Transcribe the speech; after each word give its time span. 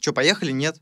Че, 0.00 0.12
поехали? 0.12 0.50
Нет. 0.50 0.76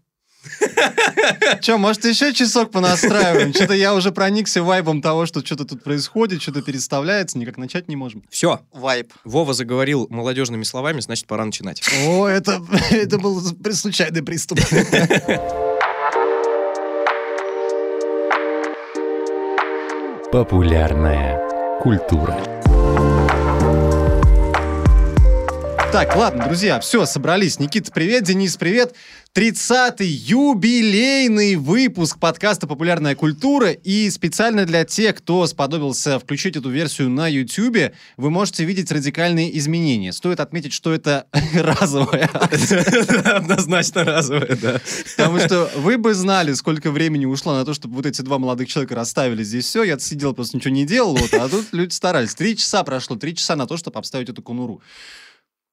Че, 1.61 1.77
может, 1.77 2.05
еще 2.05 2.33
часок 2.33 2.71
понастраиваем? 2.71 3.53
Что-то 3.53 3.75
я 3.75 3.95
уже 3.95 4.13
проникся 4.13 4.63
вайбом 4.63 5.03
того, 5.03 5.27
что 5.27 5.45
что-то 5.45 5.65
тут 5.65 5.83
происходит, 5.83 6.41
что-то 6.41 6.63
переставляется, 6.63 7.39
никак 7.39 7.59
начать 7.59 7.89
не 7.89 7.97
можем. 7.97 8.23
Все, 8.31 8.61
Вайп. 8.73 9.13
Вова 9.25 9.53
заговорил 9.53 10.07
молодежными 10.11 10.63
словами, 10.63 11.01
значит, 11.01 11.27
пора 11.27 11.45
начинать. 11.45 11.83
О, 12.07 12.27
это, 12.29 12.63
это 12.91 13.19
был 13.19 13.43
случайный 13.73 14.23
приступ. 14.23 14.61
Популярная 20.31 21.81
культура. 21.81 22.58
Так, 25.91 26.15
ладно, 26.17 26.45
друзья, 26.45 26.81
все, 26.81 27.07
собрались. 27.07 27.59
Никита, 27.59 27.91
привет, 27.91 28.23
Денис, 28.23 28.59
привет. 28.59 28.95
30-й 29.35 30.07
юбилейный 30.07 31.57
выпуск 31.57 32.19
подкаста 32.19 32.67
«Популярная 32.67 33.15
культура». 33.15 33.71
И 33.71 34.11
специально 34.11 34.67
для 34.67 34.85
тех, 34.85 35.17
кто 35.17 35.47
сподобился 35.47 36.19
включить 36.19 36.57
эту 36.57 36.69
версию 36.69 37.09
на 37.09 37.27
YouTube, 37.27 37.95
вы 38.19 38.31
можете 38.31 38.65
видеть 38.65 38.93
радикальные 38.93 39.57
изменения. 39.59 40.13
Стоит 40.13 40.41
отметить, 40.41 40.75
что 40.75 40.93
это 40.93 41.27
разовая 41.55 42.29
акция. 42.35 42.83
Однозначно 43.37 44.05
разовое, 44.05 44.59
да. 44.61 44.81
Потому 45.17 45.39
что 45.39 45.71
вы 45.77 45.97
бы 45.97 46.13
знали, 46.13 46.53
сколько 46.53 46.91
времени 46.91 47.25
ушло 47.25 47.55
на 47.55 47.65
то, 47.65 47.73
чтобы 47.73 47.95
вот 47.95 48.05
эти 48.05 48.21
два 48.21 48.39
молодых 48.39 48.69
человека 48.69 48.95
расставили 48.95 49.43
здесь 49.43 49.65
все. 49.65 49.85
Я 49.85 49.99
сидел, 49.99 50.35
просто 50.35 50.59
ничего 50.59 50.75
не 50.75 50.85
делал, 50.85 51.17
вот, 51.17 51.33
а 51.33 51.49
тут 51.49 51.69
люди 51.73 51.95
старались. 51.95 52.35
Три 52.35 52.57
часа 52.57 52.85
прошло, 52.85 53.17
три 53.17 53.35
часа 53.35 53.57
на 53.57 53.67
то, 53.67 53.79
чтобы 53.79 53.99
обставить 53.99 54.29
эту 54.29 54.43
конуру. 54.43 54.83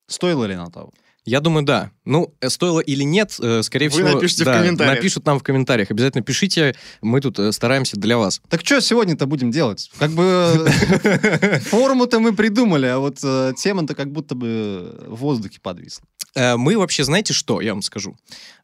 Стоило 0.08 0.45
ли 0.45 0.55
на 0.55 0.70
того? 0.70 0.91
Я 1.26 1.40
думаю, 1.40 1.66
да. 1.66 1.91
Ну, 2.05 2.36
э, 2.40 2.50
стоило 2.50 2.80
или 2.80 3.02
нет, 3.02 3.36
э, 3.41 3.63
скорее 3.63 3.90
Вы 3.90 4.04
всего... 4.04 4.13
напишите 4.13 4.44
в 4.44 4.46
да, 4.46 4.59
комментариях. 4.59 4.96
Напишут 4.96 5.26
нам 5.26 5.40
в 5.40 5.44
комментариях. 5.44 5.90
Обязательно 5.90 6.23
пишите, 6.23 6.76
мы 7.02 7.20
тут 7.20 7.40
э, 7.40 7.52
стараемся 7.52 7.98
для 7.98 8.20
вас. 8.20 8.41
Так 8.48 8.62
что 8.63 8.80
сегодня-то 8.80 9.26
будем 9.26 9.49
делать? 9.49 9.91
Как 9.98 10.12
бы 10.12 10.70
форму-то 11.63 12.20
мы 12.20 12.35
придумали, 12.35 12.85
а 12.85 12.99
вот 12.99 13.18
тема-то 13.57 13.96
как 13.96 14.12
будто 14.12 14.35
бы 14.35 15.04
в 15.07 15.15
воздухе 15.15 15.60
подвисла. 15.62 16.05
Мы 16.35 16.77
вообще, 16.77 17.04
знаете 17.04 17.34
что, 17.34 17.62
я 17.62 17.74
вам 17.74 17.82
скажу? 17.82 18.18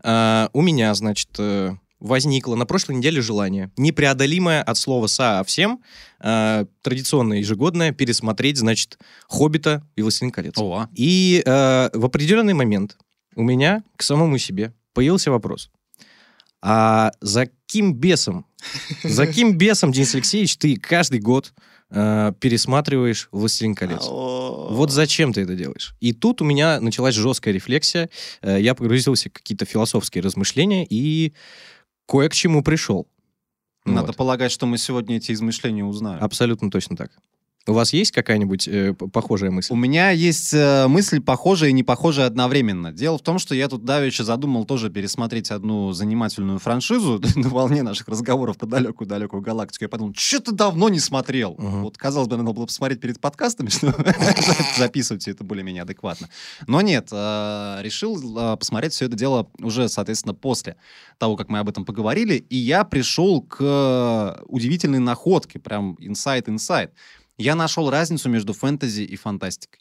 У 0.04 0.62
меня, 0.62 0.94
значит, 0.94 1.30
возникло 2.02 2.56
на 2.56 2.66
прошлой 2.66 2.96
неделе 2.96 3.22
желание, 3.22 3.72
непреодолимое 3.78 4.62
от 4.62 4.78
слова 4.78 5.08
совсем, 5.08 5.82
э, 6.22 6.66
традиционное 6.82 7.40
ежегодное, 7.40 7.92
пересмотреть, 7.92 8.58
значит, 8.58 8.98
«Хоббита» 9.28 9.84
и 9.96 10.02
«Властелин 10.02 10.32
колец». 10.32 10.56
О, 10.58 10.88
И 10.96 11.42
э, 11.46 11.90
в 11.94 12.06
определенный 12.06 12.54
момент 12.54 12.98
у 13.36 13.44
меня 13.44 13.84
к 13.96 14.04
самому 14.04 14.38
себе 14.38 14.74
появился 14.94 15.32
вопрос. 15.32 15.70
А 16.62 17.12
за 17.22 17.48
каким 17.48 17.94
бесом, 17.94 18.46
за 19.04 19.26
каким 19.26 19.58
бесом, 19.58 19.92
Денис 19.92 20.14
Алексеевич, 20.14 20.58
ты 20.58 20.76
каждый 20.76 21.20
год 21.20 21.54
э, 21.90 22.34
пересматриваешь 22.40 23.30
«Властелин 23.32 23.74
колец»? 23.74 24.06
Вот 24.08 24.92
зачем 24.92 25.34
ты 25.34 25.42
это 25.42 25.56
делаешь? 25.56 25.96
И 26.00 26.14
тут 26.14 26.42
у 26.42 26.46
меня 26.46 26.80
началась 26.80 27.16
жесткая 27.16 27.54
рефлексия. 27.54 28.10
Э, 28.42 28.62
Я 28.62 28.76
погрузился 28.76 29.30
в 29.30 29.34
какие-то 29.34 29.66
философские 29.66 30.22
размышления 30.24 30.86
и 30.88 31.34
кое 32.08 32.30
к 32.30 32.34
чему 32.34 32.62
пришел. 32.64 33.08
Надо 33.86 34.08
Вот. 34.08 34.16
полагать, 34.18 34.52
что 34.52 34.66
мы 34.66 34.78
сегодня 34.78 35.18
эти 35.18 35.32
измышления 35.32 35.84
узнаем. 35.84 36.24
Абсолютно 36.24 36.70
точно 36.70 36.96
так. 36.96 37.12
У 37.68 37.74
вас 37.74 37.94
есть 37.94 38.12
какая-нибудь 38.12 38.68
э, 38.68 38.94
похожая 38.94 39.52
мысль? 39.52 39.72
У 39.72 39.76
меня 39.76 40.10
есть 40.10 40.52
э, 40.52 40.88
мысль 40.88 41.22
похожая 41.22 41.70
и 41.70 41.74
не 41.74 41.84
похожая 41.84 42.26
одновременно. 42.26 42.92
Дело 42.92 43.20
в 43.20 43.22
том, 43.22 43.38
что 43.38 43.54
я 43.54 43.68
тут 43.68 43.86
давеча 43.86 44.24
задумал 44.24 44.66
тоже 44.66 44.90
пересмотреть 44.90 45.52
одну 45.52 45.92
занимательную 45.92 46.58
франшизу 46.58 47.22
на 47.36 47.50
волне 47.50 47.84
наших 47.84 48.08
разговоров 48.08 48.58
про 48.58 48.66
далекую-далекую 48.66 49.44
галактику. 49.44 49.84
Я 49.84 49.90
подумал, 49.90 50.16
что-то 50.18 50.54
давно 50.54 50.90
не 50.90 51.00
смотрел. 51.00 51.54
Мгм. 51.60 51.84
Вот, 51.84 52.00
казалось 52.00 52.28
бы, 52.28 52.36
надо 52.36 52.52
было 52.52 52.66
посмотреть 52.66 53.00
перед 53.00 53.20
подкастами, 53.20 53.70
что 53.70 53.94
записывать 54.80 55.28
это 55.28 55.44
более-менее 55.44 55.84
адекватно. 55.84 56.30
Но 56.66 56.82
нет, 56.82 57.10
э, 57.12 57.78
решил 57.84 58.40
э, 58.40 58.58
посмотреть 58.58 58.94
все 58.94 59.06
это 59.06 59.16
дело 59.16 59.48
уже, 59.60 59.88
соответственно, 59.88 60.34
после 60.34 60.78
того, 61.20 61.36
как 61.36 61.50
мы 61.50 61.60
об 61.60 61.70
этом 61.70 61.86
поговорили. 61.86 62.44
И 62.50 62.58
я 62.58 62.86
пришел 62.86 63.44
к 63.44 63.58
э, 63.60 64.44
удивительной 64.48 65.00
находке, 65.00 65.60
прям 65.60 65.96
инсайт-инсайт. 66.00 66.92
Я 67.38 67.56
нашел 67.56 67.90
разницу 67.90 68.30
между 68.30 68.54
фэнтези 68.54 69.02
и 69.04 69.16
фантастикой. 69.16 69.80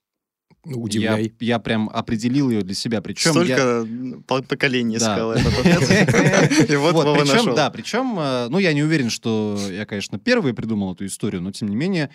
Удивляй. 0.64 1.32
Я, 1.40 1.46
я 1.54 1.58
прям 1.58 1.88
определил 1.88 2.50
ее 2.50 2.60
для 2.62 2.74
себя. 2.74 3.00
Причем 3.00 3.30
Столько 3.30 3.86
по- 4.26 4.42
поколений 4.42 4.98
Да. 4.98 5.12
искал 5.14 5.32
этот 5.32 5.58
ответ. 5.58 6.70
И 6.70 6.76
вот 6.76 6.94
Вова 6.94 7.24
нашел. 7.24 7.54
да, 7.54 7.70
причем, 7.70 8.18
э, 8.18 8.48
ну, 8.50 8.58
я 8.58 8.74
не 8.74 8.82
уверен, 8.82 9.08
что 9.08 9.58
я, 9.70 9.86
конечно, 9.86 10.18
первый 10.18 10.52
придумал 10.52 10.92
эту 10.94 11.06
историю, 11.06 11.40
но, 11.40 11.50
тем 11.50 11.68
не 11.68 11.76
менее, 11.76 12.10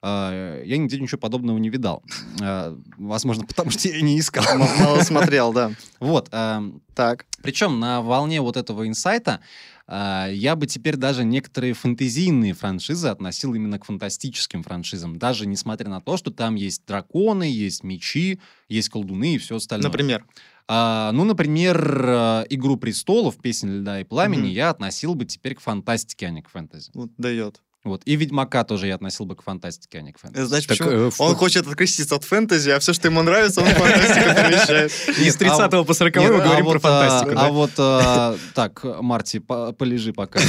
э, 0.00 0.62
я 0.64 0.76
нигде 0.76 1.00
ничего 1.00 1.18
подобного 1.18 1.58
не 1.58 1.70
видал. 1.70 2.04
Э, 2.40 2.76
Возможно, 2.98 3.44
потому 3.46 3.72
что 3.72 3.88
я 3.88 3.96
и 3.96 4.02
не 4.02 4.20
искал. 4.20 4.44
Мало 4.78 5.00
смотрел, 5.02 5.52
да. 5.52 5.72
Вот, 5.98 6.28
эм, 6.30 6.80
Так. 6.94 7.26
причем 7.42 7.80
на 7.80 8.00
волне 8.00 8.40
вот 8.40 8.56
этого 8.56 8.86
инсайта 8.86 9.40
я 9.88 10.54
бы 10.56 10.66
теперь 10.66 10.96
даже 10.96 11.24
некоторые 11.24 11.72
фэнтезийные 11.72 12.52
франшизы 12.52 13.08
относил 13.08 13.54
именно 13.54 13.78
к 13.78 13.86
фантастическим 13.86 14.62
франшизам, 14.62 15.18
даже 15.18 15.46
несмотря 15.46 15.88
на 15.88 16.00
то, 16.00 16.16
что 16.16 16.30
там 16.30 16.56
есть 16.56 16.84
драконы, 16.86 17.44
есть 17.44 17.82
мечи, 17.84 18.38
есть 18.68 18.90
колдуны 18.90 19.34
и 19.34 19.38
все 19.38 19.56
остальное. 19.56 19.90
Например. 19.90 20.26
А, 20.70 21.12
ну, 21.12 21.24
например, 21.24 22.04
э, 22.06 22.44
«Игру 22.50 22.76
престолов», 22.76 23.38
«Песнь 23.38 23.70
льда 23.78 24.02
и 24.02 24.04
пламени» 24.04 24.42
Мгм. 24.42 24.50
я 24.50 24.68
относил 24.68 25.14
бы 25.14 25.24
теперь 25.24 25.54
к 25.54 25.60
фантастике, 25.60 26.26
а 26.26 26.30
не 26.30 26.42
к 26.42 26.50
фэнтези. 26.50 26.90
Вот 26.92 27.10
дает. 27.16 27.62
Вот. 27.88 28.02
И 28.04 28.16
«Ведьмака» 28.16 28.64
тоже 28.64 28.86
я 28.86 28.94
относил 28.94 29.26
бы 29.26 29.34
к 29.36 29.42
фантастике, 29.42 29.98
а 29.98 30.02
не 30.02 30.12
к 30.12 30.18
фэнтези. 30.18 30.38
Это 30.40 30.48
значит, 30.48 30.68
Так, 30.68 30.78
почему 30.78 30.90
э, 30.90 31.10
в- 31.10 31.20
он 31.20 31.34
хочет 31.34 31.66
откреститься 31.66 32.14
от 32.16 32.24
фэнтези, 32.24 32.70
а 32.70 32.78
все, 32.78 32.92
что 32.92 33.08
ему 33.08 33.22
нравится, 33.22 33.60
он 33.60 33.68
фантастику 33.68 34.34
перемещает. 34.34 34.92
Из 35.08 35.40
Нет, 35.40 35.50
а 35.50 35.68
30 35.68 35.86
по 35.86 35.94
40 35.94 36.16
Нет, 36.16 36.30
мы 36.30 36.36
а 36.36 36.44
говорим 36.44 36.64
вот, 36.64 36.72
про 36.72 36.78
фантастику, 36.80 37.38
а, 37.38 37.46
а 37.46 37.50
вот, 37.50 37.70
а, 37.78 38.36
так, 38.54 38.84
Марти, 39.00 39.38
по- 39.38 39.72
полежи 39.72 40.12
пока. 40.12 40.40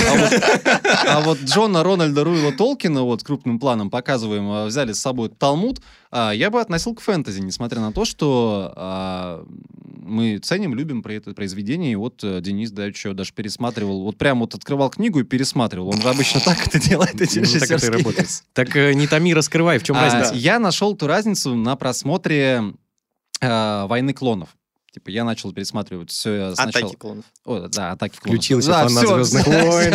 А 1.08 1.22
вот, 1.22 1.38
а 1.42 1.46
Джона 1.46 1.84
Рональда 1.84 2.24
Руила 2.24 2.52
Толкина, 2.52 3.04
вот 3.04 3.24
крупным 3.24 3.60
планом 3.60 3.90
показываем, 3.90 4.50
а, 4.52 4.66
взяли 4.66 4.94
с 4.94 5.00
собой 5.00 5.30
Талмуд, 5.30 5.82
а, 6.12 6.32
я 6.32 6.50
бы 6.50 6.60
относил 6.60 6.96
к 6.96 7.02
фэнтези, 7.02 7.40
несмотря 7.42 7.82
на 7.82 7.92
то, 7.92 8.06
что 8.06 8.74
а, 8.76 9.46
мы 10.10 10.40
ценим, 10.40 10.74
любим 10.74 11.04
про 11.04 11.14
это 11.14 11.34
произведение, 11.34 11.92
и 11.92 11.96
вот 11.96 12.24
э, 12.24 12.42
Денис 12.42 12.72
Давичев 12.72 13.14
даже 13.14 13.32
пересматривал, 13.32 14.04
вот 14.04 14.18
прям 14.18 14.40
вот 14.40 14.56
открывал 14.56 14.90
книгу 14.90 15.20
и 15.20 15.24
пересматривал. 15.24 15.90
Он 15.90 16.02
же 16.02 16.10
обычно 16.10 16.40
так 16.46 16.66
это 16.66 16.80
делает, 16.80 17.22
эти 17.22 17.40
Ну, 17.40 17.60
так 17.60 17.72
это 17.72 17.86
и 17.86 17.90
работает. 17.90 18.30
Так 18.54 18.76
э, 18.76 18.94
не 18.94 19.08
томи, 19.08 19.34
раскрывай, 19.34 19.78
в 19.78 19.84
чем 19.84 19.96
а, 19.98 20.02
разница? 20.02 20.34
Я 20.34 20.60
нашел 20.60 20.96
ту 20.96 21.08
разницу 21.08 21.56
на 21.56 21.76
просмотре 21.76 22.74
э, 23.42 23.86
«Войны 23.88 24.14
клонов». 24.14 24.50
Типа 24.92 25.10
я 25.10 25.24
начал 25.24 25.54
пересматривать 25.54 26.10
все 26.10 26.56
сначала. 26.56 26.86
Атаки 26.86 26.96
клонов. 26.98 27.26
О, 27.46 27.68
да, 27.68 27.92
атаки 27.92 28.18
клонов. 28.18 28.38
Включился 28.40 28.70
Да, 28.70 28.88
фанат 28.88 29.08
«Звездных 29.08 29.48
войн». 29.48 29.94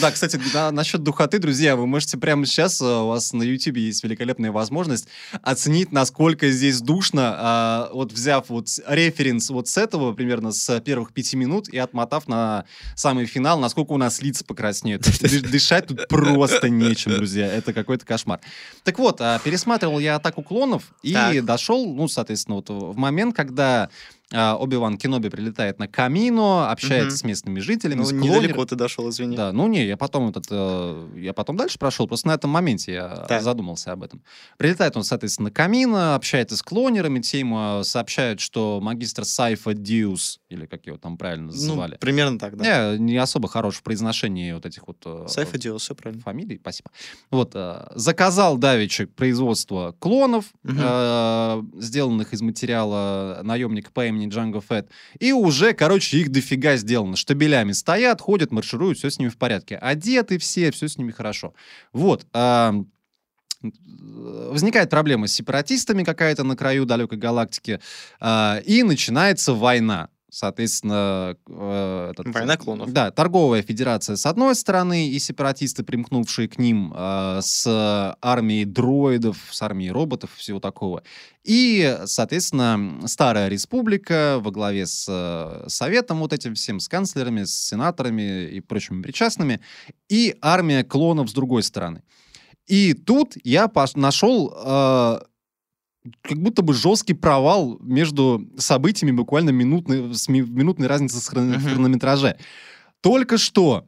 Да, 0.00 0.10
кстати, 0.10 0.40
на- 0.54 0.70
насчет 0.70 1.02
духоты, 1.02 1.38
друзья, 1.38 1.76
вы 1.76 1.86
можете 1.86 2.16
прямо 2.18 2.46
сейчас, 2.46 2.80
э, 2.80 2.84
у 2.84 3.08
вас 3.08 3.32
на 3.32 3.42
YouTube 3.42 3.76
есть 3.76 4.02
великолепная 4.04 4.52
возможность 4.52 5.06
оценить, 5.42 5.92
насколько 5.92 6.50
здесь 6.50 6.80
душно, 6.80 7.34
а, 7.36 7.90
вот 7.92 8.12
взяв 8.12 8.48
вот 8.48 8.68
референс 8.86 9.50
вот 9.50 9.68
с 9.68 9.76
этого, 9.76 10.12
примерно 10.12 10.52
с 10.52 10.80
первых 10.80 11.12
пяти 11.12 11.36
минут, 11.36 11.68
и 11.68 11.78
отмотав 11.78 12.26
на 12.28 12.64
самый 12.96 13.26
финал, 13.26 13.58
насколько 13.58 13.92
у 13.92 13.98
нас 13.98 14.20
лица 14.22 14.44
покраснеют. 14.44 15.02
Дышать 15.50 15.88
тут 15.88 16.08
просто 16.08 16.68
нечем, 16.68 17.12
друзья, 17.14 17.46
это 17.46 17.72
какой-то 17.72 18.06
кошмар. 18.06 18.40
Так 18.82 18.98
вот, 18.98 19.20
а, 19.20 19.38
пересматривал 19.40 19.98
я 19.98 20.16
«Атаку 20.16 20.42
клонов» 20.42 20.84
и 21.02 21.12
Так. 21.12 21.44
Ну, 21.86 22.08
соответственно, 22.08 22.56
вот 22.56 22.68
в 22.70 22.96
момент, 22.96 23.34
когда 23.34 23.88
Оби-Ван 24.32 24.96
Кеноби 24.98 25.28
прилетает 25.28 25.78
на 25.78 25.88
Камино, 25.88 26.70
общается 26.70 27.08
Мгм. 27.10 27.16
с 27.18 27.24
местными 27.24 27.60
жителями, 27.60 27.98
Ну, 28.00 28.04
с 28.06 28.12
недалеко 28.12 28.60
клонер- 28.62 28.66
ты 28.66 28.76
дошел, 28.76 29.08
извини. 29.10 29.36
Да, 29.36 29.52
ну 29.52 29.66
не, 29.66 29.84
я 29.86 29.96
потом 29.96 30.28
этот, 30.30 30.46
э, 30.50 31.08
я 31.16 31.32
потом 31.32 31.56
дальше 31.56 31.78
прошел, 31.78 32.06
просто 32.08 32.28
на 32.28 32.32
этом 32.34 32.50
моменте 32.50 32.92
я 32.92 33.08
Так. 33.28 33.42
задумался 33.42 33.92
об 33.92 34.02
этом. 34.02 34.22
Прилетает 34.58 34.96
он, 34.96 35.04
соответственно, 35.04 35.48
на 35.48 35.50
Камино, 35.52 36.14
общается 36.14 36.56
с 36.56 36.62
клонерами, 36.62 37.20
те 37.20 37.40
ему 37.40 37.80
э, 37.80 37.84
сообщают, 37.84 38.40
что 38.40 38.80
магистр 38.82 39.24
Сайфа 39.24 39.74
Диус, 39.74 40.40
или 40.48 40.66
как 40.66 40.86
его 40.86 40.96
там 40.96 41.16
правильно 41.18 41.46
Ну, 41.46 41.52
называли, 41.52 41.96
примерно 42.00 42.38
так, 42.38 42.56
да. 42.56 42.96
не, 42.96 42.98
не 43.12 43.16
особо 43.18 43.48
хорош 43.48 43.76
в 43.76 43.82
произношении 43.82 44.52
вот 44.52 44.64
этих 44.66 44.86
вот 44.86 44.98
э, 45.04 45.24
Сайфа 45.28 45.58
делал 45.58 45.78
все 45.78 45.94
правильно. 45.94 46.22
фамилий, 46.22 46.58
спасибо. 46.60 46.90
Вот, 47.30 47.54
заказал 47.94 48.56
Давичек 48.58 49.14
производство 49.14 49.94
клонов, 49.98 50.46
Мгм. 50.62 50.78
э, 50.80 51.62
сделанных 51.78 52.32
из 52.32 52.42
материала 52.42 53.40
наемника 53.42 53.90
по 53.92 54.06
имени 54.06 54.21
Джанго 54.28 54.60
Фетт, 54.60 54.90
и 55.18 55.32
уже, 55.32 55.72
короче, 55.72 56.18
их 56.18 56.30
дофига 56.30 56.76
сделано. 56.76 57.16
Штабелями 57.16 57.72
стоят, 57.72 58.20
ходят, 58.20 58.52
маршируют, 58.52 58.98
все 58.98 59.10
с 59.10 59.18
ними 59.18 59.28
в 59.28 59.38
порядке. 59.38 59.76
Одеты 59.76 60.38
все, 60.38 60.70
все 60.70 60.88
с 60.88 60.98
ними 60.98 61.10
хорошо. 61.10 61.54
Вот. 61.92 62.26
а, 62.32 62.74
возникает 63.62 64.90
проблема 64.90 65.26
с 65.26 65.32
сепаратистами 65.32 66.02
какая-то 66.04 66.44
на 66.44 66.56
краю 66.56 66.84
далекой 66.84 67.18
галактики, 67.18 67.80
а, 68.20 68.60
и 68.64 68.82
начинается 68.82 69.54
война. 69.54 70.08
Соответственно, 70.34 71.36
э, 71.46 72.10
этот- 72.12 72.34
Война 72.34 72.56
клонов. 72.56 72.90
Да, 72.90 73.10
торговая 73.10 73.60
федерация 73.60 74.16
с 74.16 74.24
одной 74.24 74.54
стороны 74.54 75.08
и 75.10 75.18
сепаратисты, 75.18 75.82
примкнувшие 75.82 76.48
к 76.48 76.56
ним 76.58 76.90
э, 76.96 77.40
с 77.42 78.16
армией 78.22 78.64
дроидов, 78.64 79.36
с 79.50 79.60
армией 79.60 79.90
роботов, 79.90 80.30
всего 80.34 80.58
такого. 80.58 81.02
И, 81.44 81.98
соответственно, 82.06 83.02
Старая 83.06 83.48
Республика 83.48 84.38
во 84.40 84.50
главе 84.50 84.86
с 84.86 85.04
э, 85.06 85.68
Советом 85.68 86.20
вот 86.20 86.32
этим 86.32 86.54
всем, 86.54 86.80
с 86.80 86.88
канцлерами, 86.88 87.44
с 87.44 87.68
сенаторами 87.68 88.46
и 88.46 88.60
прочими 88.60 89.02
причастными, 89.02 89.60
и 90.08 90.34
армия 90.40 90.82
клонов 90.82 91.28
с 91.28 91.34
другой 91.34 91.62
стороны. 91.62 92.02
И 92.66 92.94
тут 92.94 93.34
я 93.44 93.70
нашел 93.96 94.50
э, 94.56 95.20
как 96.22 96.38
будто 96.38 96.62
бы 96.62 96.74
жесткий 96.74 97.14
провал 97.14 97.78
между 97.80 98.44
событиями 98.58 99.12
буквально 99.12 99.50
минутной, 99.50 100.14
с 100.14 100.28
ми- 100.28 100.40
минутной 100.42 100.88
разницей 100.88 101.20
с 101.20 101.28
хрон- 101.28 101.52
в 101.54 101.58
Мгм. 101.58 101.68
хронометраже. 101.74 102.36
Только 103.00 103.38
что 103.38 103.84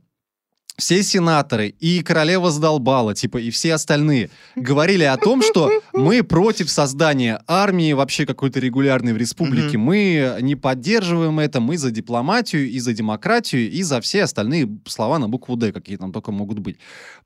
все 0.76 1.04
сенаторы 1.04 1.68
и 1.68 2.02
королева 2.02 2.50
сдолбала, 2.50 3.14
типа, 3.14 3.38
и 3.38 3.50
все 3.50 3.74
остальные 3.74 4.30
говорили 4.56 5.04
о 5.04 5.16
том, 5.16 5.40
что 5.40 5.70
мы 5.92 6.24
против 6.24 6.68
создания 6.68 7.40
армии 7.46 7.92
вообще 7.92 8.26
какой-то 8.26 8.58
регулярной 8.58 9.12
в 9.12 9.16
республике. 9.16 9.78
Мы 9.78 10.36
не 10.40 10.56
поддерживаем 10.56 11.38
это, 11.38 11.60
мы 11.60 11.78
за 11.78 11.92
дипломатию 11.92 12.68
и 12.68 12.80
за 12.80 12.92
демократию, 12.92 13.70
и 13.70 13.82
за 13.84 14.00
все 14.00 14.24
остальные 14.24 14.68
слова 14.86 15.18
на 15.20 15.28
букву 15.28 15.54
«Д», 15.56 15.70
какие 15.72 15.96
там 15.96 16.12
только 16.12 16.32
могут 16.32 16.58
быть. 16.58 16.78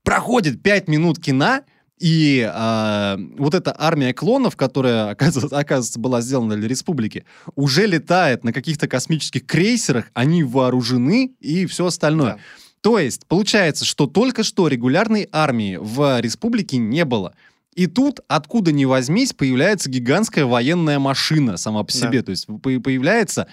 Проходит 0.03 0.61
пять 0.61 0.87
минут 0.87 1.17
кино, 1.19 1.61
и 1.99 2.49
а, 2.51 3.17
вот 3.37 3.53
эта 3.53 3.75
армия 3.77 4.13
клонов, 4.13 4.55
которая, 4.55 5.11
оказывается, 5.11 5.99
была 5.99 6.21
сделана 6.21 6.55
для 6.55 6.67
республики, 6.67 7.25
уже 7.55 7.85
летает 7.85 8.43
на 8.43 8.53
каких-то 8.53 8.87
космических 8.87 9.45
крейсерах, 9.45 10.05
они 10.13 10.43
вооружены 10.43 11.31
и 11.39 11.65
все 11.65 11.85
остальное. 11.85 12.33
Да. 12.33 12.39
То 12.81 12.97
есть, 12.99 13.25
получается, 13.27 13.83
что 13.83 14.07
только 14.07 14.43
что 14.43 14.69
регулярной 14.69 15.27
армии 15.31 15.77
в 15.81 16.21
республике 16.21 16.77
не 16.77 17.03
было. 17.03 17.33
И 17.75 17.87
тут, 17.87 18.21
откуда 18.27 18.71
ни 18.71 18.85
возьмись, 18.85 19.33
появляется 19.33 19.89
гигантская 19.89 20.45
военная 20.45 20.99
машина 20.99 21.57
сама 21.57 21.83
по 21.83 21.91
Да. 21.91 21.99
себе. 21.99 22.21
То 22.23 22.31
есть 22.31 22.47
по- 22.47 22.57
появляется 22.79 23.47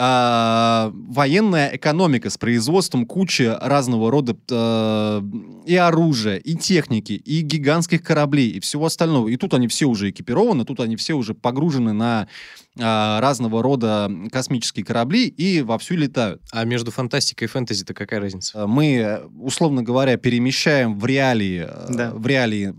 а, 0.00 0.92
военная 0.94 1.74
экономика 1.74 2.30
с 2.30 2.38
производством 2.38 3.04
кучи 3.04 3.52
разного 3.60 4.12
рода 4.12 4.36
э, 4.48 5.22
и 5.66 5.74
оружия, 5.74 6.36
и 6.36 6.54
техники, 6.54 7.12
и 7.14 7.40
гигантских 7.40 8.04
кораблей, 8.04 8.50
и 8.50 8.60
всего 8.60 8.86
остального. 8.86 9.26
И 9.26 9.36
тут 9.36 9.54
они 9.54 9.66
все 9.66 9.86
уже 9.86 10.10
экипированы, 10.10 10.64
тут 10.64 10.78
они 10.78 10.94
все 10.94 11.14
уже 11.14 11.34
погружены 11.34 11.92
на 11.92 12.28
а, 12.80 13.20
разного 13.20 13.60
рода 13.60 14.08
космические 14.30 14.84
корабли 14.84 15.26
и 15.26 15.62
вовсю 15.62 15.96
летают. 15.96 16.40
А 16.52 16.64
между 16.64 16.92
фантастикой 16.92 17.46
и 17.46 17.48
фэнтези-то 17.48 17.92
какая 17.92 18.20
разница? 18.20 18.58
Э, 18.58 18.66
мы, 18.66 18.94
э, 18.94 19.24
условно 19.40 19.82
говоря, 19.82 20.16
перемещаем 20.16 20.96
в 20.96 21.04
реалии, 21.04 21.66
э, 21.68 21.86
Да. 21.88 22.12
в 22.12 22.24
реалии 22.24 22.72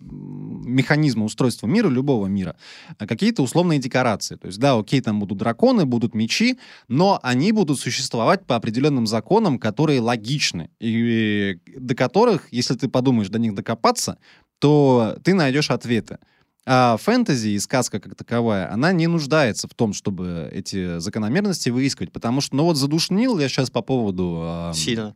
механизма 0.69 1.25
устройства 1.25 1.67
мира, 1.67 1.89
любого 1.89 2.27
мира, 2.27 2.55
э, 2.97 3.05
какие-то 3.05 3.43
условные 3.43 3.79
декорации. 3.79 4.35
То 4.35 4.47
есть, 4.47 4.59
да, 4.59 4.77
окей, 4.77 5.01
там 5.01 5.19
будут 5.19 5.37
драконы, 5.37 5.85
будут 5.85 6.15
мечи, 6.15 6.57
но 6.87 7.19
они 7.23 7.51
будут 7.51 7.79
существовать 7.79 8.45
по 8.45 8.55
определенным 8.55 9.07
законам, 9.07 9.59
которые 9.59 10.01
логичны, 10.01 10.69
и 10.79 11.59
до 11.75 11.95
которых, 11.95 12.47
если 12.51 12.75
ты 12.75 12.87
подумаешь 12.87 13.29
до 13.29 13.39
них 13.39 13.55
докопаться, 13.55 14.17
то 14.59 15.17
ты 15.23 15.33
найдешь 15.33 15.71
ответы. 15.71 16.19
А 16.65 16.97
фэнтези 16.97 17.49
и 17.49 17.59
сказка 17.59 17.99
как 17.99 18.15
таковая, 18.15 18.71
она 18.71 18.91
не 18.91 19.07
нуждается 19.07 19.67
в 19.67 19.73
том, 19.73 19.93
чтобы 19.93 20.49
эти 20.51 20.99
закономерности 20.99 21.69
выискивать, 21.69 22.11
потому 22.11 22.41
что, 22.41 22.55
ну 22.55 22.65
вот 22.65 22.77
задушнил 22.77 23.39
я 23.39 23.49
сейчас 23.49 23.71
по 23.71 23.81
поводу... 23.81 24.41
ам, 24.43 24.73
Сильно. 24.73 25.15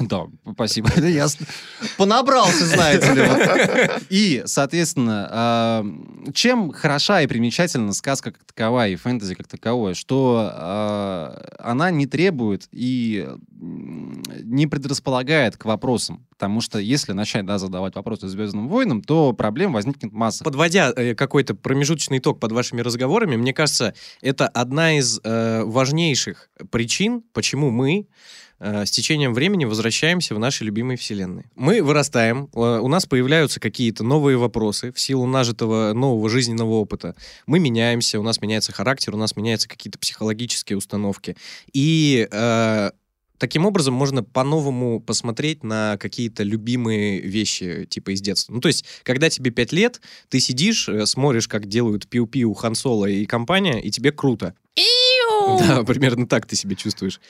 Да, 0.00 0.26
спасибо. 0.52 0.88
Я 1.00 1.26
понабрался, 1.96 2.64
знаете 2.64 3.12
ли. 3.12 3.22
вот. 3.22 4.02
И, 4.10 4.42
соответственно, 4.46 5.84
чем 6.34 6.72
хороша 6.72 7.22
и 7.22 7.26
примечательна 7.26 7.92
сказка 7.92 8.32
как 8.32 8.44
таковая 8.44 8.90
и 8.90 8.96
фэнтези 8.96 9.34
как 9.34 9.46
таковое, 9.46 9.94
что 9.94 10.50
а, 10.52 11.56
она 11.58 11.90
не 11.90 12.06
требует 12.06 12.68
и 12.72 13.28
не 13.60 14.66
предрасполагает 14.66 15.56
к 15.56 15.64
вопросам. 15.64 16.26
Потому 16.30 16.60
что 16.60 16.78
если 16.78 17.12
начать 17.12 17.44
да, 17.44 17.58
задавать 17.58 17.94
вопросы 17.94 18.28
Звездным 18.28 18.68
войнам, 18.68 19.02
то 19.02 19.32
проблем 19.32 19.74
возникнет 19.74 20.12
масса. 20.12 20.44
Подводя 20.44 20.92
э, 20.96 21.14
какой-то 21.14 21.54
промежуточный 21.54 22.18
итог 22.18 22.40
под 22.40 22.52
вашими 22.52 22.80
разговорами, 22.80 23.36
мне 23.36 23.52
кажется, 23.52 23.94
это 24.22 24.48
одна 24.48 24.96
из 24.96 25.20
э, 25.22 25.62
важнейших 25.64 26.48
причин, 26.70 27.22
почему 27.34 27.70
мы 27.70 28.06
с 28.60 28.90
течением 28.90 29.32
времени 29.32 29.64
возвращаемся 29.64 30.34
в 30.34 30.38
наши 30.38 30.64
любимые 30.64 30.98
вселенные. 30.98 31.46
Мы 31.56 31.82
вырастаем, 31.82 32.48
э, 32.54 32.58
у 32.58 32.88
нас 32.88 33.06
появляются 33.06 33.58
какие-то 33.58 34.04
новые 34.04 34.36
вопросы 34.36 34.92
в 34.92 35.00
силу 35.00 35.26
нажитого 35.26 35.92
нового 35.94 36.28
жизненного 36.28 36.74
опыта. 36.74 37.14
Мы 37.46 37.58
меняемся, 37.58 38.20
у 38.20 38.22
нас 38.22 38.40
меняется 38.40 38.72
характер, 38.72 39.14
у 39.14 39.18
нас 39.18 39.34
меняются 39.34 39.68
какие-то 39.68 39.98
психологические 39.98 40.76
установки. 40.76 41.36
И 41.72 42.28
э, 42.30 42.90
таким 43.38 43.66
образом 43.66 43.94
можно 43.94 44.22
по-новому 44.22 45.00
посмотреть 45.00 45.64
на 45.64 45.96
какие-то 45.96 46.42
любимые 46.42 47.20
вещи, 47.20 47.86
типа 47.88 48.10
из 48.10 48.20
детства. 48.20 48.52
Ну, 48.52 48.60
то 48.60 48.68
есть, 48.68 48.84
когда 49.02 49.30
тебе 49.30 49.50
5 49.50 49.72
лет, 49.72 50.00
ты 50.28 50.38
сидишь, 50.38 50.88
э, 50.88 51.06
смотришь, 51.06 51.48
как 51.48 51.66
делают 51.66 52.06
пиу-пиу 52.08 52.54
Хан 52.54 52.74
Соло 52.74 53.06
и 53.06 53.24
компания, 53.24 53.80
и 53.80 53.90
тебе 53.90 54.12
круто. 54.12 54.54
Да, 55.58 55.82
примерно 55.84 56.26
так 56.26 56.46
ты 56.46 56.56
себя 56.56 56.74
чувствуешь. 56.74 57.20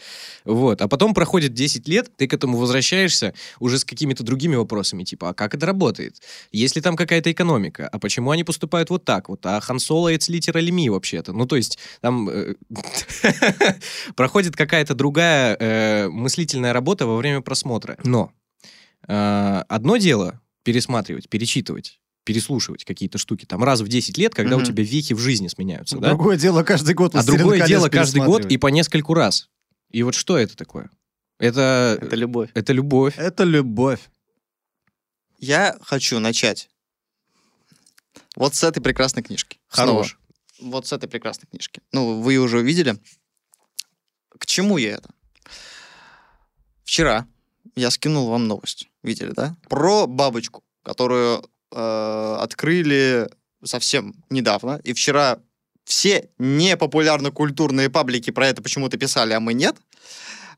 Вот. 0.44 0.80
А 0.82 0.88
потом 0.88 1.14
проходит 1.14 1.54
10 1.54 1.88
лет, 1.88 2.10
ты 2.16 2.26
к 2.26 2.34
этому 2.34 2.58
возвращаешься 2.58 3.34
уже 3.58 3.78
с 3.78 3.84
какими-то 3.84 4.22
другими 4.22 4.56
вопросами, 4.56 5.04
типа, 5.04 5.30
а 5.30 5.34
как 5.34 5.54
это 5.54 5.66
работает? 5.66 6.16
Есть 6.52 6.76
ли 6.76 6.82
там 6.82 6.96
какая-то 6.96 7.30
экономика? 7.32 7.88
А 7.88 7.98
почему 7.98 8.30
они 8.30 8.44
поступают 8.44 8.90
вот 8.90 9.04
так 9.04 9.28
вот? 9.28 9.44
А 9.46 9.60
Хан 9.60 9.78
Соло 9.78 10.12
это 10.12 10.30
литера 10.32 10.58
Леми 10.58 10.88
вообще-то. 10.88 11.32
Ну, 11.32 11.46
то 11.46 11.56
есть, 11.56 11.78
там 12.00 12.28
э, 12.28 12.54
проходит 14.16 14.56
какая-то 14.56 14.94
другая 14.94 15.56
э, 15.58 16.08
мыслительная 16.08 16.72
работа 16.72 17.06
во 17.06 17.16
время 17.16 17.40
просмотра. 17.40 17.96
Но 18.04 18.32
э, 19.08 19.62
одно 19.68 19.96
дело 19.96 20.40
пересматривать, 20.62 21.28
перечитывать, 21.28 22.00
переслушивать 22.24 22.84
какие-то 22.84 23.18
штуки 23.18 23.44
там 23.46 23.64
раз 23.64 23.80
в 23.80 23.88
10 23.88 24.18
лет, 24.18 24.34
когда 24.34 24.56
у 24.56 24.58
Мгм. 24.60 24.66
тебя 24.66 24.84
вехи 24.84 25.14
в 25.14 25.18
жизни 25.18 25.48
сменяются, 25.48 25.96
да? 25.98 26.08
Другое 26.08 26.36
дело 26.36 26.62
каждый 26.62 26.94
год. 26.94 27.14
А 27.14 27.18
«Властелин 27.18 27.38
другое 27.38 27.58
колец» 27.58 27.68
дело 27.68 27.88
каждый 27.88 28.22
год 28.24 28.44
и 28.46 28.56
по 28.58 28.66
нескольку 28.68 29.14
раз. 29.14 29.48
И 29.90 30.02
вот 30.02 30.14
что 30.14 30.36
это 30.38 30.56
такое? 30.56 30.90
Это, 31.38 31.98
Это 32.00 32.16
любовь. 32.16 32.50
это 32.54 32.72
любовь. 32.72 33.14
Это 33.16 33.44
любовь. 33.44 34.00
Я 35.38 35.76
хочу 35.82 36.18
начать 36.18 36.68
вот 38.36 38.54
с 38.54 38.62
этой 38.62 38.80
прекрасной 38.82 39.22
книжки. 39.22 39.58
Снова. 39.70 40.02
Хорош. 40.02 40.18
Вот 40.60 40.86
с 40.86 40.92
этой 40.92 41.08
прекрасной 41.08 41.46
книжки. 41.48 41.80
Ну, 41.92 42.20
вы 42.20 42.34
ее 42.34 42.40
уже 42.42 42.58
увидели. 42.58 42.98
К 44.38 44.44
чему 44.44 44.76
я 44.76 44.92
это? 44.96 45.10
Вчера 46.84 47.26
я 47.76 47.90
скинул 47.90 48.28
вам 48.28 48.46
новость. 48.46 48.88
Видели, 49.02 49.32
да? 49.32 49.56
Про 49.68 50.06
бабочку, 50.06 50.62
которую 50.82 51.48
э, 51.72 52.36
открыли 52.40 53.28
совсем 53.64 54.14
недавно. 54.30 54.80
И 54.84 54.92
вчера 54.92 55.38
все 55.84 56.30
непопулярно 56.38 57.30
культурные 57.30 57.90
паблики 57.90 58.30
про 58.30 58.46
это 58.48 58.62
почему-то 58.62 58.96
писали, 58.96 59.32
а 59.32 59.40
мы 59.40 59.54
нет. 59.54 59.76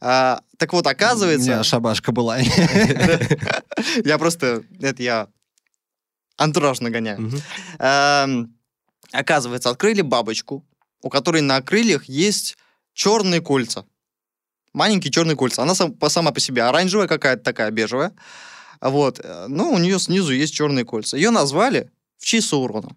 А, 0.00 0.40
так 0.59 0.73
вот, 0.73 0.87
У 0.87 0.90
оказывается... 0.90 1.50
меня 1.50 1.62
шабашка 1.62 2.12
была. 2.12 2.38
Я 4.04 4.19
просто... 4.19 4.64
Это 4.81 5.02
я 5.02 5.28
антураж 6.37 6.81
нагоняю. 6.81 7.31
Эм, 7.78 8.54
Оказывается, 9.12 9.69
открыли 9.69 10.00
бабочку, 10.00 10.66
у 11.02 11.11
которой 11.11 11.42
на 11.42 11.61
крыльях 11.61 12.07
есть 12.07 12.57
черные 12.95 13.40
кольца. 13.40 13.85
Маленькие 14.73 15.12
черные 15.12 15.37
кольца. 15.37 15.62
Она 15.62 15.75
сама 15.75 16.33
по 16.33 16.40
себе 16.40 16.62
оранжевая 16.62 17.07
какая-то 17.07 17.42
такая, 17.42 17.71
бежевая. 17.71 18.12
Вот. 18.83 19.21
э, 19.23 19.47
Ну, 19.49 19.73
у 19.73 19.79
нее 19.79 19.99
снизу 19.99 20.33
есть 20.33 20.53
черные 20.55 20.85
кольца. 20.85 21.17
Ее 21.17 21.31
назвали 21.31 21.91
в 22.19 22.25
честь 22.27 22.49
Саурона. 22.49 22.91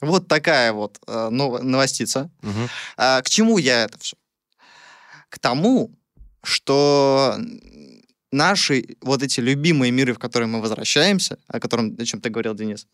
Вот 0.00 0.28
такая 0.28 0.72
вот 0.72 0.98
э, 1.06 1.28
нов- 1.30 1.62
новостица. 1.62 2.30
Мгм. 2.42 2.68
А, 2.96 3.20
к 3.20 3.28
чему 3.28 3.58
я 3.58 3.84
это 3.84 3.98
все? 3.98 4.16
К 5.28 5.38
тому, 5.38 5.90
что 6.42 7.36
наши 8.32 8.96
вот 9.02 9.22
эти 9.22 9.40
любимые 9.40 9.92
миры, 9.92 10.14
в 10.14 10.18
которые 10.18 10.46
мы 10.48 10.60
возвращаемся, 10.62 11.36
о 11.48 11.60
котором, 11.60 11.96
о 11.98 12.04
чем 12.04 12.20
ты 12.20 12.30
говорил, 12.30 12.54
Денис, 12.54 12.86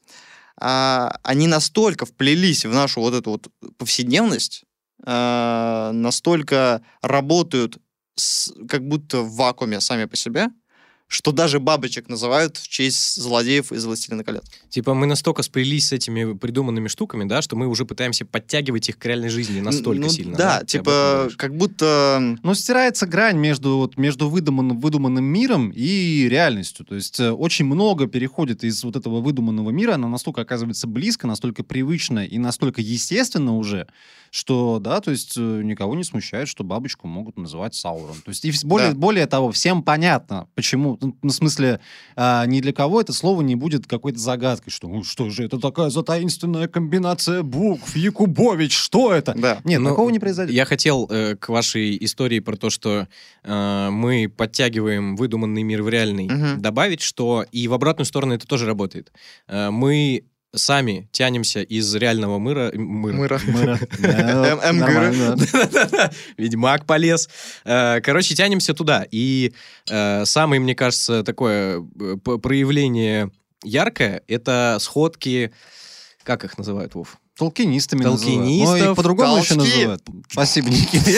а, 0.61 1.17
они 1.23 1.47
настолько 1.47 2.07
вплелись 2.07 2.65
в 2.65 2.73
нашу 2.73 3.01
вот 3.01 3.15
эту 3.15 3.31
вот 3.31 3.47
повседневность, 3.79 4.65
а, 5.05 5.93
настолько 5.93 6.81
работают 7.03 7.79
с- 8.17 8.53
как 8.69 8.83
будто 8.89 9.21
в 9.21 9.37
вакууме 9.37 9.81
сами 9.81 10.07
по 10.07 10.17
себе, 10.17 10.49
что 11.09 11.31
даже 11.31 11.61
бабочек 11.61 12.09
называют 12.09 12.57
в 12.57 12.69
честь 12.69 13.17
злодеев 13.21 13.71
из 13.71 13.85
«Властелина 13.85 14.25
колец». 14.25 14.43
Типа 14.69 14.93
мы 14.93 15.07
настолько 15.07 15.43
сплелись 15.43 15.89
с 15.89 15.93
этими 15.93 16.37
придуманными 16.37 16.89
штуками, 16.89 17.25
да, 17.25 17.43
что 17.43 17.55
мы 17.55 17.69
уже 17.69 17.85
пытаемся 17.85 18.25
подтягивать 18.25 18.89
их 18.89 18.99
к 18.99 19.05
реальной 19.07 19.29
жизни 19.29 19.61
настолько 19.61 20.01
Ну, 20.01 20.09
сильно. 20.09 20.37
Да, 20.37 20.57
этом 20.57 20.67
типа, 20.67 21.29
как 21.37 21.57
будто... 21.57 22.37
Но 22.43 22.55
стирается 22.55 23.07
грань 23.07 23.39
между, 23.39 23.77
вот, 23.79 23.97
между 23.97 24.29
выдуманным, 24.29 24.81
выдуманным 24.81 25.25
миром 25.25 25.71
и 25.71 26.27
реальностью. 26.29 26.85
То 26.85 26.97
есть 26.97 27.21
э, 27.21 27.31
очень 27.31 27.67
много 27.67 28.07
переходит 28.09 28.65
из 28.65 28.83
вот 28.83 28.97
этого 28.97 29.21
выдуманного 29.21 29.71
мира, 29.71 29.95
оно 29.95 30.09
настолько 30.09 30.41
оказывается 30.41 30.87
близко, 30.89 31.27
настолько 31.27 31.63
привычно 31.63 32.25
и 32.25 32.39
настолько 32.39 32.81
естественно 32.81 33.57
уже, 33.57 33.87
что, 34.31 34.81
да, 34.81 35.01
то 35.01 35.13
есть 35.13 35.35
э, 35.37 35.63
никого 35.63 35.95
не 35.95 36.05
смущает, 36.05 36.49
что 36.49 36.65
бабочку 36.65 37.07
могут 37.07 37.39
называть 37.39 37.75
Саурон. 37.75 38.17
То 38.25 38.31
есть 38.31 38.45
и 38.45 38.53
более, 38.65 38.91
Да. 38.91 38.97
более 38.97 39.27
того, 39.27 39.53
всем 39.53 39.83
понятно, 39.83 40.49
почему. 40.55 40.96
Ну, 41.01 41.17
в 41.23 41.31
смысле, 41.31 41.81
а, 42.17 42.47
ни 42.47 42.61
для 42.61 42.73
кого 42.73 43.01
это 43.01 43.13
слово 43.13 43.43
не 43.43 43.55
будет 43.57 43.87
какой-то 43.87 44.19
загадкой, 44.19 44.73
что 44.73 44.89
«Ну, 44.89 45.05
что 45.05 45.31
же 45.31 45.45
это 45.45 45.59
такая 45.59 45.91
за 45.91 46.03
таинственная 46.03 46.69
комбинация 46.69 47.43
букв, 47.43 47.95
Якубович, 47.97 48.77
что 48.77 49.13
это? 49.13 49.35
Да. 49.37 49.61
Нет, 49.65 49.81
Ну, 49.81 49.91
такого 49.91 50.11
не 50.11 50.19
произойдет. 50.19 50.55
Я 50.55 50.65
хотел 50.65 51.07
э, 51.11 51.37
к 51.37 51.49
вашей 51.49 51.97
истории 52.05 52.41
про 52.41 52.57
то, 52.57 52.71
что 52.71 53.09
э, 53.45 53.89
мы 53.91 54.29
подтягиваем 54.29 55.17
выдуманный 55.17 55.63
мир 55.63 55.83
в 55.83 55.89
реальный, 55.89 56.27
Мгм. 56.29 56.61
добавить, 56.63 57.01
что 57.03 57.45
и 57.53 57.69
в 57.69 57.75
обратную 57.75 58.07
сторону 58.07 58.35
это 58.35 58.47
тоже 58.47 58.67
работает. 58.67 59.13
Э, 59.49 59.71
мы 59.71 60.25
сами 60.57 61.09
тянемся 61.13 61.63
из 61.63 61.95
реального 61.95 62.39
мыра... 62.39 62.73
мыра. 62.75 63.17
Мыра. 63.17 63.41
Мыра. 63.47 63.79
Да, 63.99 64.49
М- 64.53 64.61
М- 64.61 64.79
нормально, 64.79 65.37
да. 65.73 66.11
Ведьмак 66.37 66.87
полез. 66.87 67.29
Э, 67.65 68.01
Короче, 68.01 68.35
тянемся 68.35 68.75
туда. 68.75 69.07
И 69.11 69.53
э, 69.91 70.25
самое, 70.25 70.61
мне 70.61 70.75
кажется, 70.75 71.23
такое 71.23 71.87
э, 72.01 72.17
проявление 72.17 73.31
яркое— 73.63 74.23
это 74.29 74.79
сходки... 74.81 75.53
Как 76.25 76.45
их 76.45 76.59
называют, 76.59 76.95
Вов? 76.97 77.19
Толкинистами 77.37 78.03
Толкинистов, 78.03 78.41
называют. 78.41 78.85
Ну, 78.85 78.91
их 78.91 78.97
по-другому 78.97 79.37
еще 79.37 79.55
называют. 79.57 80.03
Спасибо, 80.31 80.71
Никита. 80.71 81.11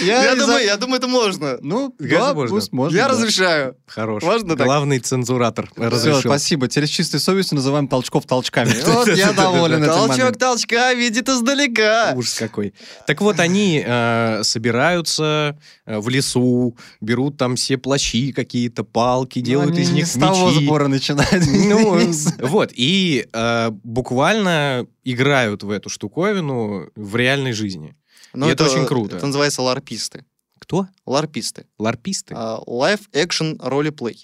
Я 0.00 0.36
думаю, 0.36 0.96
это 0.96 1.06
можно. 1.06 1.58
Ну, 1.60 1.94
да, 1.98 2.32
можно. 2.32 2.56
пусть 2.56 2.72
можно. 2.72 2.96
Я 2.96 3.08
разрешаю. 3.08 3.76
Хорош. 3.86 4.22
Можно 4.22 4.56
так? 4.56 4.66
Главный 4.66 5.00
цензуратор 5.00 5.70
разрешил. 5.76 6.20
спасибо. 6.20 6.68
Теперь 6.68 6.86
с 6.86 6.90
чистой 6.90 7.20
совестью 7.20 7.56
называем 7.56 7.88
толчков 7.88 8.24
толчками. 8.26 8.70
Вот 8.90 9.08
я 9.08 9.32
доволен 9.32 9.82
этим 9.82 9.92
Толчок 9.92 10.36
толчка 10.36 10.94
видит 10.94 11.28
издалека. 11.28 12.12
Ужас 12.16 12.34
какой. 12.34 12.74
Так 13.06 13.20
вот, 13.20 13.38
они 13.38 13.82
э, 13.84 14.42
собираются 14.42 15.58
э, 15.86 15.98
в 15.98 16.08
лесу, 16.08 16.76
берут 17.00 17.36
там 17.36 17.56
все 17.56 17.78
плащи 17.78 18.32
какие-то, 18.32 18.84
палки, 18.84 19.38
Ну, 19.38 19.44
делают 19.44 19.78
из 19.78 19.90
них 19.90 20.06
с 20.06 20.18
того 20.18 20.50
мечи. 20.50 20.64
сбора 20.64 20.88
начинают. 20.88 21.44
Ну, 21.46 22.10
вот, 22.40 22.70
и 22.74 23.26
э, 23.32 23.70
буквально 23.90 24.86
играют 25.04 25.62
в 25.62 25.70
эту 25.70 25.88
штуковину 25.88 26.90
в 26.94 27.16
реальной 27.16 27.52
жизни. 27.52 27.96
Ну, 28.32 28.48
И 28.48 28.52
это 28.52 28.64
очень 28.64 28.86
круто. 28.86 29.16
Это 29.16 29.26
называется 29.26 29.62
ларписты. 29.62 30.24
Кто? 30.58 30.86
Ларписты. 31.06 31.66
Ларписты? 31.78 32.34
А, 32.36 32.60
Live 32.66 33.02
Action 33.12 33.56
Roleplay. 33.58 34.16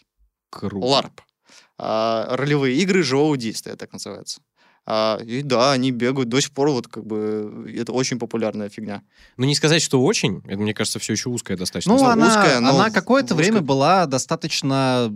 Круто. 0.50 0.86
LARP. 0.86 1.20
А, 1.78 2.36
Ролевые 2.36 2.76
игры 2.76 3.02
живого 3.02 3.36
действия, 3.36 3.74
так 3.74 3.92
называется. 3.92 4.40
А, 4.88 5.18
И 5.24 5.42
да, 5.42 5.72
они 5.72 5.90
бегают 5.90 6.28
до 6.28 6.40
сих 6.40 6.52
пор, 6.52 6.70
вот 6.70 6.86
как 6.86 7.04
бы 7.04 7.68
это 7.76 7.92
очень 7.92 8.20
популярная 8.20 8.68
фигня. 8.68 9.02
Ну, 9.36 9.46
не 9.46 9.56
сказать, 9.56 9.82
что 9.82 10.00
очень. 10.04 10.42
Это, 10.46 10.58
мне 10.58 10.74
кажется, 10.74 11.00
все 11.00 11.14
еще 11.14 11.28
узкое 11.28 11.56
достаточно. 11.56 11.92
Ну, 11.94 12.04
она, 12.04 12.28
узкая, 12.28 12.60
но 12.60 12.70
она 12.70 12.90
какое-то 12.90 13.34
узкая. 13.34 13.50
время 13.50 13.60
была 13.62 14.06
достаточно 14.06 15.12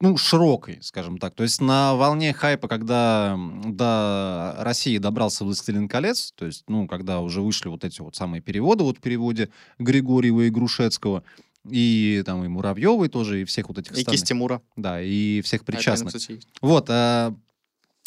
ну, 0.00 0.16
широкой, 0.16 0.78
скажем 0.82 1.18
так. 1.18 1.34
То 1.34 1.42
есть 1.42 1.60
на 1.60 1.94
волне 1.94 2.32
хайпа, 2.34 2.68
когда 2.68 3.38
до 3.64 4.54
России 4.58 4.98
добрался 4.98 5.44
«Властелин 5.44 5.88
колец», 5.88 6.32
то 6.36 6.44
есть, 6.46 6.64
ну, 6.68 6.86
когда 6.86 7.20
уже 7.20 7.40
вышли 7.40 7.68
вот 7.68 7.84
эти 7.84 8.00
вот 8.02 8.14
самые 8.14 8.42
переводы, 8.42 8.84
вот 8.84 8.98
в 8.98 9.00
переводе 9.00 9.48
Григорьева 9.78 10.42
и 10.42 10.50
Грушецкого, 10.50 11.22
и 11.68 12.22
там 12.26 12.44
и 12.44 12.48
Муравьевой 12.48 13.08
тоже, 13.08 13.42
и 13.42 13.44
всех 13.44 13.68
вот 13.68 13.78
этих 13.78 13.92
И 13.92 13.94
остальных. 13.94 14.12
кисть 14.20 14.28
Тимура. 14.28 14.60
Да, 14.76 15.00
и 15.00 15.40
всех 15.40 15.62
А, 15.62 15.64
причастных. 15.64 16.12
кстати, 16.14 16.32
есть. 16.36 16.48
Вот, 16.60 16.86
а, 16.90 17.34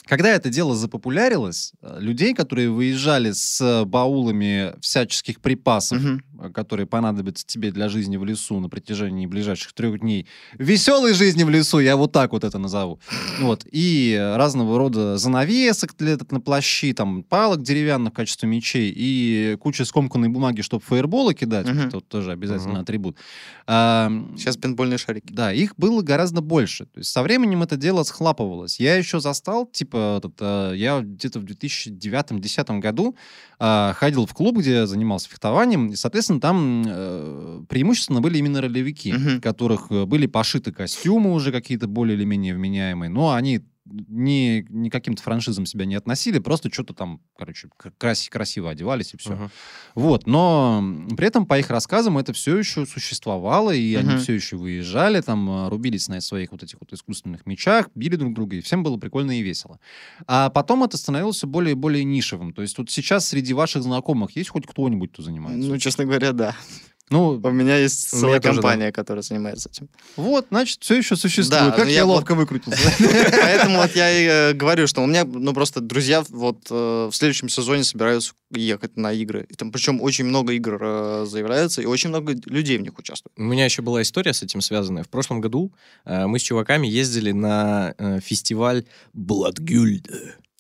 когда 0.06 0.30
это 0.30 0.50
дело 0.50 0.76
запопулярилось, 0.76 1.74
а, 1.82 2.00
людей, 2.00 2.34
которые 2.34 2.70
выезжали 2.70 3.32
с 3.32 3.84
баулами 3.86 4.74
всяческих 4.80 5.42
припасов, 5.42 6.00
Мгм. 6.02 6.24
А, 6.42 6.50
которые 6.50 6.88
понадобятся 6.88 7.46
тебе 7.46 7.72
для 7.72 7.90
жизни 7.90 8.18
в 8.18 8.26
лесу 8.26 8.60
на 8.60 8.70
протяжении 8.70 9.26
ближайших 9.26 9.74
трех 9.74 10.00
дней, 10.00 10.26
веселой 10.58 11.14
жизни 11.14 11.44
в 11.44 11.50
лесу, 11.50 11.80
я 11.80 11.96
вот 11.98 12.12
так 12.12 12.32
вот 12.32 12.44
это 12.44 12.58
назову. 12.58 13.00
Вот, 13.40 13.66
и 13.72 14.16
э, 14.18 14.36
разного 14.38 14.78
рода 14.78 15.18
занавесок 15.18 15.96
для, 15.98 16.18
на 16.32 16.40
плащи, 16.42 16.94
там, 16.94 17.24
палок 17.24 17.62
деревянных 17.62 18.14
в 18.14 18.16
качестве 18.16 18.48
мечей 18.48 18.94
и 18.96 19.58
куча 19.60 19.86
скомканной 19.86 20.30
бумаги, 20.30 20.62
чтобы 20.62 20.84
фаерболы 20.84 21.34
кидать, 21.34 21.68
Мгм. 21.68 21.88
это 21.88 21.98
вот 21.98 22.08
тоже 22.08 22.32
обязательно 22.32 22.74
Мгм. 22.74 22.82
атрибут. 22.82 23.18
А, 23.68 24.12
Сейчас 24.38 24.58
пинбольные 24.58 24.98
шарики. 24.98 25.32
да, 25.34 25.52
их 25.54 25.74
было 25.78 26.02
гораздо 26.02 26.42
больше. 26.42 26.86
То 26.86 27.00
есть 27.00 27.12
со 27.12 27.22
временем 27.24 27.64
это 27.64 27.76
дело 27.78 28.04
схлапывалось. 28.04 28.80
Я 28.80 28.96
еще 28.96 29.20
застал, 29.20 29.66
типа, 29.66 30.18
этот, 30.20 30.34
э, 30.40 30.74
я 30.76 31.02
где-то 31.02 31.40
в 31.40 31.44
2009-2010 31.46 32.80
году 32.80 33.16
э, 33.60 33.94
ходил 33.96 34.26
в 34.26 34.34
клуб, 34.34 34.58
где 34.58 34.86
занимался 34.88 35.30
фехтованием, 35.30 35.90
и, 35.92 35.96
соответственно, 35.96 36.29
там 36.40 36.84
э, 36.86 37.62
преимущественно 37.68 38.22
были 38.22 38.38
именно 38.38 38.62
ролевики, 38.62 39.12
в 39.12 39.42
которых 39.42 39.88
э, 39.90 40.06
были 40.06 40.28
пошиты 40.28 40.72
костюмы 40.72 41.34
уже 41.34 41.52
какие-то 41.52 41.88
более 41.88 42.16
или 42.16 42.26
менее 42.26 42.54
вменяемые, 42.54 43.10
но 43.10 43.34
они 43.34 43.62
не, 44.08 44.66
не 44.70 44.90
каким-то 44.90 45.22
франшизам 45.24 45.66
себя 45.66 45.86
не 45.86 45.96
относили, 45.96 46.40
просто 46.40 46.72
что-то 46.72 46.94
там, 46.94 47.22
короче, 47.38 47.70
крас- 47.98 48.30
красиво 48.30 48.70
одевались 48.70 49.14
и 49.14 49.18
все. 49.18 49.34
Мгм. 49.34 49.52
Вот, 49.96 50.28
но 50.28 50.84
при 51.18 51.28
этом, 51.28 51.46
по 51.46 51.58
их 51.60 51.70
рассказам, 51.70 52.18
это 52.18 52.34
все 52.34 52.58
еще 52.58 52.86
существовало, 52.86 53.72
и 53.72 53.96
они 53.96 54.10
Мгм. 54.10 54.20
все 54.20 54.34
еще 54.34 54.58
выезжали, 54.58 55.22
там, 55.22 55.50
а, 55.50 55.70
рубились 55.70 56.08
на 56.08 56.22
своих 56.22 56.52
вот 56.52 56.64
этих 56.64 56.78
вот 56.80 56.92
искусственных 56.94 57.46
мечах, 57.46 57.90
били 57.96 58.16
друг 58.16 58.34
друга, 58.34 58.56
и 58.58 58.62
всем 58.62 58.84
было 58.84 58.98
прикольно 58.98 59.38
и 59.40 59.42
весело. 59.42 59.80
А 60.28 60.50
потом 60.50 60.84
это 60.84 60.98
становилось 60.98 61.38
все 61.38 61.48
более 61.48 61.72
и 61.72 61.76
более 61.76 62.04
нишевым. 62.04 62.54
То 62.54 62.62
есть 62.62 62.78
вот 62.78 62.90
сейчас 62.90 63.28
среди 63.28 63.54
ваших 63.54 63.84
знакомых 63.84 64.36
есть 64.36 64.50
хоть 64.50 64.66
кто-нибудь, 64.68 65.12
кто 65.12 65.24
занимается? 65.24 65.70
Ну, 65.70 65.78
честно 65.78 66.06
говоря, 66.06 66.32
да. 66.34 66.56
Ну, 67.10 67.40
У 67.44 67.50
меня 67.52 67.78
есть 67.78 68.10
целая 68.10 68.40
тоже, 68.40 68.58
да. 68.58 68.62
компания, 68.62 68.92
которая 68.92 69.24
занимается 69.24 69.70
этим. 69.70 69.90
вот, 70.16 70.46
значит, 70.50 70.84
все 70.84 70.96
еще 70.96 71.16
существует. 71.16 71.64
Да, 71.64 71.72
как 71.72 71.86
ну 71.86 71.90
я, 71.92 71.98
я 71.98 72.06
вот- 72.06 72.16
ловко 72.18 72.36
выкрутился. 72.36 72.80
Поэтому 73.00 73.78
вот 73.78 73.96
я 73.96 74.12
и 74.12 74.26
э, 74.52 74.54
говорю, 74.54 74.86
что 74.88 75.02
у 75.02 75.08
меня, 75.08 75.26
ну, 75.26 75.54
просто 75.54 75.82
друзья 75.82 76.24
вот 76.30 76.68
э, 76.70 77.10
в 77.12 77.16
следующем 77.16 77.50
сезоне 77.50 77.84
собираются 77.84 78.34
ехать 78.52 78.96
на 78.98 79.12
игры. 79.12 79.46
И 79.50 79.56
там, 79.56 79.72
причем 79.72 80.02
очень 80.02 80.26
много 80.26 80.54
игр 80.54 80.78
э, 80.82 81.26
заявляется, 81.28 81.82
и 81.82 81.86
очень 81.86 82.10
много 82.10 82.34
людей 82.46 82.78
в 82.78 82.82
них 82.82 82.98
участвует. 83.00 83.34
У 83.38 83.44
меня 83.44 83.66
еще 83.66 83.82
была 83.82 84.02
история 84.02 84.34
с 84.34 84.44
этим 84.44 84.62
связанная. 84.62 85.04
В 85.04 85.10
прошлом 85.10 85.42
году 85.42 85.74
мы 86.06 86.38
с 86.38 86.42
чуваками 86.44 86.88
ездили 86.88 87.32
на 87.32 87.94
фестиваль 88.24 88.86
Бладгюльд. 89.14 90.10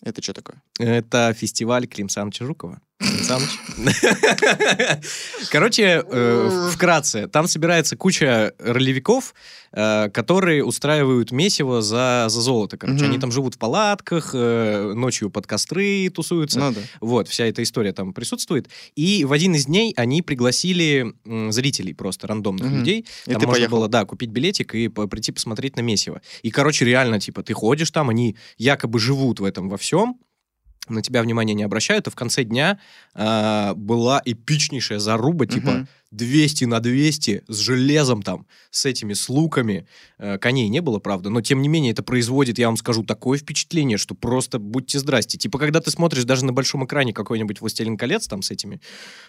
Это 0.03 0.22
что 0.22 0.34
такое? 0.34 0.62
Это 0.79 1.34
фестиваль 1.38 1.86
Клим 1.88 2.08
Саныча 2.10 2.46
Жукова. 2.46 2.74
Клим 2.74 2.79
Саныч. 3.00 3.50
Короче, 5.51 6.03
э, 6.06 6.70
вкратце, 6.74 7.27
там 7.27 7.48
собирается 7.48 7.96
куча 7.96 8.53
ролевиков, 8.60 9.34
э, 9.72 10.10
которые 10.10 10.65
устраивают 10.65 11.32
месиво 11.32 11.82
за, 11.82 12.25
за 12.29 12.41
золото. 12.41 12.77
Короче, 12.77 13.03
Мгм. 13.03 13.12
они 13.12 13.20
там 13.20 13.32
живут 13.32 13.56
в 13.56 13.58
палатках, 13.58 14.32
э, 14.34 14.94
ночью 14.96 15.29
под 15.29 15.48
костры 15.48 16.10
тусуются. 16.10 16.60
Ну 16.60 16.72
да. 16.74 16.82
Вот, 17.00 17.27
вся 17.29 17.46
эта 17.46 17.63
история 17.63 17.94
там 17.94 18.13
присутствует. 18.13 18.68
И 18.96 19.24
в 19.25 19.32
один 19.32 19.56
из 19.56 19.65
дней 19.65 19.94
они 19.96 20.22
пригласили 20.22 21.13
зрителей 21.51 21.94
просто, 21.94 22.27
рандомных 22.27 22.68
Мгм. 22.68 22.79
людей. 22.79 23.06
И 23.27 23.32
там 23.32 23.39
ты 23.39 23.46
можно 23.48 23.62
поехал. 23.62 23.77
было, 23.77 23.88
да, 23.88 24.06
купить 24.06 24.29
билетик 24.29 24.75
и 24.75 24.89
по- 24.89 25.08
прийти 25.08 25.32
посмотреть 25.32 25.77
на 25.77 25.82
месиво. 25.82 26.22
И, 26.41 26.51
короче, 26.51 26.84
реально, 26.86 27.20
типа, 27.20 27.44
ты 27.44 27.53
ходишь 27.53 27.91
там, 27.91 28.10
они 28.10 28.36
якобы 28.58 29.00
живут 29.00 29.39
в 29.39 29.44
этом 29.46 29.70
во 29.70 29.77
всем, 29.77 30.18
на 30.88 31.01
тебя 31.01 31.21
внимания 31.21 31.53
не 31.53 31.63
обращают, 31.63 32.07
и 32.07 32.09
в 32.09 32.15
конце 32.15 32.43
дня 32.43 32.79
а, 33.13 33.74
была 33.75 34.21
эпичнейшая 34.25 35.00
заруба, 35.00 35.45
типа, 35.45 35.71
Мгм. 35.71 35.88
200 36.12 36.65
на 36.65 36.79
200 36.79 37.43
с 37.48 37.57
железом 37.57 38.24
там, 38.24 38.48
с 38.71 38.86
этими, 38.86 39.13
с 39.13 39.29
луками. 39.29 39.86
Э, 40.17 40.39
Коней 40.39 40.67
не 40.67 40.81
было, 40.81 40.98
правда, 40.98 41.29
но 41.29 41.41
тем 41.41 41.62
не 41.62 41.67
менее 41.67 41.91
это 41.91 42.01
производит, 42.01 42.57
я 42.57 42.65
вам 42.65 42.77
скажу, 42.77 43.03
такое 43.03 43.38
впечатление, 43.38 43.98
что 44.00 44.15
просто 44.15 44.57
будьте 44.57 44.98
здрасте. 44.98 45.38
Типа, 45.38 45.59
когда 45.59 45.81
ты 45.81 45.91
смотришь 45.91 46.24
даже 46.24 46.45
на 46.45 46.53
большом 46.53 46.83
экране 46.86 47.13
какой-нибудь 47.13 47.62
«Властелин 47.62 47.95
колец» 47.95 48.27
там 48.27 48.41
с 48.41 48.50
этими, 48.50 48.81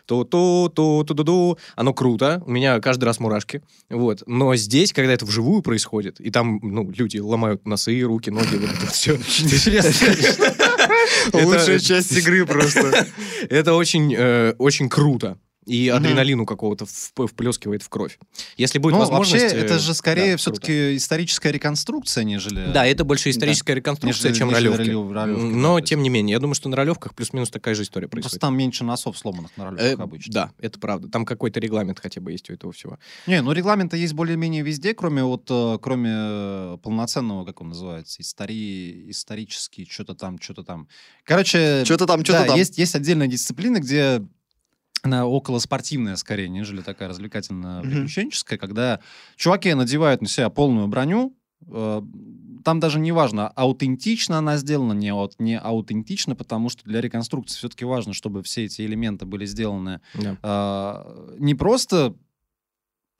то 0.07 0.25
то 0.25 0.73
то 0.75 1.05
то 1.07 1.13
то 1.15 1.25
то 1.25 1.59
оно 1.77 1.93
круто, 1.93 2.43
у 2.47 2.51
меня 2.51 2.81
каждый 2.81 3.05
раз 3.05 3.21
мурашки, 3.21 3.63
вот. 3.91 4.23
Но 4.27 4.57
здесь, 4.57 4.95
когда 4.95 5.13
это 5.13 5.27
вживую 5.27 5.61
происходит, 5.61 6.19
и 6.19 6.31
там, 6.31 6.61
ну, 6.63 6.91
люди 6.91 7.19
ломают 7.19 7.67
носы, 7.67 8.01
руки, 8.01 8.31
ноги, 8.31 8.57
вот 8.57 8.71
это 8.71 8.87
все. 8.87 9.19
Лучшая 11.33 11.79
часть 11.81 12.13
игры 12.13 12.47
просто. 12.47 13.07
Это 13.51 13.75
очень, 13.75 14.15
э, 14.17 14.55
очень 14.59 14.89
круто. 14.89 15.39
И 15.67 15.89
Мгм. 15.91 15.97
адреналину 15.99 16.47
какого-то 16.47 16.87
вп- 16.87 17.27
вплескивает 17.27 17.83
в 17.83 17.89
кровь. 17.91 18.19
Если 18.57 18.79
будет 18.79 18.95
Ну, 18.95 19.01
возможность... 19.01 19.45
вообще, 19.45 19.59
это 19.59 19.75
э, 19.75 19.79
же 19.79 19.93
скорее 19.95 20.33
да, 20.33 20.37
все-таки 20.39 20.97
историческая 20.97 21.53
реконструкция, 21.53 22.25
нежели... 22.25 22.73
Да, 22.73 22.87
это 22.87 23.05
больше 23.05 23.29
историческая 23.31 23.75
реконструкция, 23.75 24.31
Нежели- 24.31 24.39
чем 24.39 24.49
нежели 24.49 24.69
ролевки. 24.69 24.91
ролев- 24.91 25.13
ролевки, 25.13 25.41
да, 25.43 25.47
Но, 25.59 25.79
есть. 25.79 25.91
тем 25.91 26.03
не 26.03 26.09
менее, 26.09 26.33
я 26.33 26.39
думаю, 26.41 26.55
что 26.55 26.69
на 26.71 26.77
ролевках 26.77 27.15
плюс-минус 27.15 27.51
такая 27.51 27.75
же 27.75 27.83
история 27.83 28.09
Просто 28.09 28.23
происходит. 28.31 28.41
там 28.41 28.57
меньше 28.57 28.85
носов 28.85 29.19
сломанных 29.19 29.51
на 29.59 29.63
Э, 29.65 29.67
ролевках 29.71 30.01
обычно. 30.01 30.33
да, 30.33 30.53
это 30.61 30.79
правда. 30.81 31.09
Там 31.09 31.25
какой-то 31.27 31.61
регламент 31.61 32.01
хотя 32.01 32.21
бы 32.23 32.33
есть 32.33 32.49
у 32.51 32.55
этого 32.55 32.73
всего. 32.73 32.99
Не, 33.27 33.43
ну 33.43 33.53
регламента 33.53 33.97
есть 33.99 34.15
более-менее 34.15 34.63
везде, 34.63 34.95
кроме 34.95 35.23
вот, 35.25 35.47
э, 35.51 35.79
кроме 35.81 36.11
э, 36.13 36.79
полноценного, 36.83 37.45
как 37.45 37.61
он 37.61 37.69
называется, 37.69 38.23
истори... 38.23 39.11
исторический, 39.11 39.87
что-то 39.89 40.15
там, 40.15 40.41
что-то 40.41 40.63
там. 40.65 40.89
Короче, 41.25 41.85
Что-то 41.85 42.07
там, 42.07 42.25
что-то 42.25 42.41
да, 42.41 42.47
там. 42.47 42.57
Есть, 42.59 42.79
есть 42.79 42.95
отдельная 42.95 43.27
дисциплина, 43.29 43.79
где 43.79 44.23
она 45.03 45.27
около 45.27 45.59
спортивная 45.59 46.17
скорее, 46.17 46.49
нежели 46.49 46.81
такая 46.83 47.09
развлекательная, 47.09 47.81
Мгм. 47.81 47.91
приключенческая, 47.91 48.59
когда 48.59 49.01
чуваки 49.37 49.73
надевают 49.75 50.21
на 50.23 50.29
себя 50.29 50.51
полную 50.51 50.87
броню, 50.89 51.37
э, 51.67 52.03
там 52.65 52.79
даже 52.81 52.99
не 53.01 53.13
важно, 53.13 53.49
аутентично 53.49 54.37
она 54.39 54.59
сделана, 54.59 54.93
не, 54.93 55.09
аут- 55.09 55.37
не 55.39 55.59
аутентично, 55.59 56.35
потому 56.37 56.69
что 56.69 56.85
для 56.85 57.01
реконструкции 57.01 57.57
все-таки 57.57 57.85
важно, 57.87 58.13
чтобы 58.13 58.43
все 58.43 58.65
эти 58.65 58.83
элементы 58.83 59.25
были 59.25 59.47
сделаны 59.47 60.01
Да. 60.15 60.37
а, 60.43 61.35
не 61.39 61.55
просто 61.55 62.15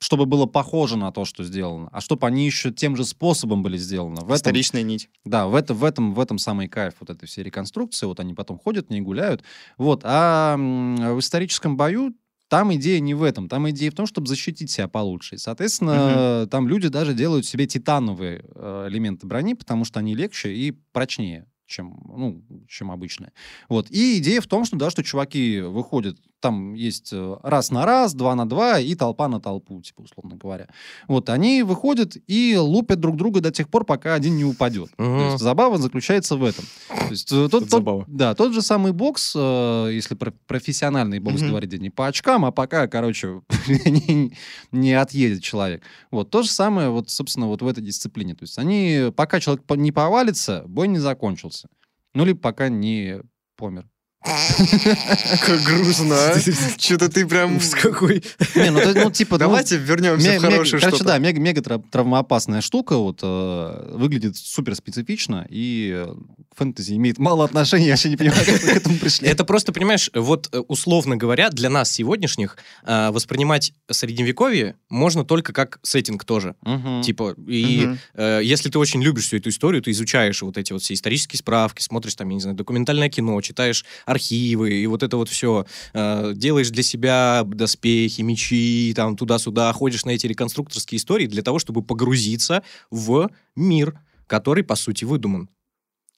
чтобы 0.01 0.25
было 0.25 0.47
похоже 0.47 0.97
на 0.97 1.11
то, 1.11 1.25
что 1.25 1.43
сделано, 1.43 1.87
а 1.91 2.01
чтобы 2.01 2.25
они 2.25 2.45
еще 2.45 2.71
тем 2.71 2.95
же 2.95 3.05
способом 3.05 3.61
были 3.61 3.77
сделаны. 3.77 4.21
В 4.21 4.23
этом, 4.23 4.35
Историчная 4.35 4.81
нить. 4.81 5.09
да, 5.25 5.45
в, 5.45 5.53
это, 5.53 5.75
в, 5.75 5.83
этом, 5.83 6.15
в 6.15 6.19
этом 6.19 6.39
самый 6.39 6.67
кайф 6.67 6.95
вот 6.99 7.11
этой 7.11 7.27
всей 7.27 7.43
реконструкции. 7.43 8.07
Вот 8.07 8.19
они 8.19 8.33
потом 8.33 8.57
ходят, 8.57 8.89
не 8.89 8.99
гуляют. 8.99 9.43
Вот. 9.77 10.01
А 10.03 10.57
в 10.57 11.19
историческом 11.19 11.77
бою 11.77 12.15
там 12.47 12.73
идея 12.73 12.99
не 12.99 13.13
в 13.13 13.21
этом. 13.21 13.47
Там 13.47 13.69
идея 13.69 13.91
в 13.91 13.93
том, 13.93 14.07
чтобы 14.07 14.27
защитить 14.27 14.71
себя 14.71 14.87
получше. 14.87 15.35
И, 15.35 15.37
соответственно, 15.37 16.47
там 16.49 16.67
люди 16.67 16.87
даже 16.87 17.13
делают 17.13 17.45
себе 17.45 17.67
титановые 17.67 18.43
э, 18.55 18.87
элементы 18.89 19.27
брони, 19.27 19.53
потому 19.53 19.85
что 19.85 19.99
они 19.99 20.15
легче 20.15 20.51
и 20.51 20.71
прочнее 20.71 21.45
чем, 21.67 22.01
ну, 22.05 22.43
чем 22.67 22.91
обычные. 22.91 23.31
Вот. 23.69 23.89
И 23.89 24.17
идея 24.17 24.41
в 24.41 24.47
том, 24.47 24.65
что, 24.65 24.75
да, 24.75 24.89
что 24.89 25.03
чуваки 25.03 25.61
выходят, 25.61 26.17
там 26.41 26.73
есть 26.73 27.09
э, 27.13 27.37
раз 27.43 27.71
на 27.71 27.85
раз, 27.85 28.13
два 28.13 28.35
на 28.35 28.47
два 28.49 28.79
и 28.79 28.95
толпа 28.95 29.27
на 29.27 29.39
толпу, 29.39 29.81
типа, 29.81 30.01
условно 30.01 30.35
говоря. 30.35 30.67
Вот, 31.07 31.29
они 31.29 31.63
выходят 31.63 32.17
и 32.27 32.57
лупят 32.57 32.99
друг 32.99 33.15
друга 33.15 33.39
до 33.39 33.51
тех 33.51 33.69
пор, 33.69 33.85
пока 33.85 34.15
один 34.15 34.35
не 34.35 34.43
упадет. 34.43 34.89
То 34.97 35.03
Мгм. 35.03 35.19
есть 35.31 35.39
забава 35.39 35.77
заключается 35.77 36.35
в 36.35 36.43
этом. 36.43 36.65
То 36.89 37.07
есть, 37.11 37.31
э, 37.31 37.47
тот, 37.47 37.51
тот- 37.51 37.69
забава. 37.69 38.05
да, 38.07 38.35
тот 38.35 38.53
же 38.53 38.61
самый 38.61 38.91
бокс, 38.91 39.33
э, 39.35 39.89
если 39.93 40.15
про 40.15 40.31
профессиональный 40.47 41.19
бокс 41.19 41.41
Мгм. 41.41 41.49
говорить, 41.51 41.73
не 41.79 41.89
по 41.89 42.07
очкам, 42.07 42.43
а 42.43 42.51
пока, 42.51 42.87
короче, 42.87 43.41
не, 43.85 44.35
не 44.71 44.93
отъедет 44.93 45.43
человек. 45.43 45.83
Вот 46.09 46.29
то 46.31 46.41
же 46.41 46.49
самое, 46.49 46.89
вот, 46.89 47.09
собственно, 47.09 47.47
вот 47.47 47.61
в 47.61 47.67
этой 47.67 47.83
дисциплине. 47.83 48.33
То 48.33 48.43
есть 48.43 48.57
они, 48.57 49.11
пока 49.15 49.39
человек 49.39 49.63
не 49.75 49.91
повалится, 49.91 50.63
бой 50.67 50.87
не 50.87 50.97
закончился. 50.99 51.67
Ну, 52.15 52.25
либо 52.25 52.39
пока 52.39 52.67
не 52.69 53.21
помер. 53.55 53.87
Как 54.23 55.63
грустно, 55.63 56.15
а? 56.15 56.39
Что-то 56.77 57.09
ты 57.09 57.25
прям... 57.25 57.59
С 57.59 57.71
какой... 57.73 58.23
Не, 58.55 58.69
ну, 58.69 58.79
ну, 58.93 59.11
типа, 59.11 59.35
ну, 59.35 59.39
Давайте 59.39 59.77
вернемся 59.77 60.29
Ме- 60.29 60.39
в 60.39 60.41
хорошее 60.41 60.79
короче, 60.79 60.95
что-то. 60.97 61.03
да, 61.05 61.17
мега, 61.17 61.39
мега 61.39 61.61
тра- 61.61 61.79
травмоопасная 61.91 62.61
штука, 62.61 62.97
вот, 62.97 63.19
э, 63.23 63.91
выглядит 63.95 64.37
супер 64.37 64.75
специфично, 64.75 65.45
и 65.49 65.91
э, 65.93 66.13
к 66.53 66.57
фэнтези 66.57 66.93
имеет 66.93 67.17
мало 67.17 67.45
отношения, 67.45 67.85
я 67.85 67.91
вообще 67.93 68.09
не 68.09 68.17
понимаю, 68.17 68.45
как 68.45 68.61
вы 68.61 68.67
к 68.69 68.75
этому 68.77 68.97
пришли. 68.97 69.27
Это 69.27 69.43
просто, 69.43 69.73
понимаешь, 69.73 70.11
вот 70.13 70.49
э, 70.51 70.59
условно 70.59 71.15
говоря, 71.17 71.49
для 71.49 71.69
нас 71.69 71.91
сегодняшних 71.91 72.57
э, 72.85 73.09
воспринимать 73.11 73.73
средневековье 73.89 74.75
можно 74.89 75.25
только 75.25 75.51
как 75.53 75.79
сеттинг 75.81 76.25
тоже. 76.25 76.55
Мгм. 76.61 77.01
Типа, 77.01 77.35
и 77.47 77.85
Мгм. 77.85 77.99
э, 78.15 78.41
если 78.43 78.69
ты 78.69 78.77
очень 78.77 79.01
любишь 79.01 79.25
всю 79.25 79.37
эту 79.37 79.49
историю, 79.49 79.81
ты 79.81 79.91
изучаешь 79.91 80.41
вот 80.43 80.57
эти 80.57 80.73
вот 80.73 80.83
все 80.83 80.93
исторические 80.93 81.39
справки, 81.39 81.81
смотришь 81.81 82.15
там, 82.15 82.29
я 82.29 82.35
не 82.35 82.41
знаю, 82.41 82.55
документальное 82.55 83.09
кино, 83.09 83.39
читаешь 83.41 83.83
архивы, 84.11 84.73
и 84.73 84.87
вот 84.87 85.03
это 85.03 85.17
вот 85.17 85.29
все, 85.29 85.65
делаешь 85.93 86.69
для 86.69 86.83
себя 86.83 87.43
доспехи, 87.45 88.21
мечи, 88.21 88.93
там, 88.95 89.17
туда-сюда, 89.17 89.71
ходишь 89.73 90.05
на 90.05 90.11
эти 90.11 90.27
реконструкторские 90.27 90.97
истории 90.97 91.25
для 91.25 91.41
того, 91.41 91.59
чтобы 91.59 91.81
погрузиться 91.81 92.63
в 92.89 93.29
мир, 93.55 93.99
который, 94.27 94.63
по 94.63 94.75
сути, 94.75 95.05
выдуман. 95.05 95.49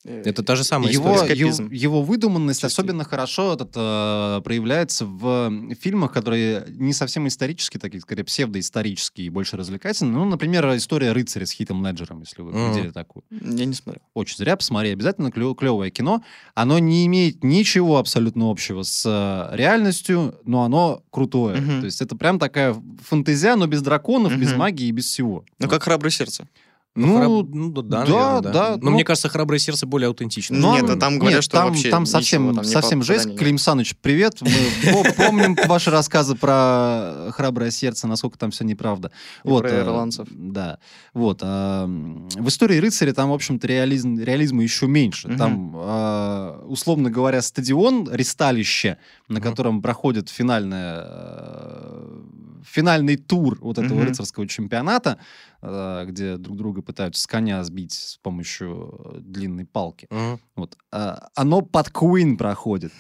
Это 0.06 0.44
та 0.44 0.56
же 0.56 0.64
самая 0.64 0.92
его, 0.92 1.16
история. 1.16 1.36
его, 1.72 2.02
выдуманность 2.02 2.62
Чистый. 2.62 2.74
особенно 2.74 3.04
хорошо 3.06 3.54
этот, 3.54 3.72
э, 3.76 4.42
проявляется 4.44 5.06
в 5.06 5.52
фильмах, 5.80 6.12
которые 6.12 6.66
не 6.70 6.94
совсем 6.94 7.28
исторические, 7.28 7.80
такие, 7.80 8.02
скорее, 8.02 8.24
псевдоисторические 8.24 9.28
и 9.28 9.30
больше 9.30 9.58
развлекательные. 9.58 10.16
Ну, 10.16 10.26
например, 10.26 10.66
история 10.76 11.12
рыцаря 11.14 11.46
с 11.46 11.52
Хитом 11.52 11.86
Леджером, 11.86 12.20
если 12.22 12.42
вы 12.42 12.52
Мгм. 12.52 12.74
видели 12.76 12.92
такую. 12.92 13.24
Я 13.32 13.66
не 13.66 13.74
смотрел. 13.74 14.02
Очень 14.14 14.38
зря, 14.38 14.56
посмотри, 14.58 14.92
обязательно 14.92 15.28
клё- 15.30 15.56
клевое 15.56 15.90
кино. 15.92 16.24
Оно 16.54 16.80
не 16.80 17.06
имеет 17.06 17.44
ничего 17.44 17.98
абсолютно 17.98 18.50
общего 18.52 18.84
с 18.84 19.04
э, 19.06 19.56
реальностью, 19.56 20.36
но 20.46 20.64
оно 20.64 21.04
крутое. 21.12 21.62
Мгм. 21.62 21.80
То 21.82 21.86
есть 21.86 22.02
это 22.02 22.16
прям 22.16 22.40
такая 22.40 22.76
фантазия, 23.08 23.56
но 23.56 23.68
без 23.68 23.82
драконов, 23.82 24.36
без 24.38 24.50
Мгм. 24.50 24.60
магии 24.60 24.88
и 24.88 24.92
без 24.92 25.06
всего. 25.06 25.46
Ну, 25.60 25.68
как 25.70 25.84
«Храброе 25.84 26.12
сердце». 26.12 26.48
Ну, 26.96 27.18
храб- 27.18 27.50
ну, 27.54 27.70
да, 27.72 27.82
да, 27.82 27.98
наверное, 28.00 28.42
да. 28.42 28.52
да, 28.52 28.70
Но 28.72 28.78
ну- 28.78 28.92
мне 28.92 29.04
кажется, 29.04 29.28
храброе 29.28 29.58
сердце 29.58 29.88
более 29.88 30.10
аутентично. 30.10 30.56
Ну, 30.56 30.76
Нет, 30.76 30.88
а 30.88 30.96
там 30.96 31.18
говорят, 31.18 31.38
Нет, 31.40 31.44
что 31.44 31.58
там, 31.58 31.70
вообще 31.70 31.90
там 31.90 32.04
ничего 32.04 32.12
совсем, 32.20 32.56
там 32.56 32.64
совсем 32.64 33.00
по- 33.00 33.06
жесть. 33.06 33.36
Клим 33.36 33.58
Саныч, 33.58 33.96
привет. 34.00 34.40
Мы 34.42 34.50
по- 35.04 35.14
помним 35.14 35.58
ваши 35.68 35.90
рассказы 35.90 36.36
про 36.36 37.32
храброе 37.32 37.72
сердце, 37.72 38.08
насколько 38.08 38.38
там 38.38 38.52
все 38.52 38.64
неправда. 38.64 39.12
И 39.44 39.48
вот, 39.48 39.62
про 39.64 39.70
э, 39.72 39.82
ирландцев. 39.82 40.28
Да. 40.30 40.78
Вот. 41.16 41.40
а, 41.42 41.88
в 41.88 42.48
истории 42.48 42.78
рыцаря 42.78 43.14
там, 43.14 43.32
в 43.32 43.34
общем-то, 43.34 43.66
реализм, 43.66 44.20
реализма 44.20 44.62
еще 44.62 44.86
меньше. 44.86 45.36
Там, 45.36 45.74
а, 45.76 46.64
условно 46.68 47.10
говоря, 47.10 47.42
стадион, 47.42 48.08
ристалище, 48.12 48.98
на 49.30 49.42
котором 49.42 49.82
проходит 49.82 50.30
финальная, 50.30 51.06
э, 51.08 52.20
финальный 52.66 53.18
тур 53.18 53.58
вот 53.62 53.78
этого 53.78 53.98
Мгм. 54.00 54.08
рыцарского 54.08 54.48
чемпионата, 54.48 55.18
э, 55.62 56.06
где 56.08 56.38
друг 56.38 56.58
друга 56.58 56.82
пытаются 56.82 57.22
с 57.22 57.28
коня 57.28 57.64
сбить 57.64 57.94
с 57.94 58.18
помощью 58.18 59.00
э, 59.16 59.20
длинной 59.20 59.66
палки. 59.66 60.08
Мгм. 60.10 60.40
Вот. 60.56 60.78
а, 60.92 61.28
оно 61.36 61.62
под 61.62 61.88
Queen 61.90 62.38
проходит. 62.38 62.92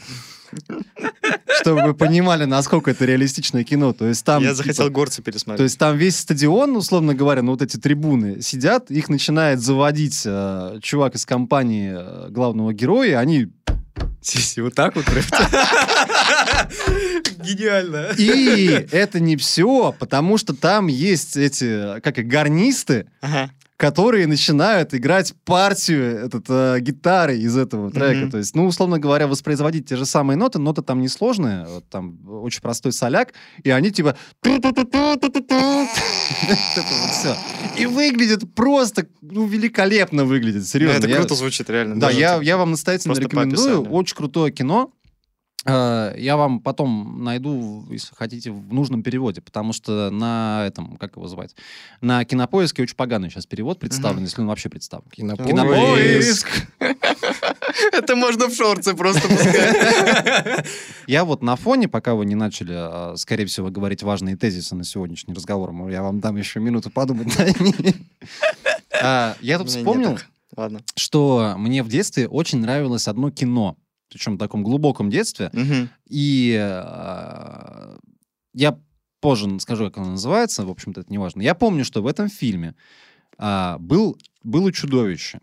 Чтобы 1.62 1.82
вы 1.84 1.94
понимали, 1.94 2.46
насколько 2.46 2.92
это 2.92 3.06
реалистичное 3.06 3.64
кино. 3.64 3.94
То 3.94 4.08
есть 4.08 4.26
там... 4.26 4.42
Я 4.42 4.50
типа, 4.50 4.58
захотел 4.58 4.90
горцы 4.90 5.18
то 5.18 5.24
пересмотреть. 5.24 5.64
есть 5.64 5.80
там 5.80 5.98
весь 5.98 6.18
стадион, 6.18 6.76
условно 6.76 7.14
говоря, 7.16 7.42
ну 7.42 7.52
вот 7.52 7.62
эти 7.62 7.78
трибуны 7.78 8.42
сидят, 8.42 8.92
их 8.92 9.10
начинает 9.10 9.60
заводить 9.62 10.24
э, 10.26 10.80
чувак 10.82 11.16
из 11.16 11.26
компании 11.26 11.94
э, 11.96 12.30
главного 12.30 12.74
героя, 12.74 13.20
они... 13.20 13.48
Сиси, 14.22 14.62
вот 14.62 14.74
так 14.74 14.96
вот. 14.96 15.06
Гениально. 17.44 18.10
И 18.18 18.88
это 18.92 19.20
не 19.20 19.38
все, 19.38 19.94
потому 20.00 20.38
что 20.38 20.54
там 20.56 20.88
есть 20.88 21.38
эти, 21.38 22.00
как 22.02 22.18
и 22.20 22.24
гарнисты, 22.24 23.08
Ага. 23.22 23.52
которые 23.78 24.28
начинают 24.28 24.94
играть 24.94 25.34
партию 25.46 26.18
этот, 26.26 26.46
э, 26.48 26.80
гитары 26.80 27.38
из 27.38 27.58
этого 27.58 27.92
трека. 27.92 28.22
Мгм. 28.22 28.32
То 28.32 28.38
есть, 28.38 28.56
ну, 28.56 28.66
условно 28.66 29.00
говоря, 29.00 29.28
воспроизводить 29.28 29.88
те 29.90 29.96
же 29.98 30.06
самые 30.06 30.38
ноты, 30.38 30.60
ноты 30.60 30.82
там 30.84 31.02
несложные, 31.02 31.66
вот 31.68 31.90
там 31.90 32.18
очень 32.30 32.62
простой 32.62 32.94
соляк, 32.94 33.34
и 33.64 33.70
они 33.72 33.92
типа... 33.92 34.16
И 37.78 37.86
выглядит 37.86 38.54
просто, 38.54 39.08
ну, 39.22 39.48
великолепно 39.48 40.26
выглядит, 40.26 40.68
серьезно. 40.68 41.00
это 41.00 41.16
круто 41.16 41.36
звучит, 41.36 41.70
реально. 41.70 42.00
Да, 42.00 42.10
я, 42.10 42.58
вам 42.58 42.72
настоятельно 42.72 43.14
рекомендую. 43.14 43.84
Очень 43.90 44.16
крутое 44.16 44.52
кино. 44.52 44.92
Э, 45.66 46.14
Я 46.18 46.38
вам 46.38 46.60
потом 46.60 47.24
найду, 47.24 47.86
если 47.90 48.14
хотите, 48.16 48.52
в 48.52 48.74
нужном 48.74 49.04
переводе, 49.04 49.42
потому 49.42 49.74
что 49.74 50.10
на 50.10 50.66
этом, 50.68 50.98
как 50.98 51.16
его 51.16 51.28
звать, 51.28 51.56
на 52.02 52.24
Кинопоиске 52.26 52.84
очень 52.84 52.96
поганый 52.96 53.30
сейчас 53.30 53.46
перевод 53.46 53.80
представлен, 53.80 54.24
если 54.24 54.42
он 54.42 54.48
вообще 54.48 54.70
представлен. 54.70 55.10
Кинопоиск. 55.12 56.48
Это 57.92 58.16
можно 58.16 58.48
в 58.48 58.56
шорты 58.56 58.94
просто 58.96 59.28
пускать. 59.28 60.66
Я 61.08 61.26
вот 61.26 61.42
на 61.42 61.56
фоне, 61.56 61.88
пока 61.88 62.14
вы 62.16 62.26
не 62.26 62.36
начали, 62.36 62.74
а, 62.76 63.14
скорее 63.18 63.46
всего, 63.46 63.70
говорить 63.70 64.04
важные 64.04 64.36
тезисы 64.36 64.76
на 64.76 64.84
сегодняшний 64.84 65.34
разговор, 65.34 65.74
я 65.90 66.04
вам 66.04 66.20
дам 66.20 66.36
еще 66.38 66.60
минуту 66.60 66.90
подумать. 66.90 67.28
на. 67.38 67.46
А, 69.02 69.36
Я 69.42 69.58
тут 69.58 69.70
вспомнил, 69.70 70.20
что 70.96 71.56
мне 71.58 71.84
в 71.84 71.90
детстве 71.90 72.28
очень 72.28 72.60
нравилось 72.60 73.08
одно 73.08 73.32
кино, 73.32 73.76
причем 74.14 74.36
в 74.36 74.38
таком 74.38 74.64
глубоком 74.64 75.10
детстве, 75.10 75.50
Мгм. 75.54 75.90
И 76.08 76.56
э, 76.60 77.98
я 78.54 78.80
позже 79.20 79.60
скажу, 79.60 79.86
как 79.86 79.98
оно 79.98 80.12
называется, 80.12 80.66
в 80.66 80.70
общем-то, 80.70 81.02
это 81.02 81.12
не 81.12 81.18
важно. 81.18 81.42
Я 81.42 81.56
помню, 81.56 81.84
что 81.86 82.02
в 82.02 82.08
этом 82.08 82.30
фильме 82.30 82.76
а, 83.38 83.78
был, 83.80 84.18
было 84.44 84.72
чудовище, 84.72 85.40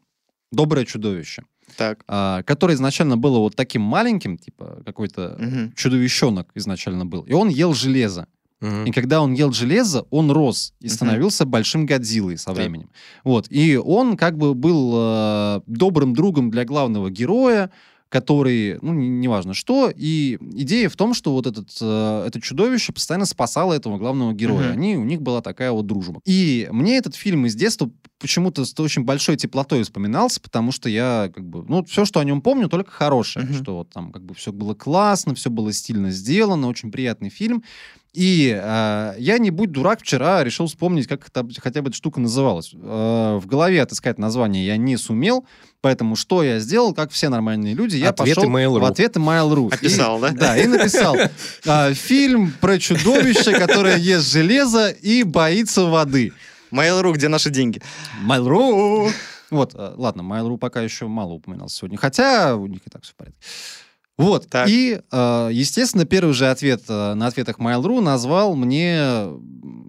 доброе 0.52 0.84
чудовище. 0.84 1.42
Так. 1.76 2.04
а, 2.08 2.42
которое 2.42 2.74
изначально 2.74 3.16
было 3.16 3.38
вот 3.38 3.54
таким 3.56 3.82
маленьким, 3.82 4.36
типа 4.38 4.82
какой-то 4.84 5.36
Мгм. 5.38 5.72
чудовищенок 5.74 6.50
изначально 6.54 7.06
был, 7.06 7.22
и 7.22 7.32
он 7.32 7.48
ел 7.48 7.74
железо. 7.74 8.26
Мгм. 8.60 8.84
И 8.84 8.92
когда 8.92 9.22
он 9.22 9.32
ел 9.32 9.52
железо, 9.52 10.04
он 10.10 10.30
рос 10.30 10.74
и 10.80 10.88
становился 10.88 11.46
большим 11.46 11.86
Годзиллой 11.86 12.36
со 12.36 12.52
временем. 12.52 12.90
Вот. 13.24 13.46
И 13.50 13.76
он 13.76 14.16
как 14.16 14.36
бы 14.36 14.54
был 14.54 14.92
э, 14.94 15.60
добрым 15.66 16.12
другом 16.12 16.50
для 16.50 16.64
главного 16.64 17.08
героя, 17.10 17.70
который, 18.10 18.78
ну, 18.82 18.92
не- 18.92 19.08
неважно 19.08 19.54
что. 19.54 19.90
И 19.94 20.36
идея 20.56 20.88
в 20.88 20.96
том, 20.96 21.14
что 21.14 21.32
вот 21.32 21.46
этот, 21.46 21.70
э, 21.80 22.24
это 22.26 22.40
чудовище 22.40 22.92
постоянно 22.92 23.24
спасало 23.24 23.72
этого 23.72 23.98
главного 23.98 24.32
героя. 24.32 24.70
Мгм. 24.70 24.72
Они, 24.72 24.96
у 24.96 25.04
них 25.04 25.22
была 25.22 25.40
такая 25.40 25.70
вот 25.70 25.86
дружба. 25.86 26.20
И 26.24 26.68
мне 26.72 26.96
этот 26.96 27.14
фильм 27.14 27.46
из 27.46 27.54
детства 27.54 27.88
почему-то 28.18 28.64
с 28.64 28.78
очень 28.80 29.04
большой 29.04 29.36
теплотой 29.36 29.84
вспоминался, 29.84 30.40
потому 30.40 30.72
что 30.72 30.88
я 30.88 31.30
как 31.32 31.48
бы, 31.48 31.64
ну, 31.68 31.84
все, 31.84 32.04
что 32.04 32.18
о 32.20 32.24
нем 32.24 32.42
помню, 32.42 32.68
только 32.68 32.90
хорошее. 32.90 33.46
Мгм. 33.46 33.54
Что 33.54 33.76
вот 33.76 33.90
там 33.90 34.10
как 34.12 34.24
бы 34.24 34.34
все 34.34 34.52
было 34.52 34.74
классно, 34.74 35.36
все 35.36 35.48
было 35.48 35.72
стильно 35.72 36.10
сделано, 36.10 36.66
очень 36.66 36.90
приятный 36.90 37.30
фильм. 37.30 37.62
И 38.12 38.52
э, 38.60 39.14
я, 39.18 39.38
не 39.38 39.50
будь 39.50 39.70
дурак, 39.70 40.00
вчера 40.00 40.42
решил 40.42 40.66
вспомнить, 40.66 41.06
как 41.06 41.28
это, 41.28 41.46
хотя 41.60 41.80
бы 41.80 41.90
эта 41.90 41.96
штука 41.96 42.18
называлась. 42.20 42.72
Э, 42.74 43.38
в 43.40 43.46
голове 43.46 43.80
отыскать 43.80 44.18
название 44.18 44.66
я 44.66 44.76
не 44.76 44.96
сумел, 44.96 45.44
поэтому 45.80 46.16
что 46.16 46.42
я 46.42 46.58
сделал, 46.58 46.92
как 46.92 47.12
все 47.12 47.28
нормальные 47.28 47.74
люди, 47.74 47.96
я 47.96 48.08
Ответы 48.08 48.34
пошел 48.40 48.50
Mail.ru. 48.50 48.80
в 48.80 48.84
ответы 48.84 49.20
Mail.ru. 49.20 49.70
И- 49.70 49.74
Описал, 49.76 50.18
да? 50.18 50.30
Да, 50.30 50.56
и 50.58 50.66
написал. 50.66 51.16
э, 51.64 51.94
фильм 51.94 52.52
про 52.60 52.78
чудовище, 52.80 53.56
которое 53.56 53.96
ест 53.96 54.28
железо 54.32 54.88
и 54.88 55.22
боится 55.22 55.84
воды. 55.84 56.32
Mail.ru, 56.72 57.12
где 57.12 57.28
наши 57.28 57.50
деньги? 57.50 57.80
Mail.ru. 58.26 59.12
Вот, 59.50 59.74
э, 59.74 59.94
ладно, 59.96 60.22
Mail.ru 60.22 60.58
пока 60.58 60.80
еще 60.82 61.06
мало 61.06 61.34
упоминался 61.34 61.76
сегодня, 61.78 61.96
хотя 61.96 62.56
у 62.56 62.66
них 62.66 62.80
и 62.86 62.90
так 62.90 63.02
все 63.04 63.12
в 63.12 63.16
порядке. 63.16 63.38
Вот, 64.20 64.48
Так. 64.48 64.68
и, 64.68 65.00
э, 65.10 65.48
естественно, 65.52 66.04
первый 66.04 66.32
же 66.34 66.48
ответ 66.50 66.82
э, 66.88 67.14
на 67.14 67.26
ответах 67.26 67.58
Mail.ru 67.58 68.00
назвал 68.00 68.54
мне 68.54 69.28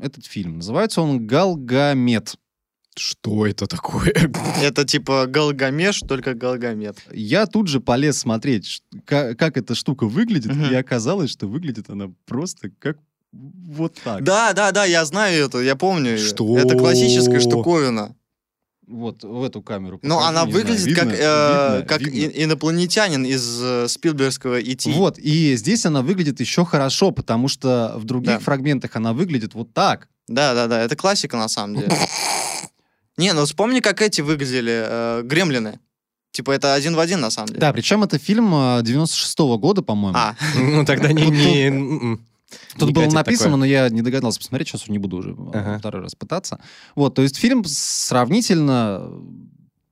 этот 0.02 0.26
фильм. 0.26 0.58
Называется 0.58 1.02
он 1.02 1.28
«Галгамет». 1.28 2.36
Что 2.98 3.48
это 3.48 3.68
такое? 3.68 4.12
Это 4.62 4.84
типа 4.84 5.26
Галгамеш, 5.26 6.00
только 6.02 6.34
Галгамет. 6.34 6.98
Я 7.14 7.46
тут 7.46 7.68
же 7.70 7.80
полез 7.80 8.18
смотреть, 8.20 8.66
ш- 8.68 8.82
ка- 9.06 9.34
как, 9.36 9.56
эта 9.56 9.76
штука 9.76 10.08
выглядит, 10.08 10.52
и 10.70 10.76
оказалось, 10.76 11.32
что 11.32 11.48
выглядит 11.48 11.90
она 11.90 12.12
просто 12.26 12.70
как 12.80 12.98
вот 13.32 13.96
так. 14.04 14.24
Да, 14.26 14.52
да, 14.52 14.72
да, 14.74 14.84
я 14.84 15.06
знаю 15.06 15.46
это, 15.46 15.60
я 15.60 15.78
помню. 15.78 16.18
Что? 16.18 16.58
Это 16.58 16.78
классическая 16.78 17.40
штуковина. 17.40 18.14
Вот 18.92 19.24
в 19.24 19.44
эту 19.44 19.62
камеру. 19.62 20.00
Но 20.04 20.18
покажу, 20.18 20.30
она 20.30 20.46
не 20.46 20.52
знаю, 20.52 20.66
выглядит 20.66 20.86
видно? 20.86 21.04
как, 21.04 21.14
э, 21.20 21.72
Видно? 21.78 21.86
как 21.88 22.02
Видно? 22.02 22.44
инопланетянин 22.44 23.26
из 23.26 23.60
э, 23.64 23.88
Спилбергского 23.88 24.60
«И.Ти». 24.60 24.92
Вот, 24.92 25.18
и 25.18 25.56
здесь 25.56 25.86
она 25.86 26.02
выглядит 26.02 26.40
еще 26.42 26.66
хорошо, 26.66 27.12
потому 27.12 27.48
что 27.48 27.94
в 27.98 28.04
других 28.04 28.34
Да. 28.34 28.40
фрагментах 28.40 28.96
она 28.96 29.14
выглядит 29.14 29.54
вот 29.54 29.74
так. 29.74 30.08
Да, 30.28 30.54
да, 30.54 30.68
да, 30.68 30.82
это 30.82 30.96
классика 30.96 31.38
на 31.38 31.48
самом 31.48 31.78
деле. 31.78 31.92
Не, 33.18 33.34
ну 33.34 33.46
вспомни, 33.46 33.80
как 33.80 34.02
эти 34.02 34.22
выглядели, 34.22 34.84
э, 34.86 35.22
гремлины. 35.24 35.80
Типа 36.32 36.52
это 36.52 36.74
один 36.74 36.96
в 36.96 37.00
один 37.00 37.20
на 37.20 37.30
самом 37.30 37.48
деле. 37.50 37.60
Да, 37.60 37.74
причем 37.74 38.04
это 38.04 38.18
фильм 38.18 38.54
э, 38.54 38.82
96-го 38.84 39.58
года, 39.58 39.82
по-моему. 39.82 40.18
А, 40.18 40.36
Ну, 40.56 40.86
тогда 40.86 41.12
не... 41.12 42.18
Тут 42.78 42.90
Не 42.90 42.94
было 42.94 43.10
написано, 43.12 43.50
такое. 43.52 43.58
но 43.60 43.66
я 43.66 43.90
не 43.90 44.02
догадался 44.02 44.40
посмотреть, 44.40 44.68
сейчас 44.70 44.84
уже 44.84 44.92
не 44.92 44.98
буду 45.00 45.18
уже 45.18 45.32
э, 45.32 45.36
Ага. 45.54 45.80
второй 45.80 46.04
раз 46.04 46.16
пытаться. 46.16 46.60
Вот, 46.96 47.16
то 47.16 47.22
есть 47.22 47.38
фильм 47.38 47.64
сравнительно, 47.66 49.10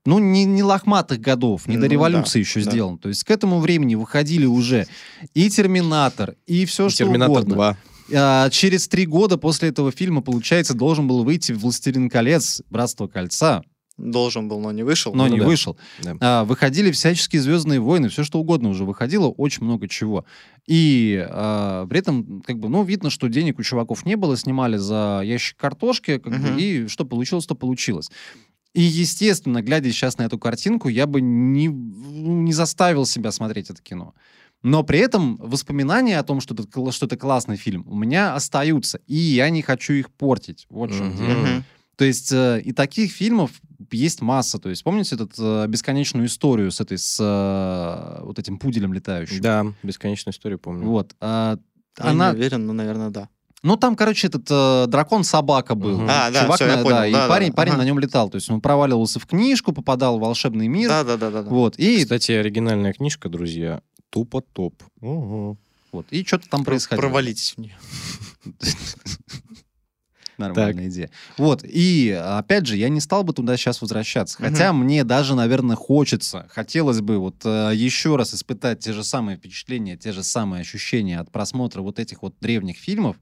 ну, 0.05 0.19
не, 0.19 0.45
не 0.45 0.63
лохматых 0.63 1.19
годов, 1.19 1.67
не 1.67 1.75
до 1.75 1.83
Ну, 1.85 1.89
революции 1.91 2.39
да, 2.39 2.39
еще 2.39 2.63
да. 2.63 2.71
сделан. 2.71 2.97
То 2.97 3.09
есть 3.09 3.23
к 3.23 3.31
этому 3.31 3.59
времени 3.59 3.95
выходили 3.95 4.45
уже 4.45 4.87
и 5.33 5.49
«Терминатор», 5.49 6.35
и 6.47 6.65
все, 6.65 6.89
что 6.89 6.99
Терминатор 6.99 7.31
угодно. 7.43 7.55
2. 7.55 7.77
А, 8.11 8.49
через 8.49 8.87
три 8.87 9.05
года 9.05 9.37
после 9.37 9.69
этого 9.69 9.91
фильма, 9.91 10.21
получается, 10.21 10.73
должен 10.73 11.07
был 11.07 11.23
выйти 11.23 11.51
«Властелин 11.51 12.09
колец. 12.09 12.61
Братство 12.69 13.07
кольца», 13.07 13.61
должен 13.99 14.47
был, 14.47 14.59
но 14.59 14.71
не 14.71 14.83
вышел. 14.83 15.13
но 15.13 15.27
Ну 15.27 15.33
не 15.33 15.39
да. 15.39 15.45
вышел. 15.45 15.77
Да. 16.01 16.15
А, 16.21 16.43
выходили 16.45 16.91
всяческие 16.91 17.41
«Звездные 17.41 17.79
войны», 17.79 18.09
все 18.09 18.23
что 18.23 18.39
угодно 18.39 18.69
уже 18.69 18.85
выходило, 18.85 19.27
очень 19.27 19.63
много 19.63 19.87
чего. 19.87 20.25
И 20.67 21.23
а, 21.29 21.85
при 21.87 21.99
этом, 21.99 22.41
как 22.45 22.59
бы, 22.59 22.69
ну, 22.69 22.83
видно, 22.83 23.09
что 23.09 23.27
денег 23.27 23.59
у 23.59 23.63
чуваков 23.63 24.05
не 24.05 24.15
было, 24.15 24.37
снимали 24.37 24.77
за 24.77 25.21
ящик 25.23 25.57
картошки, 25.57 26.17
как 26.17 26.33
бы, 26.33 26.49
Мгм. 26.49 26.57
и 26.57 26.87
что 26.87 27.05
получилось, 27.05 27.45
то 27.45 27.55
получилось. 27.55 28.09
И, 28.73 28.81
естественно, 28.81 29.61
глядя 29.61 29.91
сейчас 29.91 30.17
на 30.17 30.23
эту 30.23 30.37
картинку, 30.37 30.89
я 30.89 31.07
бы 31.07 31.21
не, 31.21 31.69
ну, 31.69 32.41
не 32.43 32.53
заставил 32.53 33.05
себя 33.05 33.31
смотреть 33.31 33.69
это 33.71 33.81
кино. 33.81 34.13
Но 34.61 34.83
при 34.83 34.99
этом 34.99 35.37
воспоминания 35.37 36.19
о 36.19 36.23
том, 36.23 36.41
что 36.41 36.53
это, 36.53 36.91
что 36.91 37.05
это 37.05 37.15
классный 37.17 37.55
фильм, 37.55 37.83
у 37.87 37.95
меня 37.95 38.35
остаются. 38.35 38.99
И 39.07 39.15
я 39.15 39.49
не 39.49 39.61
хочу 39.61 39.93
их 39.93 40.11
портить. 40.11 40.67
Вот 40.69 40.91
в 40.91 40.97
чем 40.97 41.15
дело. 41.15 41.63
То 41.95 42.05
есть 42.05 42.31
э, 42.31 42.61
и 42.63 42.71
таких 42.73 43.11
фильмов 43.11 43.51
есть 43.93 44.21
масса. 44.21 44.59
То 44.59 44.69
есть 44.69 44.83
помните 44.83 45.15
эту 45.15 45.29
э, 45.37 45.67
бесконечную 45.67 46.27
историю 46.27 46.71
с 46.71 46.81
этой, 46.81 46.97
с 46.97 47.17
э, 47.19 48.23
вот 48.23 48.39
этим 48.39 48.57
пуделем 48.59 48.93
летающим? 48.93 49.41
Да, 49.41 49.65
бесконечную 49.83 50.33
историю 50.33 50.59
помню. 50.59 50.85
Вот. 50.87 51.15
а, 51.19 51.57
Я 51.97 52.05
она, 52.05 52.31
не 52.31 52.37
уверен, 52.37 52.65
но, 52.65 52.73
наверное, 52.73 53.09
да. 53.09 53.29
ну 53.63 53.75
там, 53.77 53.95
короче, 53.95 54.27
этот 54.27 54.47
э, 54.49 54.85
дракон-собака 54.87 55.75
был. 55.75 56.01
А, 56.07 56.31
да, 56.31 56.43
Чувак, 56.43 56.55
всё, 56.57 56.67
я 56.67 56.77
на- 56.77 56.83
понял. 56.83 56.95
да, 56.97 57.07
и 57.07 57.11
Да, 57.11 57.27
парень, 57.27 57.49
да. 57.49 57.53
парень 57.55 57.71
Ага. 57.73 57.81
на 57.81 57.85
нем 57.85 57.99
летал. 57.99 58.29
То 58.29 58.35
есть 58.35 58.49
он 58.49 58.61
проваливался 58.61 59.19
в 59.19 59.25
книжку, 59.25 59.73
попадал 59.73 60.17
в 60.17 60.21
волшебный 60.21 60.67
мир. 60.67 60.87
Да, 60.89 61.03
да, 61.03 61.17
да, 61.17 61.29
да. 61.31 61.43
да. 61.43 61.49
Вот. 61.49 61.75
И, 61.77 62.03
Кстати, 62.03 62.31
оригинальная 62.31 62.93
книжка, 62.93 63.27
друзья, 63.29 63.81
тупо 64.09 64.41
топ. 64.41 64.81
Угу. 65.01 65.57
вот, 65.91 66.05
и 66.11 66.23
что-то 66.25 66.47
там 66.49 66.61
Про- 66.63 66.71
происходило. 66.71 67.01
Провалитесь 67.01 67.53
в 67.55 67.57
нее. 67.59 67.77
Нормальная 70.39 70.87
идея. 70.87 71.09
Вот, 71.37 71.63
и 71.63 72.09
опять 72.11 72.65
же, 72.65 72.77
я 72.77 72.89
не 72.89 73.01
стал 73.01 73.23
бы 73.23 73.33
туда 73.33 73.57
сейчас 73.57 73.81
возвращаться. 73.81 74.37
Хотя 74.37 74.73
мне 74.73 75.03
даже, 75.03 75.35
наверное, 75.35 75.75
хочется, 75.75 76.47
хотелось 76.49 77.01
бы 77.01 77.17
вот 77.17 77.45
э, 77.45 77.71
еще 77.75 78.15
раз 78.15 78.33
испытать 78.33 78.79
те 78.79 78.93
же 78.93 79.03
самые 79.03 79.37
впечатления, 79.37 79.97
те 79.97 80.11
же 80.11 80.23
самые 80.23 80.61
ощущения 80.61 81.19
от 81.19 81.31
просмотра 81.31 81.81
вот 81.81 81.99
этих 81.99 82.21
вот 82.21 82.35
древних 82.39 82.77
фильмов, 82.77 83.17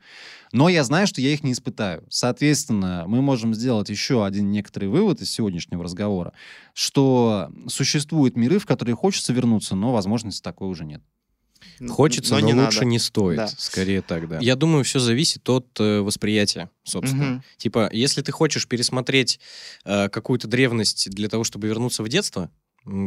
но 0.52 0.70
я 0.70 0.84
знаю, 0.84 1.08
что 1.08 1.22
я 1.22 1.34
их 1.34 1.44
не 1.44 1.52
испытаю. 1.52 2.06
Соответственно, 2.10 3.06
мы 3.08 3.22
можем 3.22 3.54
сделать 3.54 3.90
еще 3.90 4.26
один 4.26 4.52
некоторый 4.52 4.90
вывод 4.90 5.22
из 5.22 5.32
сегодняшнего 5.32 5.84
разговора, 5.84 6.34
что 6.74 7.52
существуют 7.68 8.38
миры, 8.38 8.60
в 8.60 8.66
которые 8.66 8.96
хочется 8.96 9.34
вернуться, 9.34 9.76
но 9.76 9.92
возможности 9.92 10.42
такой 10.42 10.70
уже 10.70 10.86
нет. 10.86 11.02
Хочется, 11.90 12.34
но, 12.34 12.40
не 12.40 12.54
лучше 12.54 12.80
надо. 12.80 12.86
не 12.88 13.00
стоит. 13.00 13.38
Да. 13.38 13.48
Скорее 13.48 14.02
так, 14.02 14.28
да. 14.28 14.40
Я 14.40 14.56
думаю, 14.56 14.84
все 14.84 15.00
зависит 15.00 15.48
от 15.50 15.68
э, 15.80 16.00
восприятия, 16.00 16.70
собственно. 16.84 17.26
Мгм. 17.26 17.44
Типа, 17.58 17.90
если 17.92 18.22
ты 18.22 18.32
хочешь 18.32 18.68
пересмотреть 18.68 19.40
э, 19.86 20.10
какую-то 20.10 20.48
древность 20.48 21.10
для 21.10 21.30
того, 21.30 21.44
чтобы 21.44 21.68
вернуться 21.68 22.04
в 22.04 22.10
детство, 22.10 22.50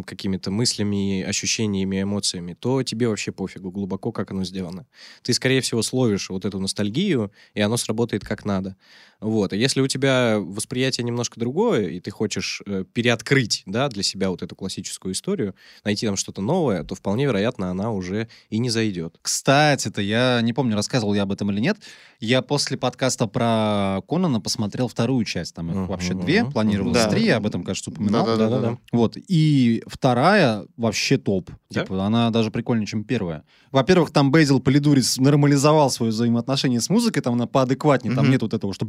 какими-то 0.06 0.50
мыслями, 0.50 1.22
ощущениями, 1.22 2.02
эмоциями, 2.02 2.54
то 2.54 2.82
тебе 2.82 3.08
вообще 3.08 3.32
пофигу 3.32 3.70
глубоко, 3.70 4.12
как 4.12 4.30
оно 4.30 4.44
сделано. 4.44 4.86
Ты, 5.22 5.32
скорее 5.32 5.60
всего, 5.62 5.82
словишь 5.82 6.28
вот 6.28 6.44
эту 6.44 6.60
ностальгию, 6.60 7.32
и 7.54 7.60
оно 7.60 7.76
сработает 7.76 8.22
как 8.24 8.44
надо. 8.44 8.76
Вот. 9.20 9.52
А 9.52 9.56
если 9.56 9.80
у 9.80 9.86
тебя 9.86 10.36
восприятие 10.38 11.04
немножко 11.04 11.38
другое, 11.38 11.88
и 11.88 12.00
ты 12.00 12.10
хочешь 12.10 12.62
э, 12.66 12.84
переоткрыть, 12.92 13.62
да, 13.66 13.88
для 13.88 14.02
себя 14.02 14.30
вот 14.30 14.42
эту 14.42 14.56
классическую 14.56 15.12
историю, 15.12 15.54
найти 15.84 16.06
там 16.06 16.16
что-то 16.16 16.40
новое, 16.42 16.84
то 16.84 16.94
вполне 16.94 17.24
вероятно, 17.26 17.70
она 17.70 17.90
уже 17.92 18.28
и 18.48 18.58
не 18.58 18.70
зайдет. 18.70 19.16
Кстати-то, 19.22 20.00
я 20.00 20.40
не 20.42 20.52
помню, 20.52 20.74
рассказывал 20.76 21.14
я 21.14 21.22
об 21.22 21.32
этом 21.32 21.50
или 21.50 21.60
нет, 21.60 21.76
я 22.20 22.42
после 22.42 22.76
подкаста 22.76 23.26
про 23.26 24.00
Конана 24.08 24.40
посмотрел 24.40 24.88
вторую 24.88 25.24
часть, 25.24 25.54
там 25.54 25.68
их 25.70 25.76
Мгм. 25.76 25.86
вообще 25.86 26.14
две, 26.14 26.44
планировалось 26.44 27.04
Да. 27.04 27.10
три, 27.10 27.24
я 27.26 27.36
об 27.36 27.46
этом, 27.46 27.62
кажется, 27.62 27.90
упоминал. 27.90 28.24
Да-да-да. 28.26 28.78
Вот, 28.92 29.16
и 29.16 29.82
вторая 29.86 30.66
вообще 30.76 31.18
топ. 31.18 31.50
Да? 31.70 31.82
Типа, 31.82 32.04
она 32.04 32.30
даже 32.30 32.50
прикольнее, 32.50 32.86
чем 32.86 33.04
первая. 33.04 33.44
Во-первых, 33.70 34.10
там 34.10 34.32
Бейзил 34.32 34.60
Полидурис 34.60 35.18
нормализовал 35.18 35.90
свое 35.90 36.10
взаимоотношение 36.10 36.80
с 36.80 36.90
музыкой, 36.90 37.22
там 37.22 37.34
она 37.34 37.46
поадекватнее, 37.46 38.14
там 38.14 38.28
нет 38.30 38.42
вот 38.42 38.52
этого, 38.54 38.74
что 38.74 38.84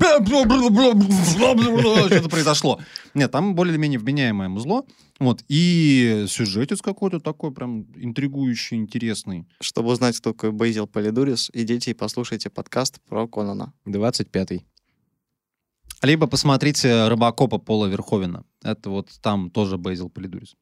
что-то 2.10 2.30
произошло. 2.30 2.80
Нет, 3.14 3.32
там 3.32 3.56
более-менее 3.56 4.00
вменяемое 4.00 4.50
музло. 4.50 4.84
Вот, 5.20 5.44
и 5.48 6.26
сюжетец 6.28 6.82
какой-то 6.82 7.20
такой 7.20 7.52
прям 7.52 7.86
интригующий, 7.96 8.78
интересный. 8.78 9.46
Чтобы 9.60 9.90
узнать, 9.92 10.18
кто 10.18 10.32
такой 10.34 10.52
Бейзил 10.52 10.88
Полидурис, 10.88 11.50
идите 11.54 11.92
и 11.92 11.94
послушайте 11.94 12.50
подкаст 12.50 13.00
про 13.08 13.28
Конана. 13.28 13.74
25-й. 13.86 14.66
Либо 16.02 16.26
посмотрите 16.26 17.08
«Робокопа» 17.08 17.60
Пола 17.60 17.86
Верховена. 17.86 18.44
Это 18.64 18.90
вот 18.90 19.10
там 19.22 19.52
тоже 19.52 19.78
Бейзил 19.78 20.10
Полидурис. 20.10 20.56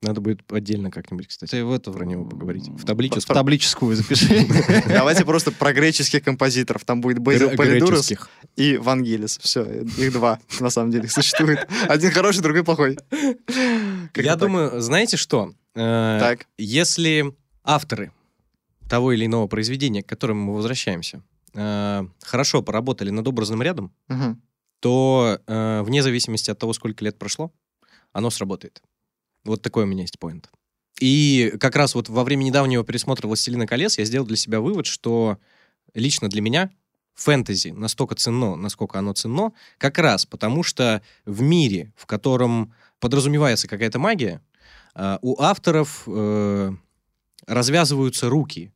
Надо 0.00 0.20
будет 0.20 0.40
отдельно 0.52 0.92
как-нибудь, 0.92 1.26
кстати. 1.26 1.50
Ты 1.50 1.64
в 1.64 1.72
эту... 1.72 1.92
про 1.92 2.04
него 2.04 2.24
поговорить. 2.24 2.68
В 2.68 2.84
В 2.84 2.84
таблическую. 2.84 3.96
запиши. 3.96 4.46
Давайте 4.86 5.24
просто 5.26 5.50
про 5.50 5.72
греческих 5.72 6.22
композиторов. 6.22 6.84
Там 6.84 7.00
будет 7.00 7.18
Бейзил 7.18 7.50
греческих. 7.50 8.28
и 8.54 8.76
Вангелис. 8.76 9.38
Все, 9.42 9.64
их 9.64 10.12
два, 10.12 10.38
на 10.60 10.70
самом 10.70 10.92
деле, 10.92 11.08
существует. 11.08 11.68
Один 11.88 12.12
хороший, 12.12 12.42
другой 12.42 12.62
плохой. 12.64 12.96
Я 14.14 14.36
думаю, 14.36 14.80
знаете 14.80 15.16
что? 15.16 15.52
Э, 15.74 16.18
Так. 16.20 16.46
Если 16.58 17.34
авторы 17.64 18.12
того 18.88 19.12
или 19.12 19.26
иного 19.26 19.48
произведения, 19.48 20.02
к 20.04 20.06
которому 20.06 20.44
мы 20.52 20.54
возвращаемся, 20.54 21.22
э, 21.54 22.06
хорошо 22.22 22.62
поработали 22.62 23.10
над 23.10 23.26
образным 23.26 23.62
рядом, 23.62 23.92
то 24.80 25.40
э, 25.44 25.82
вне 25.82 26.04
зависимости 26.04 26.52
от 26.52 26.58
того, 26.58 26.72
сколько 26.72 27.04
лет 27.04 27.18
прошло, 27.18 27.52
оно 28.12 28.30
сработает. 28.30 28.80
Вот 29.44 29.62
такой 29.62 29.84
у 29.84 29.86
меня 29.86 30.02
есть 30.02 30.18
поинт. 30.18 30.50
И 31.00 31.54
как 31.60 31.76
раз 31.76 31.94
вот 31.94 32.08
во 32.08 32.24
время 32.24 32.44
недавнего 32.44 32.84
пересмотра 32.84 33.26
«Властелина 33.26 33.66
колец» 33.66 33.98
я 33.98 34.04
сделал 34.04 34.26
для 34.26 34.36
себя 34.36 34.60
вывод, 34.60 34.86
что 34.86 35.38
лично 35.94 36.28
для 36.28 36.40
меня 36.40 36.70
фэнтези 37.14 37.68
настолько 37.68 38.14
ценно, 38.14 38.56
насколько 38.56 38.98
оно 38.98 39.12
ценно, 39.12 39.52
как 39.78 39.98
раз 39.98 40.26
потому, 40.26 40.62
что 40.62 41.02
в 41.24 41.42
мире, 41.42 41.92
в 41.96 42.06
котором 42.06 42.74
подразумевается 43.00 43.68
какая-то 43.68 43.98
магия, 43.98 44.40
э, 44.94 45.18
у 45.22 45.40
авторов 45.40 46.04
э, 46.06 46.72
развязываются 47.46 48.28
руки, 48.28 48.72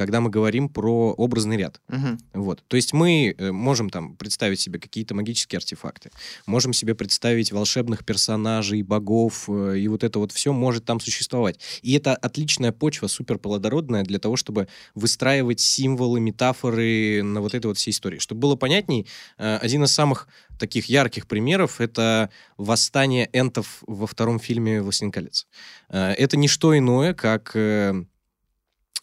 когда 0.00 0.22
мы 0.22 0.30
говорим 0.30 0.70
про 0.70 1.12
образный 1.12 1.58
ряд. 1.58 1.78
Мгм. 1.88 2.18
Вот. 2.32 2.64
То 2.68 2.76
есть 2.76 2.94
мы 2.94 3.34
э, 3.36 3.52
можем 3.52 3.90
там 3.90 4.16
представить 4.16 4.58
себе 4.58 4.80
какие-то 4.80 5.14
магические 5.14 5.58
артефакты, 5.58 6.10
можем 6.46 6.72
себе 6.72 6.94
представить 6.94 7.52
волшебных 7.52 8.06
персонажей, 8.06 8.80
богов, 8.80 9.44
э, 9.50 9.76
и 9.76 9.88
вот 9.88 10.02
это 10.02 10.18
вот 10.18 10.32
все 10.32 10.54
может 10.54 10.86
там 10.86 11.00
существовать. 11.00 11.60
И 11.82 11.92
это 11.92 12.16
отличная 12.16 12.72
почва, 12.72 13.08
супер 13.08 13.36
плодородная 13.36 14.02
для 14.02 14.18
того, 14.18 14.36
чтобы 14.36 14.68
выстраивать 14.94 15.60
символы, 15.60 16.18
метафоры 16.18 17.22
на 17.22 17.42
вот 17.42 17.54
этой 17.54 17.66
вот 17.66 17.76
всей 17.76 17.90
истории. 17.90 18.20
Чтобы 18.20 18.40
было 18.40 18.56
понятней, 18.56 19.06
э, 19.36 19.58
один 19.58 19.84
из 19.84 19.92
самых 19.92 20.28
таких 20.58 20.86
ярких 20.86 21.26
примеров— 21.26 21.78
это 21.82 22.30
восстание 22.56 23.28
энтов 23.34 23.82
во 23.86 24.06
втором 24.06 24.40
фильме 24.40 24.80
«Властелин 24.80 25.12
колец». 25.12 25.46
Это 25.88 26.36
не 26.36 26.48
что 26.48 26.76
иное, 26.76 27.14
как 27.14 27.56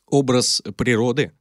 образ 0.09 0.61
природы 0.77 1.31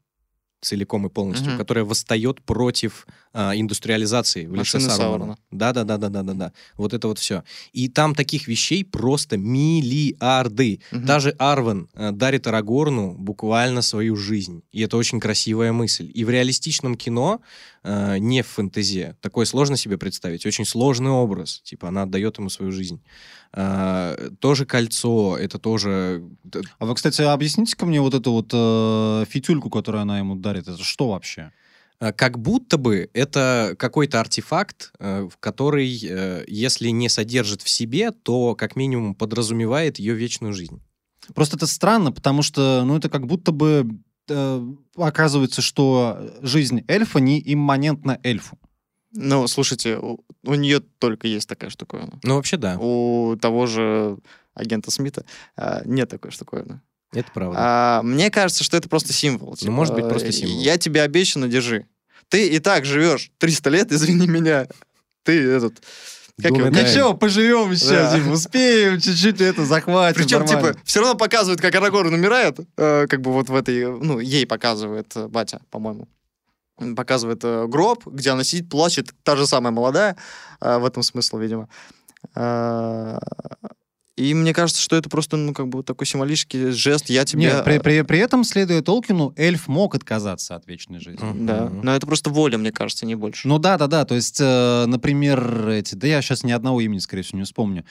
целиком 0.60 1.06
и 1.06 1.10
полностью, 1.10 1.50
Мгм. 1.50 1.58
которая 1.58 1.84
восстает 1.84 2.42
против 2.42 3.06
а, 3.32 3.54
индустриализации 3.54 4.46
в 4.46 4.50
лице 4.54 4.78
Машины 4.78 4.90
Сарумана. 4.90 5.08
Саурона. 5.08 5.38
Да, 5.50 5.72
да, 5.72 5.84
да, 5.84 5.96
да, 5.98 6.08
да, 6.08 6.22
да, 6.22 6.32
да. 6.34 6.52
Вот 6.76 6.94
это 6.94 7.08
вот 7.08 7.18
все. 7.18 7.42
И 7.72 7.88
там 7.88 8.14
таких 8.14 8.48
вещей 8.48 8.84
просто 8.84 9.36
миллиарды. 9.36 10.80
Мгм. 10.92 11.06
Даже 11.06 11.30
Арвен 11.38 11.88
э, 11.94 12.12
дарит 12.12 12.46
Арагорну 12.46 13.12
буквально 13.12 13.82
свою 13.82 14.16
жизнь. 14.16 14.62
И 14.72 14.80
это 14.80 14.96
очень 14.96 15.20
красивая 15.20 15.72
мысль. 15.72 16.10
И 16.14 16.24
в 16.24 16.30
реалистичном 16.30 16.94
кино, 16.96 17.40
э, 17.84 18.18
не 18.18 18.42
в 18.42 18.46
фэнтези, 18.48 19.16
такое 19.20 19.44
сложно 19.46 19.76
себе 19.76 19.98
представить. 19.98 20.46
Очень 20.46 20.64
сложный 20.64 21.10
образ. 21.10 21.60
Типа 21.64 21.88
она 21.88 22.02
отдает 22.02 22.38
ему 22.38 22.48
свою 22.50 22.72
жизнь. 22.72 23.00
А, 23.52 24.14
тоже 24.40 24.66
кольцо, 24.66 25.36
это 25.38 25.58
тоже... 25.58 26.22
т- 26.50 26.60
А 26.78 26.84
вы, 26.86 26.94
кстати, 26.94 27.22
объясните-ка 27.22 27.86
мне 27.86 28.00
вот 28.00 28.12
эту 28.14 28.32
вот 28.32 28.50
э, 28.52 29.24
фитюльку, 29.30 29.70
которую 29.70 30.02
она 30.02 30.18
ему 30.18 30.34
дарит. 30.36 30.68
Это 30.68 30.82
что 30.82 31.10
вообще? 31.10 31.52
А, 31.98 32.12
Как 32.12 32.38
будто 32.38 32.78
бы 32.78 33.08
это 33.12 33.74
какой-то 33.78 34.20
артефакт, 34.20 34.92
э, 34.98 35.28
который, 35.40 35.98
э, 36.02 36.44
если 36.46 36.88
не 36.88 37.08
содержит 37.08 37.62
в 37.62 37.68
себе, 37.68 38.10
то 38.10 38.54
как 38.54 38.76
минимум 38.76 39.14
подразумевает 39.14 39.98
ее 39.98 40.14
вечную 40.14 40.52
жизнь. 40.52 40.80
Просто 41.34 41.56
это 41.56 41.66
странно, 41.66 42.12
потому 42.12 42.42
что, 42.42 42.82
ну, 42.84 42.96
это 42.96 43.08
как 43.08 43.26
будто 43.26 43.52
бы 43.52 43.88
э, 44.28 44.74
оказывается, 44.96 45.62
что 45.62 46.30
жизнь 46.42 46.84
эльфа 46.88 47.18
не 47.18 47.42
имманентна 47.44 48.20
эльфу. 48.22 48.58
Ну, 49.12 49.46
слушайте, 49.46 49.98
у, 49.98 50.54
нее 50.54 50.80
только 50.80 51.26
есть 51.26 51.48
такая 51.48 51.70
штуковина. 51.70 52.20
Ну, 52.22 52.34
вообще, 52.34 52.56
да, 52.56 52.76
У 52.78 53.36
того 53.40 53.66
же 53.66 54.18
агента 54.54 54.90
Смита 54.90 55.24
а, 55.56 55.82
нет 55.84 56.10
такой 56.10 56.30
штуковины. 56.30 56.80
Это 57.12 57.30
правда. 57.32 57.56
А, 57.58 58.02
мне 58.02 58.30
кажется, 58.30 58.64
что 58.64 58.76
это 58.76 58.88
просто 58.88 59.12
символ. 59.12 59.56
типа, 59.56 59.72
может 59.72 59.94
быть, 59.94 60.08
просто 60.08 60.32
символ. 60.32 60.60
Я 60.60 60.76
тебе 60.78 61.02
обещаю, 61.02 61.48
держи. 61.48 61.86
Ты 62.28 62.48
и 62.48 62.58
так 62.58 62.84
живешь 62.84 63.30
300 63.38 63.70
лет, 63.70 63.92
извини 63.92 64.26
меня. 64.26 64.66
Ты 65.22 65.40
этот... 65.42 65.82
Как 66.42 66.52
его. 66.52 66.68
Ничего, 66.68 67.14
поживем 67.14 67.72
еще, 67.72 67.88
Да. 67.88 68.14
типа, 68.18 68.28
успеем, 68.28 69.00
чуть-чуть 69.00 69.40
это 69.40 69.64
захватим. 69.64 70.20
Причем, 70.20 70.40
нормально. 70.40 70.72
типа, 70.74 70.80
все 70.84 71.00
равно 71.00 71.14
показывают, 71.14 71.62
как 71.62 71.74
Арагорн 71.74 72.12
умирает, 72.12 72.58
э, 72.76 73.06
как 73.08 73.22
бы 73.22 73.32
вот 73.32 73.48
в 73.48 73.54
этой, 73.54 73.86
ну, 73.86 74.18
ей 74.18 74.46
показывает 74.46 75.10
э, 75.16 75.28
батя, 75.28 75.62
по-моему. 75.70 76.08
Показывает 76.94 77.40
э, 77.42 77.66
гроб, 77.68 78.06
где 78.06 78.30
она 78.30 78.44
сидит, 78.44 78.68
плачет, 78.68 79.14
та 79.22 79.34
же 79.34 79.46
самая 79.46 79.72
молодая, 79.72 80.18
э, 80.60 80.76
в 80.76 80.84
этом 80.84 81.02
смысл, 81.02 81.38
видимо. 81.38 81.70
Э, 82.34 83.18
И 84.16 84.32
мне 84.32 84.54
кажется, 84.54 84.80
что 84.80 84.96
это 84.96 85.10
просто, 85.10 85.36
ну, 85.36 85.52
как 85.52 85.68
бы 85.68 85.78
вот 85.78 85.86
такой 85.86 86.06
символический 86.06 86.70
жест, 86.70 87.10
я 87.10 87.26
тебе... 87.26 87.42
Нет, 87.42 87.64
при, 87.64 87.78
при- 87.78 88.00
при 88.02 88.18
этом, 88.18 88.44
следуя 88.44 88.80
Толкину, 88.80 89.34
эльф 89.36 89.68
мог 89.68 89.94
отказаться 89.94 90.56
от 90.56 90.66
вечной 90.66 91.00
жизни. 91.00 91.22
Мгм. 91.22 91.46
Да, 91.46 91.68
но 91.70 91.94
это 91.94 92.06
просто 92.06 92.30
воля, 92.30 92.56
мне 92.56 92.72
кажется, 92.72 93.04
не 93.04 93.14
больше. 93.14 93.46
Ну 93.46 93.58
да, 93.58 93.76
да, 93.76 93.86
да. 93.88 94.06
То 94.06 94.14
есть, 94.14 94.38
э, 94.40 94.86
например, 94.86 95.68
эти, 95.68 95.94
да 95.94 96.06
я 96.06 96.22
сейчас 96.22 96.44
ни 96.44 96.52
одного 96.52 96.80
имени, 96.80 96.98
скорее 96.98 97.22
всего, 97.22 97.38
не 97.40 97.44
вспомню. 97.44 97.84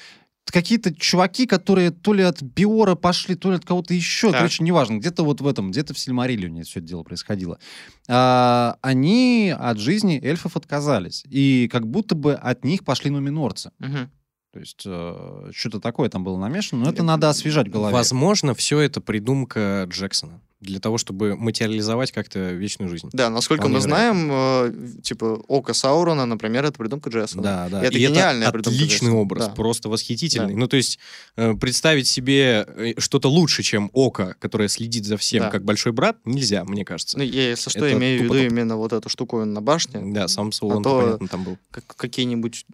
Какие-то 0.47 0.93
чуваки, 0.95 1.45
которые 1.47 1.89
то 1.91 2.13
ли 2.13 2.23
от 2.23 2.41
Биора 2.41 2.95
пошли, 2.95 3.35
то 3.35 3.49
ли 3.51 3.57
от 3.57 3.65
кого-то 3.65 3.93
еще, 3.93 4.27
Так. 4.31 4.37
короче, 4.41 4.63
неважно, 4.63 4.97
где-то 4.97 5.23
вот 5.23 5.41
в 5.41 5.47
этом, 5.47 5.69
где-то 5.71 5.93
в 5.93 5.99
Сильмариллионе 5.99 6.63
все 6.63 6.79
это 6.79 6.87
дело 6.87 7.03
происходило. 7.03 7.59
А, 8.07 8.77
они 8.81 9.53
от 9.57 9.77
жизни 9.79 10.19
эльфов 10.23 10.55
отказались. 10.55 11.23
И 11.29 11.67
как 11.71 11.87
будто 11.87 12.15
бы 12.15 12.33
от 12.33 12.63
них 12.63 12.83
пошли 12.83 13.09
нуминорцы. 13.11 13.71
Мгм. 13.79 14.09
То 14.55 14.59
есть 14.61 14.83
э, 14.85 15.49
что-то 15.53 15.81
такое 15.81 16.07
там 16.07 16.23
было 16.23 16.37
намешано, 16.37 16.85
но 16.85 16.89
это 16.89 17.03
надо 17.03 17.29
освежать 17.29 17.67
в 17.67 17.71
голове. 17.71 17.93
Возможно, 17.93 18.55
все 18.55 18.79
это 18.79 19.01
придумка 19.01 19.85
Джексона 19.91 20.39
для 20.61 20.79
того, 20.79 20.97
чтобы 20.97 21.35
материализовать 21.35 22.13
как-то 22.13 22.53
вечную 22.53 22.89
жизнь. 22.89 23.09
Да, 23.11 23.29
насколько 23.29 23.63
Вполне 23.63 23.75
мы 23.75 23.81
знаем, 23.81 24.29
э, 24.31 25.01
типа, 25.03 25.43
Око 25.49 25.73
Саурона, 25.73 26.25
например, 26.25 26.63
это 26.63 26.77
придумка 26.77 27.09
Джессона. 27.09 27.43
Да, 27.43 27.67
да. 27.69 27.83
Это 27.83 27.97
И 27.97 27.99
гениальная 28.07 28.49
придумка 28.49 28.69
отличный 28.77 29.07
Джексона. 29.09 29.15
образ, 29.17 29.47
Да. 29.47 29.53
просто 29.53 29.89
восхитительный. 29.89 30.53
Да. 30.53 30.59
Ну, 30.61 30.67
то 30.69 30.77
есть 30.77 30.99
э, 31.35 31.53
представить 31.55 32.07
себе 32.07 32.65
э, 32.65 32.93
что-то 32.97 33.27
лучше, 33.29 33.61
чем 33.61 33.89
око, 33.91 34.37
которое 34.39 34.69
следит 34.69 35.03
за 35.05 35.17
всем, 35.17 35.41
Да. 35.43 35.49
как 35.51 35.65
большой 35.65 35.91
брат, 35.91 36.15
нельзя, 36.23 36.63
мне 36.63 36.85
кажется. 36.85 37.17
Ну, 37.17 37.25
я, 37.25 37.49
если 37.49 37.69
что, 37.69 37.85
Это 37.85 37.97
имею 37.97 38.21
в 38.21 38.23
виду 38.23 38.35
именно 38.37 38.77
вот 38.77 38.93
эту 38.93 39.09
штуковину 39.09 39.51
на 39.51 39.61
башне. 39.61 39.99
Да, 40.13 40.29
сам 40.29 40.53
Саулон, 40.53 40.81
А 40.87 40.89
понятно, 41.01 41.27
там 41.27 41.43
был. 41.43 41.57
как 41.71 41.83
какие-нибудь 41.97 42.65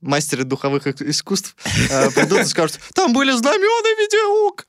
мастеры 0.00 0.44
духовых 0.44 0.86
ис- 0.86 1.10
искусств 1.10 1.56
э, 1.90 2.10
придут 2.10 2.40
и 2.40 2.44
скажут, 2.44 2.78
там 2.94 3.12
были 3.12 3.32
знамена 3.32 3.58
в 3.82 3.98
виде 3.98 4.18
ок. 4.46 4.66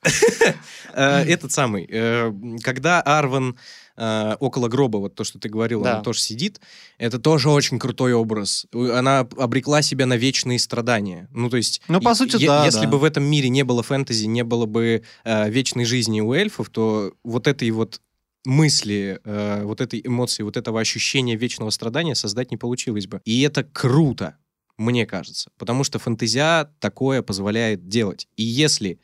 Э, 0.92 1.22
Этот 1.24 1.52
самый, 1.52 1.86
э, 1.90 2.32
когда 2.62 3.00
Арвен 3.00 3.56
э, 3.96 4.36
около 4.40 4.68
гроба, 4.68 4.96
вот 4.98 5.14
то, 5.14 5.24
что 5.24 5.38
ты 5.38 5.48
говорил, 5.48 5.82
Да. 5.82 5.98
он 5.98 6.02
тоже 6.02 6.20
сидит, 6.20 6.60
это 6.98 7.18
тоже 7.18 7.50
очень 7.50 7.78
крутой 7.78 8.12
образ. 8.14 8.66
Она 8.72 9.20
обрекла 9.20 9.82
себя 9.82 10.06
на 10.06 10.16
вечные 10.16 10.58
страдания. 10.58 11.28
Ну, 11.32 11.48
то 11.50 11.56
есть... 11.58 11.82
Ну, 11.88 12.00
по 12.00 12.14
сути, 12.14 12.44
да, 12.44 12.64
Если 12.64 12.82
да. 12.82 12.88
бы 12.88 12.98
в 12.98 13.04
этом 13.04 13.24
мире 13.24 13.48
не 13.50 13.62
было 13.62 13.82
фэнтези, 13.82 14.24
не 14.26 14.42
было 14.42 14.66
бы 14.66 15.02
э, 15.24 15.50
вечной 15.50 15.84
жизни 15.84 16.20
у 16.20 16.32
эльфов, 16.32 16.70
то 16.70 17.12
вот 17.24 17.46
этой 17.46 17.70
вот 17.70 18.00
мысли, 18.46 19.20
э, 19.24 19.62
вот 19.64 19.80
этой 19.80 20.00
эмоции, 20.04 20.42
вот 20.42 20.56
этого 20.56 20.80
ощущения 20.80 21.36
вечного 21.36 21.70
страдания 21.70 22.14
создать 22.14 22.50
не 22.50 22.56
получилось 22.56 23.06
бы. 23.06 23.20
И 23.24 23.42
это 23.42 23.62
круто, 23.64 24.36
мне 24.80 25.04
кажется, 25.04 25.50
потому 25.58 25.84
что 25.84 25.98
фантазия 25.98 26.70
такое 26.80 27.22
позволяет 27.22 27.86
делать. 27.88 28.26
И 28.36 28.42
если 28.42 28.98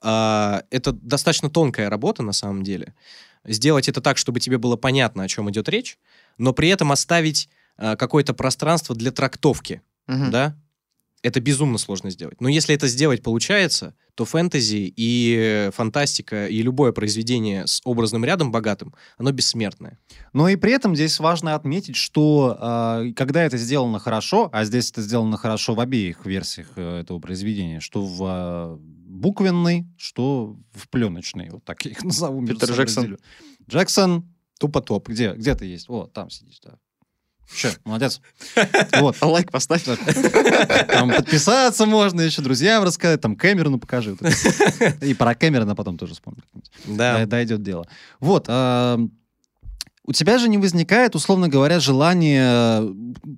а, 0.00 0.62
это 0.70 0.92
достаточно 0.92 1.50
тонкая 1.50 1.90
работа 1.90 2.22
на 2.22 2.32
самом 2.32 2.62
деле, 2.62 2.94
сделать 3.44 3.88
это 3.88 4.00
так, 4.00 4.16
чтобы 4.16 4.40
тебе 4.40 4.56
было 4.56 4.76
понятно, 4.76 5.22
о 5.24 5.28
чем 5.28 5.50
идет 5.50 5.68
речь, 5.68 5.98
но 6.38 6.52
при 6.54 6.70
этом 6.70 6.92
оставить 6.92 7.50
а, 7.76 7.94
какое-то 7.96 8.32
пространство 8.32 8.94
для 8.96 9.12
трактовки, 9.12 9.82
Мгм. 10.06 10.30
да? 10.30 10.56
Это 11.22 11.40
безумно 11.40 11.78
сложно 11.78 12.10
сделать. 12.10 12.40
Но 12.40 12.48
если 12.48 12.74
это 12.74 12.86
сделать 12.86 13.22
получается, 13.22 13.94
то 14.14 14.24
фэнтези 14.24 14.92
и 14.96 15.36
э, 15.38 15.70
фантастика 15.72 16.46
и 16.46 16.62
любое 16.62 16.92
произведение 16.92 17.66
с 17.66 17.80
образным 17.84 18.24
рядом 18.24 18.52
богатым, 18.52 18.94
оно 19.16 19.32
бессмертное. 19.32 19.98
Но 20.32 20.48
и 20.48 20.56
при 20.56 20.72
этом 20.72 20.94
здесь 20.94 21.18
важно 21.18 21.54
отметить, 21.54 21.96
что 21.96 22.56
э, 22.60 23.12
когда 23.14 23.42
это 23.42 23.56
сделано 23.56 23.98
хорошо, 23.98 24.48
а 24.52 24.64
здесь 24.64 24.90
это 24.90 25.02
сделано 25.02 25.36
хорошо 25.36 25.74
в 25.74 25.80
обеих 25.80 26.24
версиях 26.24 26.68
э, 26.76 27.00
этого 27.00 27.18
произведения, 27.18 27.80
что 27.80 28.04
в 28.04 28.22
э, 28.24 28.76
буквенной, 28.80 29.86
что 29.96 30.56
в 30.72 30.88
пленочной, 30.88 31.50
вот 31.50 31.64
так 31.64 31.84
я 31.84 31.90
их 31.92 32.04
назову. 32.04 32.46
Питер 32.46 32.70
Джексон. 32.70 33.04
разделю. 33.04 33.18
Джексон, 33.68 34.24
Тупо 34.58 34.80
топ. 34.80 35.08
где, 35.08 35.32
где 35.34 35.54
ты 35.54 35.66
есть? 35.66 35.88
Вот, 35.88 36.12
там 36.12 36.30
сидишь, 36.30 36.60
да. 36.60 36.78
Че, 37.54 37.72
молодец. 37.84 38.20
Вот. 39.00 39.16
Лайк 39.20 39.50
поставь. 39.50 39.84
Там 40.88 41.10
подписаться 41.10 41.86
можно, 41.86 42.20
еще 42.20 42.42
друзьям 42.42 42.84
рассказать, 42.84 43.20
там 43.20 43.36
Кэмерону 43.36 43.78
покажи. 43.78 44.16
И 45.00 45.14
про 45.14 45.34
Кэмерона 45.34 45.74
потом 45.74 45.98
тоже 45.98 46.14
вспомню. 46.14 46.42
Да. 46.84 47.24
Дойдет 47.26 47.62
дело. 47.62 47.86
Вот. 48.20 48.48
У 50.08 50.12
тебя 50.12 50.38
же 50.38 50.48
не 50.48 50.56
возникает, 50.56 51.14
условно 51.14 51.50
говоря, 51.50 51.80
желание 51.80 52.80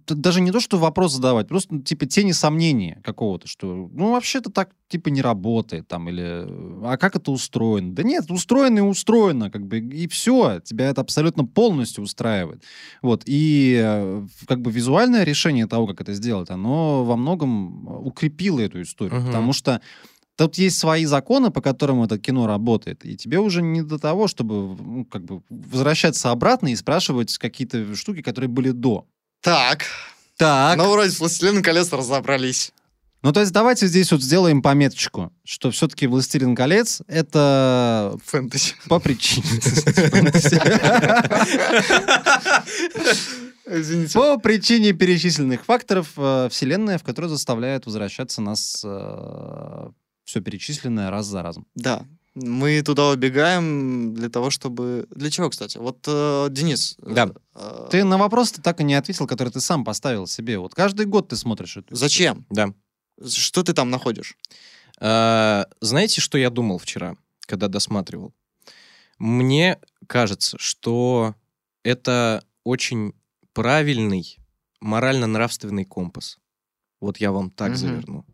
даже 0.07 0.41
не 0.41 0.53
то, 0.53 0.61
что 0.61 0.79
вопрос 0.79 1.15
задавать, 1.15 1.49
просто 1.49 1.75
ну, 1.75 1.81
типа 1.81 2.07
тени 2.07 2.31
сомнения 2.31 3.01
какого-то, 3.03 3.49
что 3.49 3.91
ну 3.93 4.13
вообще-то 4.13 4.51
так 4.51 4.71
типа 4.89 5.09
не 5.09 5.21
работает 5.21 5.89
там 5.89 6.09
или 6.09 6.47
а 6.87 6.97
как 6.97 7.17
это 7.17 7.33
устроено? 7.33 7.93
Да 7.93 8.05
нет, 8.05 8.31
устроено 8.31 8.79
и 8.79 8.83
устроено, 8.83 9.51
как 9.51 9.67
бы 9.67 9.81
и 9.81 10.07
все, 10.07 10.61
тебя 10.61 10.89
это 10.91 11.01
абсолютно 11.01 11.45
полностью 11.45 12.05
устраивает. 12.05 12.63
Вот 13.03 13.25
и 13.27 13.77
э, 13.83 14.27
как 14.47 14.63
бы 14.63 14.71
визуальное 14.71 15.25
решение 15.25 15.67
того, 15.67 15.89
как 15.89 16.01
это 16.01 16.15
сделать, 16.15 16.51
оно 16.51 17.05
во 17.05 17.17
многом 17.17 17.89
укрепило 18.07 18.61
эту 18.61 18.81
историю, 18.81 19.19
Мгм. 19.19 19.27
потому 19.27 19.53
что 19.53 19.81
Тут 20.41 20.57
есть 20.57 20.79
свои 20.79 21.05
законы, 21.05 21.51
по 21.51 21.61
которым 21.61 22.03
это 22.03 22.19
кино 22.19 22.47
работает, 22.47 23.05
и 23.05 23.15
тебе 23.15 23.39
уже 23.41 23.61
не 23.61 23.83
до 23.83 23.99
того, 23.99 24.27
чтобы 24.27 24.75
ну, 24.75 25.05
как 25.05 25.23
бы 25.23 25.43
возвращаться 25.51 26.31
обратно 26.31 26.69
и 26.69 26.77
спрашивать 26.77 27.37
какие-то 27.37 27.95
штуки, 27.95 28.23
которые 28.23 28.49
были 28.49 28.71
до. 28.71 29.05
Так, 29.43 29.85
Так. 30.39 30.79
ну 30.79 30.91
вроде 30.91 31.11
с 31.11 31.21
«Властелином 31.21 31.63
колец» 31.63 31.93
разобрались. 31.93 32.73
Ну, 33.23 33.35
то 33.35 33.41
есть 33.41 33.53
давайте 33.53 33.87
здесь 33.87 34.11
вот 34.13 34.23
сделаем 34.23 34.63
пометочку, 34.63 35.31
что 35.45 35.71
все-таки 35.73 36.07
«Властелин 36.07 36.57
колец»— 36.57 37.03
это 37.07 38.17
Фэнтези. 38.25 38.77
по 38.89 38.99
причине. 38.99 39.45
Извините. 43.67 44.15
По 44.15 44.39
причине 44.39 44.93
перечисленных 44.93 45.65
факторов 45.65 46.09
э, 46.17 46.49
вселенная, 46.51 46.97
в 46.99 47.05
которой 47.05 47.27
заставляет 47.27 47.85
возвращаться 47.87 48.41
нас 48.41 48.83
все 50.31 50.41
перечисленное 50.41 51.11
раз 51.11 51.27
за 51.27 51.43
разом. 51.43 51.67
Да, 51.75 52.07
мы 52.35 52.81
туда 52.83 53.09
убегаем 53.09 54.15
для 54.15 54.29
того, 54.29 54.51
чтобы... 54.51 55.07
Для 55.11 55.31
чего, 55.31 55.51
кстати? 55.51 55.79
Вот, 55.79 56.05
э, 56.07 56.47
Денис. 56.51 56.97
э, 57.03 57.13
Да. 57.15 57.31
э, 57.57 57.89
Ты 57.91 58.05
на 58.05 58.17
вопрос 58.17 58.53
ты 58.53 58.63
так 58.63 58.81
и 58.81 58.85
не 58.85 58.95
ответил, 58.95 59.27
который 59.27 59.51
ты 59.53 59.61
сам 59.61 59.85
поставил 59.85 60.27
себе. 60.29 60.59
Вот 60.59 60.75
каждый 60.75 61.07
год 61.07 61.29
ты 61.29 61.37
смотришь 61.37 61.77
эту. 61.77 61.95
Зачем? 61.97 62.47
Да. 62.51 62.73
Что 63.27 63.63
ты 63.65 63.73
там 63.73 63.91
находишь? 63.91 64.37
А, 65.01 65.67
Знаете, 65.81 66.21
что 66.21 66.39
я 66.39 66.51
думал 66.51 66.79
вчера, 66.79 67.17
когда 67.47 67.67
досматривал? 67.67 68.33
Мне 69.19 69.79
кажется, 70.07 70.57
что 70.61 71.35
это 71.83 72.45
очень 72.65 73.13
правильный 73.53 74.39
морально-нравственный 74.81 75.85
компас. 75.85 76.39
Вот 77.01 77.19
я 77.19 77.33
вам 77.33 77.51
так 77.51 77.71
Мгм. 77.71 77.77
заверну. 77.77 78.27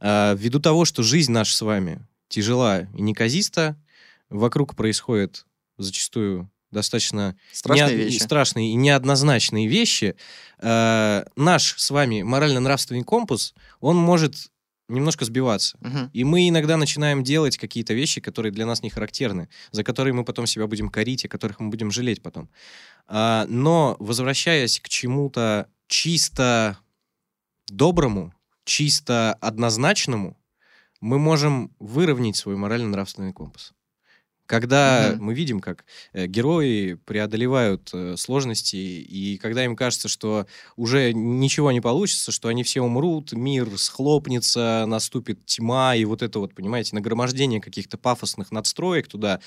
А, 0.00 0.34
Ввиду 0.34 0.60
того, 0.60 0.84
что 0.84 1.02
жизнь 1.02 1.32
наша 1.32 1.56
с 1.56 1.60
вами 1.62 2.06
тяжела 2.28 2.88
и 2.94 3.02
неказиста, 3.02 3.76
вокруг 4.30 4.74
происходят 4.76 5.46
зачастую 5.78 6.50
достаточно 6.70 7.36
Страшные 7.52 7.98
неод- 7.98 8.04
вещи. 8.04 8.22
страшные 8.22 8.70
и 8.70 8.74
неоднозначные 8.74 9.68
вещи, 9.68 10.16
э, 10.58 11.24
наш 11.36 11.74
с 11.78 11.90
вами 11.90 12.22
морально-нравственный 12.22 13.02
компас, 13.02 13.52
он 13.80 13.96
может 13.96 14.34
немножко 14.88 15.24
сбиваться. 15.26 15.76
Мгм. 15.80 16.10
И 16.14 16.24
мы 16.24 16.48
иногда 16.48 16.76
начинаем 16.78 17.22
делать 17.24 17.58
какие-то 17.58 17.92
вещи, 17.94 18.20
которые 18.22 18.52
для 18.52 18.64
нас 18.66 18.82
не 18.82 18.88
характерны, 18.90 19.48
за 19.70 19.84
которые 19.84 20.14
мы 20.14 20.24
потом 20.24 20.46
себя 20.46 20.66
будем 20.66 20.88
корить, 20.88 21.24
о 21.24 21.28
которых 21.28 21.60
мы 21.60 21.68
будем 21.68 21.90
жалеть 21.90 22.22
потом. 22.22 22.48
А, 23.06 23.44
но 23.48 23.96
возвращаясь 23.98 24.80
к 24.80 24.88
чему-то 24.88 25.66
чисто 25.88 26.78
доброму, 27.76 28.32
чисто 28.64 29.34
однозначному, 29.34 30.36
мы 31.00 31.18
можем 31.18 31.74
выровнять 31.80 32.36
свой 32.36 32.56
морально-нравственный 32.56 33.32
компас. 33.32 33.72
Когда 34.46 35.12
Мгм. 35.12 35.24
мы 35.24 35.34
видим, 35.34 35.60
как 35.60 35.84
э, 36.12 36.26
герои 36.26 36.94
преодолевают 36.94 37.90
э, 37.94 38.16
сложности, 38.18 38.76
и 38.76 39.38
когда 39.38 39.64
им 39.64 39.76
кажется, 39.76 40.08
что 40.08 40.46
уже 40.76 41.12
ничего 41.14 41.72
не 41.72 41.80
получится, 41.80 42.32
что 42.32 42.48
они 42.48 42.62
все 42.62 42.82
умрут, 42.82 43.32
мир 43.32 43.78
схлопнется, 43.78 44.84
наступит 44.86 45.46
тьма, 45.46 45.94
и 45.96 46.04
вот 46.04 46.22
это 46.22 46.38
вот, 46.40 46.54
понимаете, 46.54 46.94
нагромождение 46.96 47.60
каких-то 47.60 47.96
пафосных 47.96 48.50
надстроек 48.52 49.08
туда, 49.08 49.40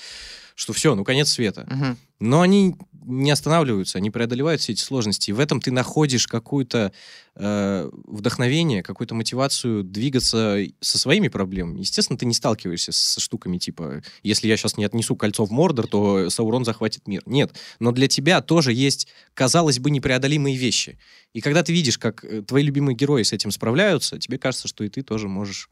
что 0.56 0.72
все, 0.72 0.94
ну 0.94 1.04
конец 1.04 1.28
света. 1.28 1.66
Мгм. 1.70 1.96
Но 2.18 2.40
они 2.40 2.74
не 3.04 3.30
останавливаются, 3.30 3.98
они 3.98 4.10
преодолевают 4.10 4.60
все 4.60 4.72
эти 4.72 4.80
сложности. 4.80 5.30
И 5.30 5.32
в 5.32 5.38
этом 5.38 5.60
ты 5.60 5.70
находишь 5.70 6.26
какое-то 6.26 6.92
э, 7.36 7.90
вдохновение, 7.92 8.82
какую-то 8.82 9.14
мотивацию 9.14 9.84
двигаться 9.84 10.58
со 10.80 10.98
своими 10.98 11.28
проблемами. 11.28 11.80
Естественно, 11.80 12.18
ты 12.18 12.26
не 12.26 12.34
сталкиваешься 12.34 12.90
со 12.90 13.20
штуками 13.20 13.58
типа, 13.58 14.02
если 14.24 14.48
я 14.48 14.56
сейчас 14.56 14.76
не 14.76 14.84
отнесу 14.84 15.14
кольцо 15.14 15.44
в 15.44 15.52
Мордор, 15.52 15.86
то 15.86 16.30
Саурон 16.30 16.64
захватит 16.64 17.06
мир. 17.06 17.22
Нет. 17.26 17.54
Но 17.78 17.92
для 17.92 18.08
тебя 18.08 18.40
тоже 18.40 18.72
есть, 18.72 19.06
казалось 19.34 19.78
бы, 19.78 19.90
непреодолимые 19.90 20.56
вещи. 20.56 20.98
И 21.32 21.40
когда 21.40 21.62
ты 21.62 21.72
видишь, 21.72 21.98
как 21.98 22.24
э, 22.24 22.42
твои 22.42 22.64
любимые 22.64 22.96
герои 22.96 23.22
с 23.22 23.32
этим 23.32 23.52
справляются, 23.52 24.18
тебе 24.18 24.38
кажется, 24.38 24.66
что 24.66 24.82
и 24.82 24.88
ты 24.88 25.02
тоже 25.02 25.28
можешь 25.28 25.68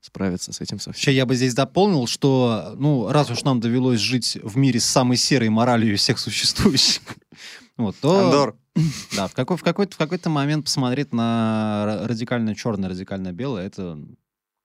справиться 0.00 0.52
с 0.52 0.60
этим 0.60 0.78
совсем. 0.78 0.92
Вообще, 0.92 1.12
я 1.12 1.26
бы 1.26 1.34
здесь 1.34 1.54
дополнил, 1.54 2.06
что, 2.06 2.74
ну, 2.76 3.08
раз 3.10 3.30
уж 3.30 3.42
нам 3.42 3.60
довелось 3.60 4.00
жить 4.00 4.38
в 4.42 4.56
мире 4.56 4.80
с 4.80 4.84
самой 4.84 5.16
серой 5.16 5.48
моралью 5.48 5.94
из 5.94 6.00
всех 6.00 6.18
существующих, 6.18 7.02
вот, 7.76 7.96
то... 8.00 8.26
Андор. 8.26 8.56
Да, 9.16 9.26
в, 9.26 9.34
какой, 9.34 9.56
в, 9.56 9.62
какой-то, 9.62 9.94
в 9.94 9.98
какой-то 9.98 10.30
момент 10.30 10.66
посмотреть 10.66 11.12
на 11.12 11.84
ра- 11.84 12.06
радикально 12.06 12.54
черное, 12.54 12.88
радикально 12.88 13.32
белое, 13.32 13.66
это, 13.66 13.98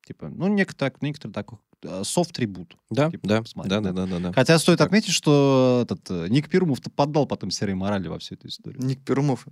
типа, 0.05 0.29
ну, 0.29 0.47
некоторый, 0.47 0.93
некоторый 1.01 1.31
такой 1.31 1.57
софт-трибут. 2.03 2.77
Да, 2.89 3.09
Типа, 3.11 3.27
да, 3.27 3.41
посмотри, 3.41 3.69
да, 3.69 3.81
да. 3.81 3.91
да, 3.91 4.05
да, 4.05 4.11
да, 4.11 4.19
да. 4.27 4.33
Хотя 4.33 4.57
стоит 4.59 4.77
Так. 4.77 4.87
отметить, 4.87 5.11
что 5.11 5.81
этот 5.83 6.09
э, 6.09 6.27
Ник 6.29 6.49
Перумов-то 6.49 6.89
поддал 6.89 7.25
потом 7.25 7.51
серой 7.51 7.75
морали 7.75 8.07
во 8.07 8.19
всю 8.19 8.35
эту 8.35 8.47
историю. 8.47 8.81
Ник 8.81 9.03
Перумов. 9.03 9.45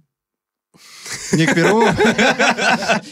Ник 1.33 1.53
Перумов? 1.53 1.99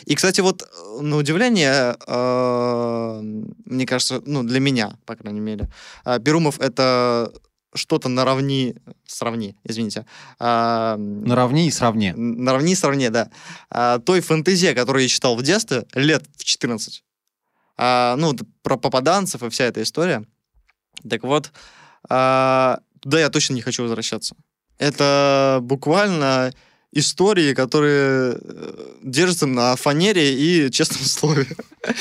И, 0.05 0.15
кстати, 0.15 0.41
вот 0.41 0.61
э, 0.63 1.01
на 1.01 1.17
удивление, 1.17 1.95
э, 2.07 3.21
мне 3.65 3.85
кажется, 3.85 4.21
ну, 4.25 4.43
для 4.43 4.59
меня, 4.59 4.97
по 5.05 5.15
крайней 5.15 5.41
мере, 5.41 5.69
э, 6.05 6.19
Перумов— 6.19 6.59
это 6.61 7.31
что-то 7.73 8.09
наравни... 8.09 8.75
Сравни, 9.05 9.55
извините. 9.63 10.05
а, 10.39 10.97
Наравне 10.97 11.67
и 11.67 11.71
сравне. 11.71 12.13
Наравни, 12.15 12.75
сравни, 12.75 13.09
да. 13.09 13.29
А, 13.69 13.99
той 13.99 14.21
фэнтезии, 14.21 14.73
которую 14.73 15.03
я 15.03 15.09
читал 15.09 15.35
в 15.35 15.43
детстве, 15.43 15.85
лет 15.93 16.23
в 16.37 16.43
14. 16.43 17.03
А, 17.77 18.15
ну, 18.17 18.35
про 18.63 18.77
попаданцев 18.77 19.43
и 19.43 19.49
вся 19.49 19.65
эта 19.65 19.81
история. 19.83 20.23
Так 21.07 21.23
вот, 21.23 21.51
а, 22.09 22.79
туда 23.01 23.19
я 23.19 23.29
точно 23.29 23.53
не 23.53 23.61
хочу 23.61 23.83
возвращаться. 23.83 24.35
Это 24.77 25.59
буквально 25.61 26.53
истории, 26.91 27.54
которые 27.54 28.38
э, 28.41 28.95
держатся 29.04 29.45
на 29.45 29.75
фанере 29.75 30.34
и 30.34 30.71
честном 30.71 30.99
слове. 31.04 31.47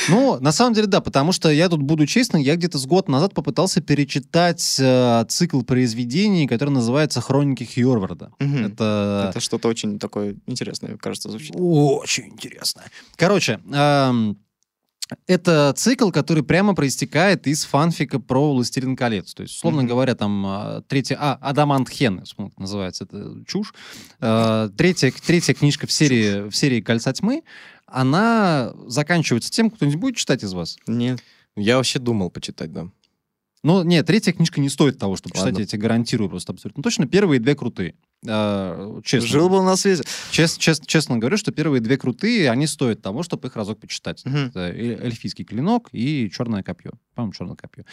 Ну, 0.09 0.38
на 0.40 0.53
самом 0.53 0.74
деле, 0.74 0.87
да, 0.87 1.01
потому 1.01 1.33
что 1.33 1.51
я 1.51 1.68
тут 1.68 1.83
буду 1.83 2.07
честным, 2.07 2.40
я 2.42 2.57
где-то 2.57 2.79
с 2.79 2.87
год 2.87 3.09
назад 3.09 3.35
попытался 3.35 3.81
перечитать 3.81 4.77
э, 4.81 5.24
цикл 5.29 5.62
произведений, 5.62 6.46
который 6.46 6.70
называется 6.70 7.20
«Хроники 7.20 7.64
Хьорварда». 7.64 8.33
Мгм. 8.38 8.66
Это... 8.66 9.29
Это 9.31 9.40
что-то 9.40 9.68
очень 9.68 9.98
такое 9.98 10.37
интересное, 10.46 10.96
кажется, 10.96 11.31
звучит. 11.31 11.53
Очень 11.55 12.29
интересно. 12.29 12.83
Короче, 13.16 13.61
эм, 13.72 14.38
это 15.26 15.72
цикл, 15.76 16.10
который 16.10 16.42
прямо 16.42 16.74
проистекает 16.74 17.46
из 17.46 17.64
фанфика 17.64 18.18
про 18.20 18.52
«Властелин 18.52 18.96
колец». 18.96 19.34
То 19.34 19.42
есть, 19.42 19.56
условно 19.56 19.82
Мгм. 19.82 19.88
говоря, 19.88 20.14
там 20.14 20.44
э, 20.46 20.82
третья... 20.88 21.16
А, 21.20 21.34
«Адамант 21.40 21.88
Хен», 21.88 22.24
называется, 22.56 23.04
это 23.04 23.44
чушь. 23.46 23.72
Э, 24.20 24.68
третья, 24.76 25.12
третья 25.26 25.54
книжка 25.54 25.86
в 25.86 25.92
серии, 25.92 26.48
в 26.48 26.54
серии 26.54 26.80
«Кольца 26.80 27.12
тьмы», 27.12 27.42
она 27.86 28.72
заканчивается 28.86 29.50
тем, 29.50 29.70
кто-нибудь 29.70 29.98
будет 30.00 30.16
читать 30.16 30.44
из 30.44 30.52
вас? 30.52 30.76
Нет. 30.86 31.20
Я 31.56 31.76
вообще 31.76 31.98
думал 31.98 32.30
почитать, 32.30 32.72
да. 32.72 32.88
Ну, 33.62 33.82
нет, 33.82 34.06
третья 34.06 34.32
книжка 34.32 34.60
не 34.60 34.68
стоит 34.68 34.98
того, 34.98 35.16
чтобы 35.16 35.34
читать, 35.34 35.46
Ладно. 35.46 35.60
я 35.60 35.66
тебе 35.66 35.82
гарантирую 35.82 36.30
просто 36.30 36.52
абсолютно 36.52 36.82
точно. 36.82 37.06
Первые 37.08 37.40
две 37.40 37.56
крутые. 37.56 37.96
Э, 38.26 39.00
честно. 39.04 39.28
Жил 39.28 39.48
был 39.48 39.62
на 39.62 39.76
свете. 39.76 40.02
Чест- 40.33 40.59
чест- 40.59 40.87
честно 40.87 41.18
говорю, 41.18 41.37
что 41.37 41.52
первые 41.52 41.81
две 41.81 41.96
крутые, 41.96 42.50
они 42.50 42.66
стоят 42.66 43.00
того, 43.02 43.22
чтобы 43.22 43.48
их 43.48 43.57
разок 43.57 43.78
почитать. 43.81 44.24
Мгм. 44.24 44.46
Это 44.48 44.61
эльфийский 44.72 45.44
клинок 45.44 45.88
и 45.92 46.31
черное 46.35 46.62
копье. 46.62 46.92
По-моему, 47.14 47.33
черное 47.33 47.57
копье. 47.57 47.85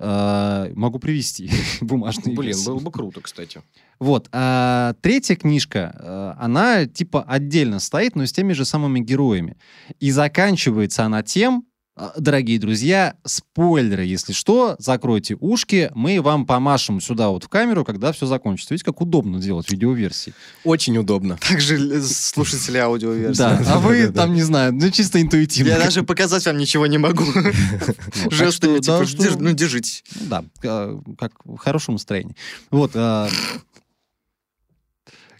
Э, 0.00 0.70
Могу 0.74 0.98
привести 0.98 1.50
бумажные 1.80 2.34
Блин, 2.36 2.52
версии. 2.52 2.66
было 2.66 2.78
бы 2.78 2.90
круто, 2.92 3.20
кстати. 3.20 3.62
Вот. 3.98 4.28
а 4.32 4.94
третья 5.02 5.34
книжка, 5.34 5.96
э, 5.98 6.34
она 6.38 6.86
типа 6.86 7.22
отдельно 7.24 7.80
стоит, 7.80 8.14
но 8.14 8.24
с 8.24 8.32
теми 8.32 8.52
же 8.52 8.64
самыми 8.64 9.00
героями. 9.00 9.56
И 9.98 10.12
заканчивается 10.12 11.04
она 11.04 11.22
тем, 11.24 11.64
дорогие 12.16 12.58
друзья, 12.58 13.14
спойлеры, 13.24 14.04
если 14.04 14.32
что, 14.32 14.76
закройте 14.78 15.36
ушки, 15.40 15.90
мы 15.94 16.20
вам 16.20 16.46
помашем 16.46 17.00
сюда 17.00 17.28
вот 17.28 17.44
в 17.44 17.48
камеру, 17.48 17.84
когда 17.84 18.12
все 18.12 18.26
закончится. 18.26 18.74
Видите, 18.74 18.84
как 18.84 19.00
удобно 19.00 19.40
делать 19.40 19.70
видеоверсии. 19.70 20.34
Очень 20.64 20.98
удобно. 20.98 21.38
Также 21.48 22.02
слушатели 22.02 22.78
аудиоверсии. 22.78 23.38
Да, 23.38 23.62
а 23.66 23.78
вы 23.78 24.08
там, 24.08 24.34
не 24.34 24.42
знаю, 24.42 24.72
ну 24.74 24.90
чисто 24.90 25.20
интуитивно. 25.20 25.70
Я 25.70 25.78
даже 25.78 26.02
показать 26.02 26.44
вам 26.46 26.58
ничего 26.58 26.86
не 26.86 26.98
могу. 26.98 27.24
Так 27.88 28.32
Жестами, 28.32 28.78
типа, 28.78 29.04
ну, 29.38 29.52
держитесь. 29.52 30.04
Ну 30.20 30.26
Да, 30.28 30.44
э, 30.62 30.98
как 31.18 31.32
в 31.44 31.56
хорошем 31.56 31.94
настроении. 31.94 32.34
Вот. 32.70 32.92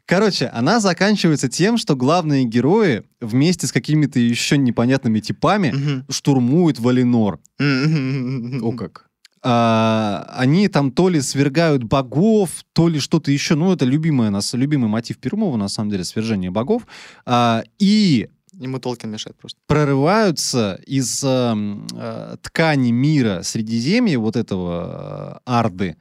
Э, 0.09 0.15
Короче, 0.15 0.47
она 0.47 0.81
заканчивается 0.81 1.49
тем, 1.49 1.77
что 1.77 1.95
главные 1.97 2.45
герои 2.45 3.03
вместе 3.21 3.67
с 3.67 3.73
какими-то 3.73 4.19
еще 4.19 4.57
непонятными 4.59 5.21
типами 5.21 5.71
Мгм. 5.71 6.05
штурмуют 6.11 6.79
Валинор. 6.81 7.39
О 7.61 8.73
как. 8.73 9.05
А, 9.41 10.27
они 10.37 10.67
там 10.69 10.91
то 10.91 11.09
ли 11.09 11.21
свергают 11.21 11.85
богов, 11.85 12.51
то 12.73 12.89
ли 12.89 12.99
что-то 12.99 13.31
еще. 13.31 13.55
Ну, 13.55 13.73
это 13.73 13.85
любимый, 13.85 14.31
нас, 14.31 14.53
любимый 14.55 14.89
мотив 14.89 15.19
Перумова, 15.19 15.57
на 15.57 15.69
самом 15.69 15.91
деле, 15.91 16.03
свержение 16.05 16.51
богов. 16.51 16.83
А, 17.25 17.63
и 17.79 18.29
Ему 18.55 18.81
Толкин 18.81 19.11
мешает 19.11 19.37
просто. 19.37 19.57
прорываются 19.69 20.81
из 20.85 21.23
эм, 21.23 21.87
э, 21.95 22.37
ткани 22.43 22.91
мира 22.91 23.43
Средиземья, 23.45 24.19
вот 24.19 24.35
этого 24.35 25.35
э, 25.37 25.41
Арды, 25.45 25.97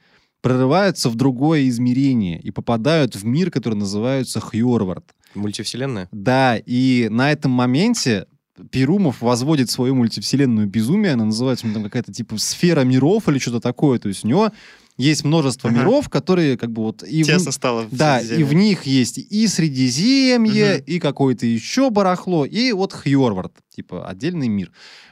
прорываются 0.48 1.10
в 1.10 1.16
другое 1.16 1.68
измерение 1.68 2.40
и 2.40 2.52
попадают 2.52 3.16
в 3.18 3.26
мир, 3.26 3.52
который 3.52 3.74
называется 3.76 4.40
Хьорвард. 4.40 5.04
Мультивселенная? 5.36 6.08
Да, 6.14 6.56
и 6.66 7.10
на 7.12 7.32
этом 7.34 7.52
моменте 7.52 8.28
Перумов 8.72 9.22
возводит 9.22 9.70
свою 9.70 9.94
мультивселенную 9.96 10.66
безумие, 10.68 11.14
она 11.14 11.26
называется 11.26 11.66
у 11.66 11.70
него 11.70 11.80
там 11.80 11.84
какая-то 11.84 12.14
типа 12.14 12.38
сфера 12.38 12.82
миров 12.86 13.28
или 13.28 13.40
что-то 13.40 13.60
такое, 13.60 14.00
то 14.00 14.08
есть 14.08 14.24
у 14.24 14.28
него 14.30 14.52
есть 14.98 15.26
множество 15.26 15.70
Ага. 15.70 15.80
миров, 15.80 16.08
которые 16.10 16.58
как 16.58 16.72
бы 16.72 16.82
вот... 16.84 17.04
И 17.04 17.24
в- 17.24 17.28
Тесно 17.28 17.52
стало. 17.52 17.82
в 17.84 17.90
да, 17.96 18.20
и 18.22 18.42
в 18.44 18.54
них 18.54 18.84
есть 18.84 19.18
и 19.18 19.48
Средиземье, 19.48 20.76
Мгм. 20.78 20.84
и 20.88 21.00
какое-то 21.00 21.46
еще 21.46 21.90
барахло, 21.90 22.46
и 22.46 22.72
вот 22.72 22.94
Хьорвард, 22.94 23.52
типа 23.76 24.08
отдельный 24.08 24.48
мир. 24.48 24.72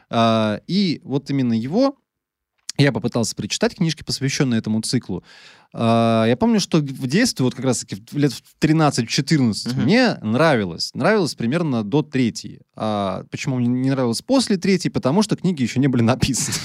А, 0.09 0.61
и 0.65 1.01
вот 1.03 1.29
именно 1.29 1.53
его 1.53 1.97
я 2.77 2.91
попытался 2.91 3.35
прочитать 3.35 3.75
книжки, 3.75 4.03
посвященные 4.03 4.59
этому 4.59 4.81
циклу. 4.81 5.23
А, 5.73 6.25
я 6.27 6.37
помню, 6.37 6.59
что 6.59 6.77
в 6.79 7.07
детстве, 7.07 7.43
вот 7.43 7.55
как 7.55 7.65
раз-таки 7.65 8.03
лет 8.13 8.31
в 8.33 8.41
13-14, 8.59 9.73
Мгм. 9.73 9.83
мне 9.83 10.15
нравилось. 10.21 10.91
Нравилось 10.93 11.35
примерно 11.35 11.83
до 11.83 12.01
третьей. 12.01 12.61
А 12.75 13.23
почему 13.31 13.57
мне 13.57 13.67
не 13.67 13.89
нравилось 13.89 14.21
после 14.21 14.57
третьей? 14.57 14.91
Потому 14.91 15.21
что 15.21 15.35
книги 15.35 15.61
еще 15.63 15.79
не 15.79 15.87
были 15.87 16.01
написаны. 16.01 16.57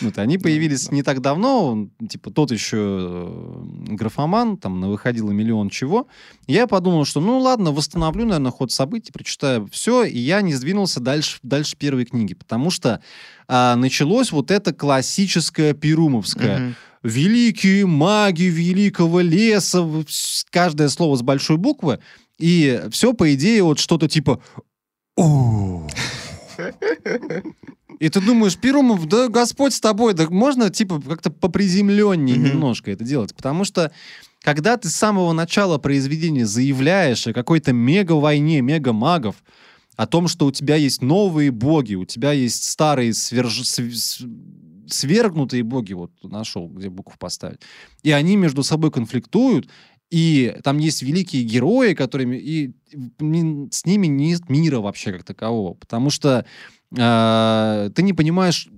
Вот, 0.00 0.18
они 0.18 0.38
появились 0.38 0.90
не 0.90 1.02
так 1.02 1.20
давно, 1.20 1.88
типа 2.08 2.30
тот 2.30 2.50
еще 2.50 2.76
э, 2.78 3.94
графоман, 3.94 4.56
там 4.56 4.80
выходило 4.88 5.30
миллион 5.30 5.70
чего. 5.70 6.06
Я 6.46 6.66
подумал, 6.66 7.04
что 7.04 7.20
ну 7.20 7.38
ладно, 7.38 7.72
восстановлю, 7.72 8.24
наверное, 8.24 8.52
ход 8.52 8.72
событий, 8.72 9.12
прочитаю 9.12 9.68
все, 9.70 10.04
и 10.04 10.18
я 10.18 10.42
не 10.42 10.54
сдвинулся 10.54 11.00
дальше, 11.00 11.38
дальше 11.42 11.76
первой 11.76 12.04
книги, 12.04 12.34
потому 12.34 12.70
что 12.70 13.00
а, 13.48 13.76
началось 13.76 14.32
вот 14.32 14.50
это 14.50 14.72
классическое 14.72 15.74
перумовское. 15.74 16.58
Мгм. 16.58 16.74
Великие 17.02 17.86
маги 17.86 18.44
великого 18.44 19.20
леса, 19.20 19.86
каждое 20.50 20.88
слово 20.88 21.16
с 21.16 21.22
большой 21.22 21.56
буквы, 21.56 22.00
и 22.38 22.82
все, 22.90 23.12
по 23.12 23.32
идее, 23.34 23.62
вот 23.62 23.78
что-то 23.78 24.08
типа. 24.08 24.42
И 27.98 28.08
ты 28.08 28.20
думаешь, 28.20 28.56
Перумов, 28.56 29.06
да 29.06 29.28
Господь 29.28 29.72
с 29.72 29.80
тобой, 29.80 30.14
да 30.14 30.28
можно 30.28 30.70
типа 30.70 31.00
как-то 31.00 31.30
поприземленнее 31.30 32.36
Мгм. 32.36 32.46
немножко 32.48 32.90
это 32.90 33.04
делать, 33.04 33.34
потому 33.34 33.64
что 33.64 33.90
когда 34.42 34.76
ты 34.76 34.88
с 34.88 34.94
самого 34.94 35.32
начала 35.32 35.78
произведения 35.78 36.46
заявляешь 36.46 37.26
о 37.26 37.32
какой-то 37.32 37.72
мега-войне, 37.72 38.60
мега-магов, 38.60 39.36
о 39.96 40.06
том, 40.06 40.28
что 40.28 40.46
у 40.46 40.52
тебя 40.52 40.76
есть 40.76 41.00
новые 41.00 41.50
боги, 41.50 41.94
у 41.94 42.04
тебя 42.04 42.32
есть 42.32 42.70
старые 42.70 43.10
сверж- 43.12 44.26
свергнутые 44.88 45.62
боги, 45.62 45.94
вот 45.94 46.12
нашел, 46.22 46.68
где 46.68 46.90
букву 46.90 47.14
поставить, 47.18 47.60
и 48.02 48.10
они 48.12 48.36
между 48.36 48.62
собой 48.62 48.90
конфликтуют, 48.90 49.68
и 50.10 50.56
там 50.62 50.78
есть 50.78 51.02
великие 51.02 51.42
герои, 51.44 51.94
которыми 51.94 52.36
и 52.36 52.74
с 53.70 53.84
ними 53.84 54.06
нет 54.06 54.48
мира 54.48 54.78
вообще 54.78 55.12
как 55.12 55.24
такового, 55.24 55.74
потому 55.74 56.10
что 56.10 56.46
э, 56.96 57.90
ты 57.94 58.02
не 58.02 58.12
понимаешь, 58.12 58.68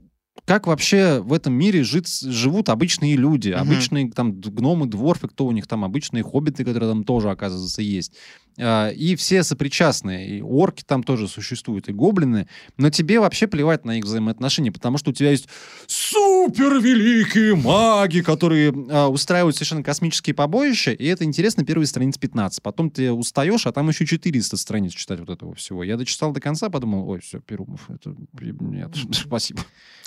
как 0.44 0.66
вообще 0.66 1.20
в 1.20 1.32
этом 1.34 1.52
мире 1.52 1.82
жит- 1.82 2.08
живут 2.08 2.70
обычные 2.70 3.16
люди, 3.16 3.50
Мгм. 3.50 3.60
обычные 3.60 4.10
там 4.10 4.40
гномы, 4.40 4.86
дворфы, 4.86 5.28
кто 5.28 5.44
у 5.46 5.52
них 5.52 5.66
там, 5.66 5.84
обычные 5.84 6.22
хоббиты, 6.22 6.64
которые 6.64 6.90
там 6.90 7.04
тоже, 7.04 7.30
оказывается, 7.30 7.82
есть. 7.82 8.14
А, 8.60 8.90
И 8.90 9.14
все 9.16 9.42
сопричастные, 9.44 10.38
и 10.38 10.42
орки 10.42 10.82
там 10.86 11.02
тоже 11.02 11.28
существуют, 11.28 11.88
и 11.88 11.92
гоблины, 11.92 12.48
но 12.76 12.90
тебе 12.90 13.20
вообще 13.20 13.46
плевать 13.46 13.84
на 13.84 13.98
их 13.98 14.04
взаимоотношения, 14.04 14.72
потому 14.72 14.98
что 14.98 15.10
у 15.10 15.12
тебя 15.12 15.30
есть 15.30 15.48
супер 15.86 16.80
великие 16.80 17.54
маги, 17.54 18.20
которые 18.20 18.72
а, 18.90 19.08
устраивают 19.08 19.56
совершенно 19.56 19.82
космические 19.82 20.34
побоища, 20.34 20.92
и 20.92 21.04
это 21.06 21.24
интересно 21.24 21.64
первые 21.64 21.86
страниц 21.86 22.18
15. 22.18 22.62
Потом 22.62 22.90
ты 22.90 23.12
устаешь, 23.12 23.66
а 23.66 23.72
там 23.72 23.88
еще 23.88 24.06
400 24.06 24.56
страниц 24.56 24.92
читать 24.92 25.20
вот 25.20 25.30
этого 25.30 25.54
всего. 25.54 25.82
Я 25.84 25.96
дочитал 25.96 26.32
до 26.32 26.40
конца, 26.40 26.68
подумал, 26.70 27.08
ой, 27.08 27.20
все, 27.20 27.40
Перумов, 27.40 27.88
это... 27.90 28.14
Нет, 28.40 28.90
спасибо. 29.12 29.60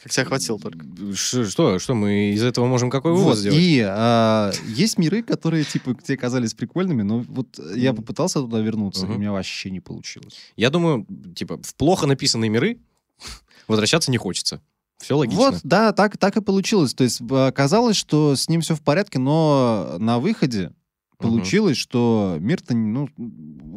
Как 0.04 0.12
тебя 0.12 0.26
хватило 0.26 0.58
только. 0.60 0.84
Ш- 1.16 1.46
Что, 1.46 1.78
что 1.78 1.94
мы 1.94 2.32
из 2.34 2.44
этого 2.44 2.66
можем 2.66 2.90
какой 2.90 3.12
вывод 3.12 3.26
Вот, 3.28 3.38
сделать? 3.38 3.60
И 3.60 3.86
а, 3.88 4.52
есть 4.68 4.98
миры, 4.98 5.22
которые, 5.22 5.64
типа, 5.64 5.96
тебе 6.04 6.18
казались 6.18 6.54
прикольными, 6.56 7.04
но 7.04 7.20
вот 7.20 7.60
я 7.76 7.92
Мгм. 7.94 8.04
Попытался 8.42 8.58
туда 8.58 8.60
вернуться, 8.66 9.02
и 9.02 9.06
Мгм. 9.06 9.16
у 9.16 9.20
меня 9.20 9.32
вообще 9.32 9.70
не 9.72 9.80
получилось. 9.80 10.36
Я 10.56 10.70
думаю, 10.70 11.06
типа, 11.36 11.58
в 11.62 11.76
плохо 11.76 12.08
написанные 12.08 12.50
миры 12.50 12.80
возвращаться 13.68 14.12
не 14.12 14.18
хочется. 14.18 14.62
Все 15.00 15.18
логично. 15.18 15.40
Вот, 15.52 15.60
да, 15.64 15.94
так, 15.94 16.18
так 16.18 16.38
и 16.38 16.42
получилось. 16.42 16.94
То 16.94 17.04
есть 17.04 17.22
а, 17.32 17.48
оказалось, 17.48 17.96
что 17.98 18.36
с 18.36 18.48
ним 18.50 18.62
все 18.62 18.76
в 18.76 18.82
порядке, 18.82 19.18
но 19.20 19.96
на 19.98 20.20
выходе 20.20 20.74
получилось, 21.18 21.78
что 21.78 22.38
мир-то, 22.40 22.76
ну, 22.76 23.08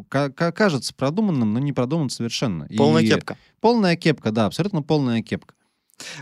ка- 0.09 0.29
ка- 0.31 0.51
кажется 0.51 0.93
продуманным, 0.93 1.53
но 1.53 1.59
не 1.59 1.73
продуман 1.73 2.09
совершенно. 2.09 2.67
Полная 2.77 3.03
И 3.03 3.07
кепка. 3.07 3.37
Полная 3.59 3.95
кепка, 3.95 4.31
да, 4.31 4.45
абсолютно 4.47 4.81
полная 4.83 5.21
кепка. 5.21 5.55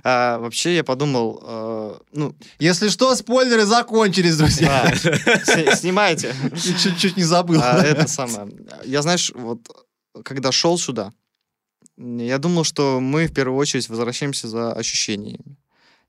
А, 0.04 0.38
вообще 0.40 0.76
я 0.76 0.84
подумал, 0.84 1.42
э, 1.46 1.98
ну, 2.14 2.36
Если 2.60 2.90
что, 2.90 3.16
спойлеры 3.16 3.66
закончились, 3.66 4.38
друзья. 4.38 4.94
да, 5.04 5.76
снимайте. 5.76 6.36
Чуть-чуть 6.56 7.18
не 7.18 7.24
забыл. 7.24 7.60
А, 7.64 7.82
это 7.82 8.08
самое. 8.08 8.50
Я, 8.86 9.02
знаешь, 9.02 9.32
вот 9.36 9.60
когда 10.24 10.52
шел 10.52 10.78
сюда, 10.78 11.12
я 11.98 12.38
думал, 12.38 12.64
что 12.64 13.00
мы 13.00 13.28
в 13.28 13.34
первую 13.34 13.58
очередь 13.58 13.90
возвращаемся 13.90 14.48
за 14.48 14.74
ощущениями. 14.74 15.58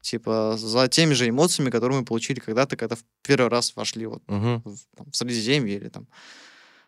Типа 0.01 0.57
за 0.59 0.87
теми 0.89 1.15
же 1.15 1.29
эмоциями, 1.29 1.71
которые 1.71 2.01
мы 2.01 2.05
получили 2.05 2.39
когда-то, 2.39 2.77
когда 2.77 2.95
в 2.97 3.05
первый 3.23 3.49
раз 3.49 3.75
вошли 3.75 4.05
вот 4.07 4.23
в, 4.27 4.62
там, 4.97 5.11
в 5.11 5.17
Средиземье 5.17 5.77
или 5.77 5.89
там 5.89 6.07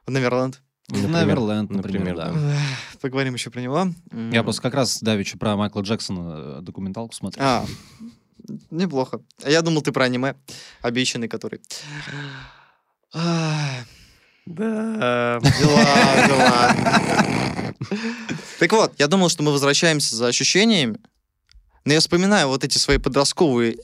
в 0.07 0.11
Неверленд. 0.11 0.61
Например. 0.89 1.27
Неверленд, 1.27 1.71
например, 1.71 2.15
Например, 2.15 2.35
да. 2.35 2.59
Поговорим 3.01 3.35
еще 3.35 3.51
про 3.51 3.61
него. 3.61 3.89
Я 4.33 4.43
просто 4.45 4.63
как 4.63 4.75
раз 4.75 5.01
давеча 5.03 5.37
про 5.37 5.57
Майкла 5.57 5.81
Джексона 5.81 6.59
э, 6.59 6.61
документалку 6.63 7.13
смотрел. 7.13 7.45
А, 7.45 7.67
неплохо. 8.71 9.21
А 9.43 9.51
Я 9.51 9.63
думал, 9.63 9.83
ты 9.83 9.91
про 9.91 10.05
аниме, 10.05 10.37
обещанный 10.83 11.27
который. 11.29 11.61
Да. 14.47 15.41
Дела, 15.41 15.41
дела. 16.29 16.77
Так 18.61 18.73
вот, 18.73 18.93
я 18.99 19.09
думал, 19.09 19.29
что 19.29 19.43
мы 19.43 19.51
возвращаемся 19.53 20.15
за 20.15 20.29
ощущениями, 20.29 21.01
но 21.85 21.93
я 21.95 22.01
вспоминаю 22.01 22.49
вот 22.49 22.63
эти 22.65 22.79
свои 22.79 22.99
подростковые! 22.99 23.77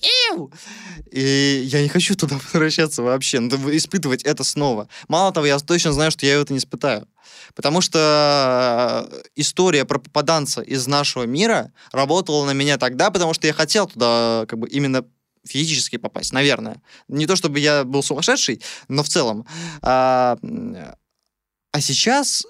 И 1.12 1.62
я 1.64 1.82
не 1.82 1.88
хочу 1.88 2.16
туда 2.16 2.38
возвращаться 2.52 3.02
вообще, 3.02 3.40
надо 3.40 3.56
испытывать 3.76 4.22
это 4.22 4.44
снова. 4.44 4.88
Мало 5.08 5.32
того, 5.32 5.46
я 5.46 5.58
точно 5.58 5.92
знаю, 5.92 6.10
что 6.10 6.26
я 6.26 6.40
это 6.40 6.52
не 6.52 6.58
испытаю. 6.58 7.06
Потому 7.54 7.80
что 7.80 9.08
э, 9.10 9.22
история 9.36 9.84
про 9.84 9.98
попаданца 9.98 10.62
из 10.62 10.86
нашего 10.86 11.24
мира 11.24 11.72
работала 11.92 12.46
на 12.46 12.52
меня 12.52 12.78
тогда, 12.78 13.10
потому 13.10 13.34
что 13.34 13.46
я 13.46 13.52
хотел 13.52 13.86
туда 13.86 14.44
как 14.48 14.58
бы 14.58 14.68
именно 14.68 15.04
физически 15.44 15.96
попасть, 15.96 16.32
наверное. 16.32 16.80
Не 17.08 17.26
то 17.26 17.36
чтобы 17.36 17.58
я 17.58 17.84
был 17.84 18.02
сумасшедший, 18.02 18.62
но 18.88 19.02
в 19.02 19.08
целом. 19.08 19.46
А, 19.82 20.38
а 21.72 21.80
сейчас 21.80 22.46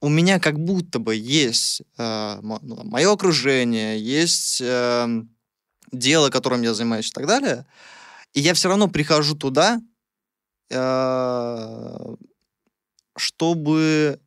у 0.00 0.08
меня 0.08 0.38
как 0.38 0.58
будто 0.58 0.98
бы 1.00 1.16
есть 1.16 1.82
мое 1.96 3.12
окружение, 3.12 4.00
есть 4.00 4.60
э, 4.60 5.22
дело, 5.92 6.30
которым 6.30 6.62
я 6.62 6.74
занимаюсь 6.74 7.08
и 7.08 7.12
так 7.12 7.26
далее, 7.26 7.66
и 8.32 8.40
я 8.40 8.54
все 8.54 8.68
равно 8.68 8.88
прихожу 8.88 9.34
туда, 9.36 9.80
э, 10.70 12.14
чтобы 13.16 14.20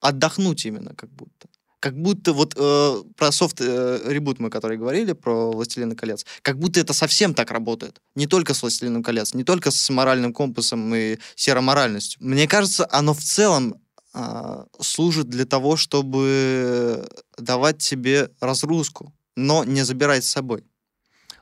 отдохнуть 0.00 0.66
именно 0.66 0.94
как 0.94 1.10
будто. 1.10 1.48
Как 1.80 2.00
будто 2.00 2.32
вот 2.32 2.54
э, 2.56 3.02
про 3.16 3.30
софт 3.30 3.60
э, 3.60 4.00
ребут 4.06 4.38
мы, 4.40 4.48
который 4.48 4.78
говорили, 4.78 5.12
про 5.12 5.52
«Властелина 5.52 5.94
колец», 5.94 6.24
как 6.40 6.58
будто 6.58 6.80
это 6.80 6.94
совсем 6.94 7.34
так 7.34 7.50
работает. 7.50 8.00
Не 8.14 8.26
только 8.26 8.54
с 8.54 8.62
«Властелином 8.62 9.02
колец», 9.02 9.34
не 9.34 9.44
только 9.44 9.70
с 9.70 9.90
моральным 9.90 10.32
компасом 10.32 10.94
и 10.94 11.18
сероморальностью. 11.36 12.24
Мне 12.24 12.48
кажется, 12.48 12.88
оно 12.90 13.12
в 13.12 13.20
целом 13.20 13.82
а, 14.14 14.66
служит 14.80 15.28
для 15.28 15.44
того, 15.44 15.76
чтобы 15.76 17.06
давать 17.36 17.78
тебе 17.78 18.30
разгрузку, 18.40 19.12
но 19.36 19.64
не 19.64 19.82
забирать 19.82 20.24
с 20.24 20.28
собой. 20.28 20.64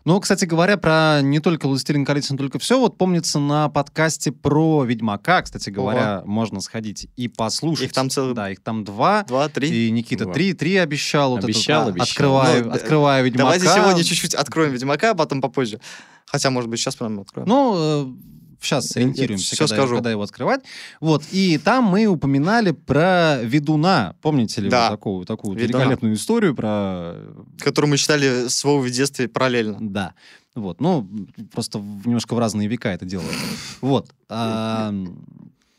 Ну, 0.05 0.19
кстати 0.19 0.45
говоря, 0.47 0.77
про 0.79 1.21
не 1.23 1.39
только 1.39 1.69
«Властелин 1.69 2.05
колец», 2.05 2.29
не 2.29 2.37
только 2.37 2.59
все, 2.59 2.77
вот 2.81 2.99
помнится 2.99 3.39
на 3.39 3.69
подкасте 3.69 4.33
про 4.33 4.83
Ведьмака, 4.83 5.43
кстати 5.43 5.71
говоря, 5.71 6.23
можно 6.27 6.61
сходить 6.61 7.07
и 7.15 7.29
послушать. 7.29 7.85
Их 7.87 7.93
там 7.93 8.11
целых 8.11 8.35
Да, 8.35 8.51
их 8.51 8.61
там 8.65 8.83
два. 8.83 9.23
два, 9.23 9.49
три. 9.49 9.87
И 9.87 9.91
Никита 9.93 10.25
Два. 10.25 10.33
три, 10.35 10.55
три 10.55 10.77
обещал. 10.77 11.31
Вот 11.37 11.45
Обещал, 11.45 11.83
это, 11.83 11.91
обещал. 11.91 12.09
Открываю, 12.11 12.65
Ну, 12.65 12.71
д- 12.71 12.77
открываю 12.77 13.25
Ведьмака. 13.25 13.45
Давайте 13.59 13.67
сегодня 13.69 14.03
чуть-чуть 14.03 14.35
откроем 14.35 14.73
Ведьмака, 14.73 15.11
а 15.11 15.15
потом 15.15 15.41
попозже. 15.41 15.81
Хотя, 16.27 16.51
может 16.51 16.69
быть, 16.69 16.81
сейчас 16.81 16.97
прям 16.97 17.21
откроем. 17.21 17.47
Ну, 17.47 18.17
сейчас 18.63 18.87
сориентируемся, 18.89 19.57
когда, 19.57 19.75
скажу. 19.77 19.95
когда 19.97 20.11
его 20.11 20.23
открывать. 20.23 20.63
Вот, 21.01 21.25
и 21.33 21.59
там 21.59 21.85
мы 21.85 22.07
упоминали 22.07 22.71
про 22.73 23.39
ведуна. 23.43 24.15
Помните 24.23 24.61
ли 24.61 24.69
Да. 24.71 24.91
вы 24.91 24.97
такую, 24.97 25.27
такую 25.27 25.57
Ведуна. 25.57 25.79
великолепную 25.79 26.15
историю 26.15 26.55
про... 26.55 27.15
Который 27.59 27.87
мы 27.87 27.97
читали 27.97 28.49
с 28.49 28.65
Вовой 28.65 28.89
в 28.89 28.93
детстве 28.93 29.29
параллельно. 29.29 29.79
Да. 29.81 30.15
Вот, 30.55 30.81
ну, 30.81 31.09
просто 31.53 31.79
немножко 31.79 32.35
в 32.35 32.39
разные 32.39 32.69
века 32.69 32.91
это 32.91 33.07
делают. 33.07 33.35
Вот. 33.81 34.11
а, 34.29 34.95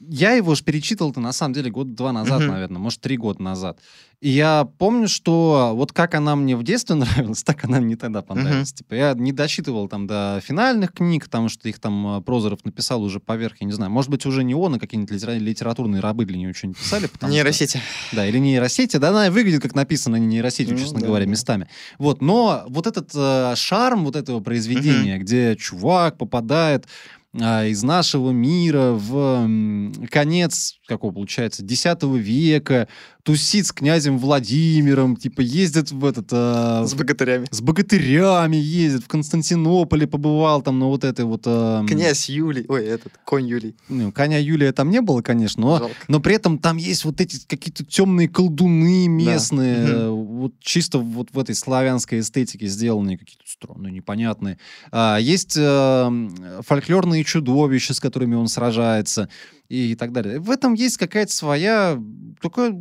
Я 0.09 0.31
его 0.33 0.53
же 0.55 0.63
перечитывал-то, 0.63 1.19
на 1.19 1.31
самом 1.31 1.53
деле, 1.53 1.71
год 1.71 1.95
два 1.95 2.11
назад, 2.11 2.41
Мгм. 2.41 2.51
наверное, 2.51 2.79
может, 2.79 2.99
три 3.01 3.17
года 3.17 3.41
назад. 3.41 3.79
И 4.21 4.29
я 4.29 4.67
помню, 4.77 5.07
что 5.09 5.73
вот 5.75 5.91
как 5.91 6.15
она 6.15 6.35
мне 6.37 6.55
в 6.55 6.63
детстве 6.63 6.95
нравилась, 7.27 7.43
так 7.43 7.65
она 7.65 7.81
мне 7.81 7.95
тогда 7.97 8.21
понравилась. 8.21 8.71
Типа 8.73 8.93
я 8.95 9.13
не 9.13 9.31
дочитывал 9.33 9.87
там 9.89 10.07
до 10.07 10.39
финальных 10.43 10.93
книг, 10.93 11.25
потому 11.25 11.49
что 11.49 11.67
их 11.67 11.79
там 11.79 12.17
э, 12.17 12.21
Прозоров 12.21 12.63
написал 12.63 13.03
уже 13.03 13.19
поверх, 13.19 13.57
я 13.59 13.65
не 13.67 13.73
знаю. 13.73 13.91
Может 13.91 14.09
быть, 14.11 14.25
уже 14.25 14.43
не 14.43 14.55
он, 14.55 14.75
а 14.75 14.79
какие-нибудь 14.79 15.11
литера- 15.11 15.37
литературные 15.37 15.99
рабы 16.01 16.25
для 16.25 16.37
нее 16.37 16.53
что-нибудь 16.53 16.79
писали. 16.79 17.07
потому 17.07 17.31
что- 17.31 17.35
Нейросети. 17.37 17.81
да, 18.13 18.25
или 18.25 18.37
нейросети. 18.37 18.97
Да, 18.97 19.09
она 19.09 19.29
выглядит 19.29 19.61
как 19.61 19.75
написано 19.75 20.15
не 20.15 20.27
нейросетью, 20.27 20.75
Ну, 20.75 20.79
честно 20.81 20.99
да, 21.01 21.07
говоря, 21.07 21.25
да. 21.25 21.31
местами. 21.31 21.67
Вот, 21.97 22.21
но 22.21 22.63
вот 22.69 22.87
этот 22.87 23.11
э, 23.13 23.53
шарм 23.55 24.05
вот 24.05 24.15
этого 24.15 24.39
произведения, 24.39 25.17
где 25.17 25.55
чувак 25.57 26.17
попадает 26.17 26.87
из 27.35 27.81
нашего 27.81 28.29
мира 28.31 28.91
в 28.91 29.91
конец, 30.11 30.75
какого 30.87 31.11
получается, 31.11 31.63
X 31.63 31.85
века, 32.03 32.87
тусит 33.23 33.65
с 33.65 33.71
князем 33.71 34.19
Владимиром, 34.19 35.15
типа 35.15 35.41
ездит 35.41 35.91
в 35.91 36.05
этот... 36.05 36.27
э, 36.31 36.83
С 36.85 36.93
богатырями. 36.93 37.47
с 37.49 37.61
богатырями 37.61 38.57
ездит, 38.57 39.03
в 39.05 39.07
Константинополе 39.07 40.05
побывал 40.07 40.61
там 40.61 40.77
на 40.77 40.87
вот 40.87 41.03
этой 41.05 41.25
вот... 41.25 41.43
эм, 41.45 41.87
Князь 41.87 42.29
Юлий. 42.29 42.65
Ой, 42.67 42.85
этот, 42.85 43.13
конь 43.25 43.47
Юлий. 43.47 43.75
ну, 43.89 44.11
коня 44.11 44.37
Юлия 44.39 44.71
там 44.73 44.89
не 44.89 45.01
было, 45.01 45.21
конечно, 45.21 45.61
но 45.61 45.77
Жалко. 45.79 45.95
но 46.09 46.19
при 46.19 46.35
этом 46.35 46.59
там 46.59 46.77
есть 46.77 47.05
вот 47.05 47.21
эти 47.21 47.39
какие-то 47.47 47.85
темные 47.85 48.27
колдуны 48.27 49.07
местные, 49.07 49.77
э, 49.87 50.09
вот 50.09 50.53
чисто 50.59 50.99
вот 50.99 51.29
в 51.31 51.39
этой 51.39 51.55
славянской 51.55 52.19
эстетике 52.19 52.67
сделанные 52.67 53.17
какие-то 53.17 53.42
странные, 53.53 53.91
непонятные. 53.91 54.57
А, 54.91 55.17
есть 55.17 55.55
э, 55.57 56.29
фольклорные 56.61 57.23
чудовища, 57.23 57.93
с 57.93 57.99
которыми 57.99 58.35
он 58.35 58.47
сражается 58.47 59.29
и 59.69 59.95
так 59.95 60.11
далее. 60.11 60.39
В 60.39 60.51
этом 60.51 60.73
есть 60.73 60.97
какая-то 60.97 61.31
своя 61.31 61.97
такая 62.41 62.71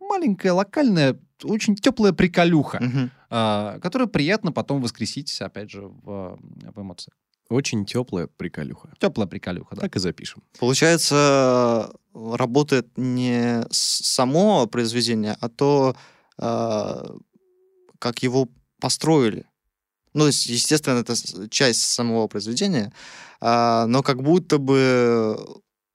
маленькая, 0.00 0.52
локальная, 0.52 1.18
очень 1.42 1.74
теплая 1.74 2.12
приколюха, 2.12 2.78
Мгм. 2.80 3.10
а, 3.30 3.78
которую 3.80 4.08
приятно 4.08 4.52
потом 4.52 4.80
воскресить, 4.82 5.40
опять 5.40 5.70
же, 5.70 5.82
в, 5.82 6.38
в 6.74 6.80
эмоциях. 6.80 7.14
Очень 7.50 7.86
теплая 7.86 8.26
приколюха. 8.26 8.92
Теплая 8.98 9.26
приколюха, 9.26 9.74
да. 9.74 9.82
Так 9.82 9.96
и 9.96 9.98
запишем. 10.00 10.42
Получается, 10.58 11.90
работает 12.12 12.86
не 12.96 13.62
само 13.70 14.66
произведение, 14.66 15.34
а 15.40 15.48
то, 15.48 15.96
э, 16.38 17.16
как 17.98 18.22
его 18.22 18.48
построили. 18.80 19.46
Ну, 20.14 20.26
естественно, 20.26 20.98
это 20.98 21.14
часть 21.50 21.82
самого 21.82 22.26
произведения, 22.28 22.92
а, 23.40 23.86
но 23.86 24.02
как 24.02 24.22
будто 24.22 24.58
бы 24.58 25.38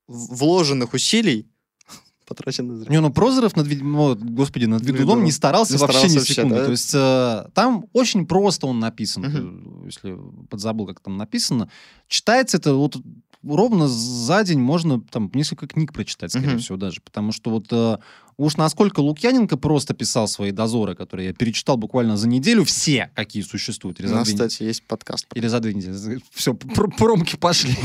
вложенных 0.08 0.94
усилий 0.94 1.48
потрачено 2.28 2.78
зря. 2.78 2.90
Не, 2.92 3.00
ну 3.02 3.12
Прозоров 3.12 3.56
над, 3.56 3.68
ну, 3.82 4.16
господи, 4.16 4.66
над 4.66 4.84
Ведуном 4.86 5.24
не 5.24 5.32
старался 5.32 5.74
Не 5.74 5.80
вообще 5.80 5.94
старался 5.98 6.16
ни 6.16 6.20
вообще, 6.20 6.34
секунды. 6.34 6.56
да? 6.56 6.66
То 6.66 6.72
есть 6.72 6.92
э, 6.94 7.46
там 7.54 7.86
очень 7.94 8.26
просто 8.26 8.68
он 8.68 8.80
написан, 8.80 9.26
э, 9.26 9.86
если 9.86 10.18
подзабыл, 10.50 10.88
как 10.88 11.00
там 11.00 11.18
написано. 11.18 11.70
Читается 12.08 12.58
это 12.58 12.74
вот 12.76 12.98
ровно 13.44 13.88
за 13.88 14.44
день 14.44 14.60
можно 14.60 15.02
там 15.02 15.30
несколько 15.34 15.68
книг 15.68 15.92
прочитать, 15.94 16.32
скорее 16.32 16.52
Мгм. 16.52 16.60
всего, 16.60 16.78
даже. 16.78 17.02
Потому 17.02 17.32
что 17.34 17.50
вот 17.50 17.68
э, 17.72 17.98
уж 18.38 18.58
насколько 18.58 19.00
Лукьяненко 19.00 19.58
просто 19.58 19.94
писал 19.94 20.28
свои 20.28 20.52
дозоры, 20.52 20.96
которые 20.96 21.28
я 21.28 21.34
перечитал 21.34 21.78
буквально 21.78 22.18
за 22.18 22.28
неделю, 22.28 22.64
все, 22.64 23.12
какие 23.16 23.44
существуют. 23.44 24.00
Или 24.00 24.08
У 24.08 24.12
нас, 24.12 24.28
кстати, 24.28 24.64
есть 24.64 24.84
подкаст. 24.84 25.28
или 25.34 25.48
за 25.48 25.60
две 25.60 25.74
недели. 25.74 26.22
Все, 26.32 26.54
промки 26.54 27.36
пошли. 27.36 27.76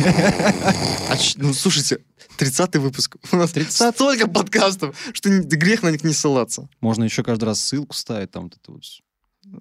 А 1.10 1.16
ну, 1.36 1.52
слушайте, 1.54 1.98
30-й 2.38 2.78
выпуск. 2.78 3.16
У 3.32 3.36
нас 3.36 3.52
30-й. 3.52 3.92
столько 3.92 4.28
подкастов, 4.28 4.96
что 5.12 5.30
грех 5.30 5.82
на 5.82 5.90
них 5.90 6.04
не 6.04 6.12
ссылаться. 6.12 6.68
Можно 6.80 7.04
еще 7.04 7.22
каждый 7.22 7.44
раз 7.44 7.60
ссылку 7.60 7.94
ставить, 7.94 8.30
там 8.30 8.50
вот 8.66 9.00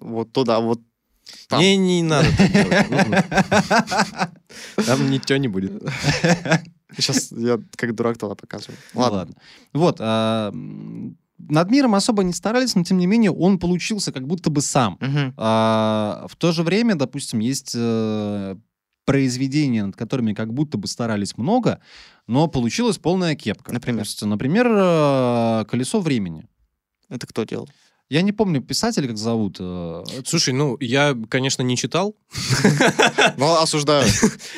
вот 0.00 0.32
туда, 0.32 0.60
вот 0.60 0.80
Там. 1.48 1.60
Не, 1.60 1.76
не 1.76 2.02
надо 2.02 2.28
так 2.36 2.52
делать. 2.52 3.24
Там 4.86 5.10
ничего 5.10 5.38
не 5.38 5.48
будет. 5.48 5.82
Сейчас 6.96 7.32
я 7.32 7.60
как 7.76 7.94
дурак 7.94 8.18
тогда 8.18 8.34
показываю. 8.34 8.78
Ладно. 8.94 9.18
ладно. 9.18 9.34
Вот. 9.72 9.96
а, 10.00 10.52
над 11.38 11.70
миром 11.70 11.94
особо 11.94 12.22
не 12.24 12.32
старались, 12.32 12.74
но 12.74 12.84
тем 12.84 12.98
не 12.98 13.06
менее 13.06 13.30
он 13.30 13.58
получился 13.58 14.12
как 14.12 14.26
будто 14.26 14.50
бы 14.50 14.60
сам. 14.60 14.98
Мгм. 15.00 15.34
А, 15.36 16.26
в 16.28 16.36
то 16.36 16.52
же 16.52 16.62
время, 16.62 16.94
допустим, 16.96 17.38
есть 17.38 17.72
э, 17.74 18.56
произведения, 19.04 19.84
над 19.86 19.96
которыми 19.96 20.34
как 20.34 20.52
будто 20.52 20.76
бы 20.76 20.86
старались 20.86 21.38
много, 21.38 21.80
но 22.26 22.48
получилась 22.48 22.98
полная 22.98 23.36
кепка. 23.36 23.72
Например? 23.72 24.04
То 24.04 24.08
есть, 24.08 24.22
например, 24.22 24.66
э, 24.70 25.64
«Колесо 25.68 26.00
времени». 26.00 26.46
Это 27.08 27.26
кто 27.26 27.44
делал? 27.44 27.68
Я 28.10 28.22
не 28.22 28.32
помню 28.32 28.62
писателя, 28.62 29.06
как 29.06 29.18
зовут. 29.18 29.58
э, 29.60 30.02
Слушай, 30.24 30.54
ну, 30.54 30.78
я, 30.80 31.14
конечно, 31.28 31.62
не 31.62 31.76
читал. 31.76 32.16
Ну, 33.36 33.54
осуждаю. 33.54 34.08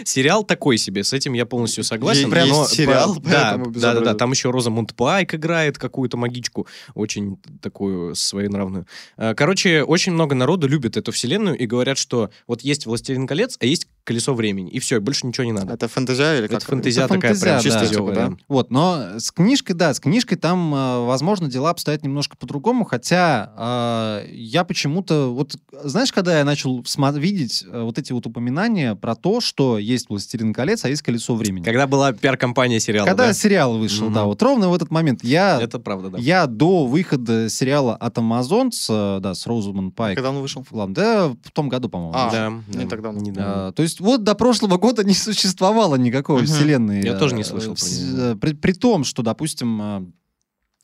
Сериал 0.04 0.44
такой 0.44 0.78
себе, 0.78 1.02
с 1.02 1.12
этим 1.12 1.32
я 1.32 1.44
полностью 1.46 1.82
согласен. 1.84 2.30
Но 2.30 2.66
сериал, 2.66 3.16
да, 3.20 3.56
да, 3.56 4.00
да, 4.00 4.14
там 4.14 4.30
еще 4.30 4.50
Роза 4.50 4.70
Мунтпайк 4.70 5.34
играет 5.34 5.78
какую-то 5.78 6.16
магичку, 6.16 6.66
очень 6.94 7.38
такую 7.60 8.14
своенравную. 8.14 8.86
Э, 9.16 9.34
Короче, 9.34 9.82
очень 9.82 10.12
много 10.12 10.34
народу 10.34 10.68
любит 10.68 10.96
эту 10.96 11.10
вселенную 11.10 11.58
и 11.58 11.66
говорят, 11.66 11.98
что 11.98 12.30
вот 12.46 12.62
есть 12.62 12.86
«Властелин 12.86 13.26
колец», 13.26 13.56
а 13.60 13.66
есть 13.66 13.88
«Колесо 14.04 14.34
времени», 14.34 14.70
и 14.70 14.78
все, 14.80 15.00
больше 15.00 15.26
ничего 15.26 15.44
не 15.44 15.52
надо. 15.52 15.74
Это 15.74 15.88
фэнтезия 15.88 16.36
или 16.36 16.44
Это 16.46 16.54
как? 16.56 16.64
фэнтезия 16.64 17.04
Это 17.04 17.14
такая 17.14 17.34
фэнтезия, 17.34 17.60
прям 17.60 17.62
да. 17.62 17.62
чистозёвая, 17.80 18.14
Типа, 18.14 18.28
да. 18.30 18.36
Вот, 18.48 18.70
но 18.70 19.18
с 19.18 19.30
книжкой, 19.30 19.74
да, 19.76 19.92
с 19.94 20.00
книжкой 20.00 20.38
там, 20.38 20.74
э, 20.74 21.04
возможно, 21.06 21.48
дела 21.48 21.70
обстоят 21.70 22.02
немножко 22.02 22.36
по-другому, 22.36 22.84
хотя 22.84 23.52
э, 23.56 24.30
я 24.32 24.64
почему-то, 24.64 25.32
вот, 25.32 25.56
знаешь, 25.84 26.12
когда 26.12 26.38
я 26.38 26.44
начал 26.44 26.82
видеть 27.14 27.64
э, 27.70 27.82
вот 27.82 27.98
эти 27.98 28.12
вот 28.12 28.26
упоминания 28.26 28.94
про 28.94 29.14
то, 29.14 29.40
что 29.40 29.78
есть 29.78 30.08
«Властелин 30.08 30.52
колец», 30.52 30.84
а 30.84 30.88
есть 30.88 31.02
«Колесо 31.02 31.34
времени». 31.34 31.64
Когда 31.64 31.86
была 31.86 32.12
пиар-компания 32.12 32.80
сериала, 32.80 33.06
Когда 33.06 33.26
да? 33.28 33.32
сериал 33.32 33.78
вышел, 33.78 34.06
Мгм. 34.06 34.14
да, 34.14 34.24
вот 34.24 34.42
ровно 34.42 34.68
в 34.68 34.74
этот 34.74 34.90
момент 34.90 35.22
я, 35.24 35.60
Это 35.60 35.78
правда, 35.78 36.10
да. 36.10 36.18
я 36.18 36.46
до 36.46 36.86
выхода 36.86 37.48
сериала 37.48 37.94
от 37.96 38.16
Amazon 38.18 38.70
с, 38.72 38.86
э, 38.90 39.20
да, 39.20 39.34
с 39.34 39.46
Розуман 39.46 39.90
Пайк, 39.90 40.16
Когда 40.16 40.30
он 40.30 40.40
вышел? 40.40 40.64
главным, 40.70 40.94
да, 40.94 41.28
в 41.28 41.50
том 41.52 41.68
году, 41.68 41.88
по-моему. 41.88 42.12
А, 42.14 42.30
да, 42.30 42.50
не 42.68 42.84
да, 42.84 42.90
так 42.90 43.02
давно. 43.02 43.20
недавно. 43.20 43.68
А, 43.68 43.72
то 43.72 43.82
есть 43.82 43.89
вот 43.98 44.22
до 44.22 44.34
прошлого 44.34 44.76
года 44.76 45.02
не 45.02 45.14
существовало 45.14 45.96
никакой 45.96 46.42
Мгм. 46.42 46.46
вселенной. 46.46 47.02
Я 47.02 47.18
тоже 47.18 47.34
не 47.34 47.42
э, 47.42 47.44
слышал 47.44 47.74
про 47.74 47.84
неё. 47.86 48.32
э, 48.32 48.36
При, 48.36 48.52
при 48.52 48.72
том, 48.72 49.02
что, 49.04 49.22
допустим, 49.22 50.12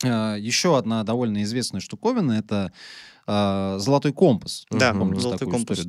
э, 0.03 0.33
э, 0.35 0.39
еще 0.39 0.77
одна 0.77 1.03
довольно 1.03 1.43
известная 1.43 1.79
штуковина— 1.79 2.31
это 2.39 2.71
э, 3.27 3.77
«Золотой 3.79 4.11
компас». 4.13 4.65
Да, 4.71 4.93
Помнишь 4.93 5.21
золотой 5.21 5.49
компас, 5.49 5.79
историю, 5.79 5.85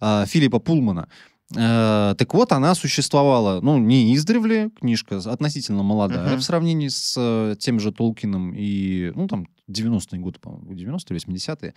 да. 0.00 0.22
а, 0.22 0.26
Филиппа 0.26 0.58
Пулмана. 0.58 1.08
Э, 1.56 2.14
так 2.16 2.32
вот, 2.34 2.52
она 2.52 2.74
существовала, 2.74 3.60
ну, 3.60 3.78
не 3.78 4.14
издревле, 4.14 4.70
книжка 4.78 5.18
относительно 5.18 5.82
молодая 5.82 6.28
Мгм. 6.30 6.38
в 6.38 6.42
сравнении 6.42 6.88
с 6.88 7.14
э, 7.16 7.56
тем 7.58 7.80
же 7.80 7.90
Толкином 7.92 8.52
и, 8.56 9.10
ну, 9.16 9.26
там, 9.26 9.46
90-е 9.70 10.18
годы, 10.18 10.38
по-моему, 10.40 10.72
90-е, 10.72 11.16
80-е. 11.16 11.74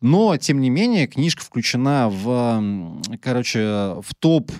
Но, 0.00 0.36
тем 0.36 0.60
не 0.60 0.70
менее, 0.70 1.06
книжка 1.06 1.42
включена 1.42 2.08
в, 2.10 2.94
короче, 3.20 3.60
в 4.02 4.14
топ, 4.18 4.50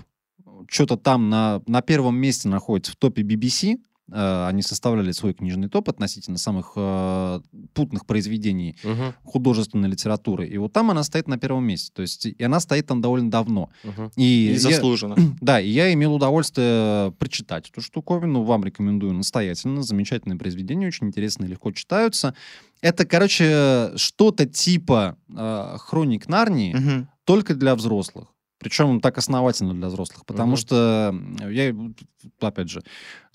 что-то 0.67 0.97
там 0.97 1.29
на, 1.29 1.61
на 1.67 1.81
первом 1.81 2.17
месте 2.17 2.47
находится, 2.47 2.91
в 2.91 2.95
топе 2.95 3.21
BBC. 3.21 3.77
Э, 4.11 4.47
Они 4.47 4.61
составляли 4.61 5.11
свой 5.13 5.33
книжный 5.33 5.67
топ 5.67 5.89
относительно 5.89 6.37
самых 6.37 6.73
э, 6.75 7.39
путных 7.73 8.05
произведений 8.05 8.75
Мгм, 8.83 9.13
художественной 9.23 9.89
литературы. 9.89 10.47
И 10.47 10.57
вот 10.57 10.73
там 10.73 10.91
она 10.91 11.03
стоит 11.03 11.27
на 11.27 11.37
первом 11.37 11.65
месте. 11.65 11.91
То 11.93 12.01
есть, 12.03 12.25
и 12.27 12.43
она 12.43 12.59
стоит 12.59 12.85
там 12.87 13.01
довольно 13.01 13.31
давно. 13.31 13.69
мгм. 13.83 14.11
И, 14.15 14.49
И 14.49 14.53
я- 14.53 14.59
заслуженно. 14.59 15.15
да, 15.41 15.59
и 15.59 15.69
я 15.69 15.91
имел 15.93 16.13
удовольствие 16.13 17.11
прочитать 17.13 17.69
эту 17.71 17.81
штуковину. 17.81 18.43
Вам 18.43 18.63
рекомендую 18.63 19.13
настоятельно. 19.13 19.81
Замечательные 19.81 20.37
произведения, 20.37 20.87
очень 20.87 21.07
интересные, 21.07 21.49
легко 21.49 21.71
читаются. 21.71 22.35
Это, 22.81 23.05
короче, 23.05 23.91
что-то 23.95 24.45
типа 24.45 25.17
э, 25.35 25.75
хроник 25.79 26.27
Нарнии, 26.27 26.73
Мгм. 26.75 27.07
только 27.23 27.55
для 27.55 27.75
взрослых. 27.75 28.27
Причем 28.65 28.99
так 28.99 29.15
основательно 29.19 29.75
для 29.75 29.89
взрослых. 29.89 30.25
Потому 30.25 30.53
Мгм. 30.53 30.57
что 30.57 31.15
я, 31.51 31.71
опять 32.39 32.67
же, 32.67 32.81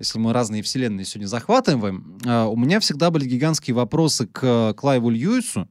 если 0.00 0.18
мы 0.18 0.32
разные 0.32 0.60
вселенные 0.60 1.04
сегодня 1.04 1.28
захватываем, 1.28 2.18
а, 2.26 2.48
у 2.48 2.56
меня 2.56 2.80
всегда 2.80 3.12
были 3.12 3.26
гигантские 3.28 3.76
вопросы 3.76 4.26
к 4.26 4.74
Клайву 4.76 5.08
Льюису. 5.08 5.68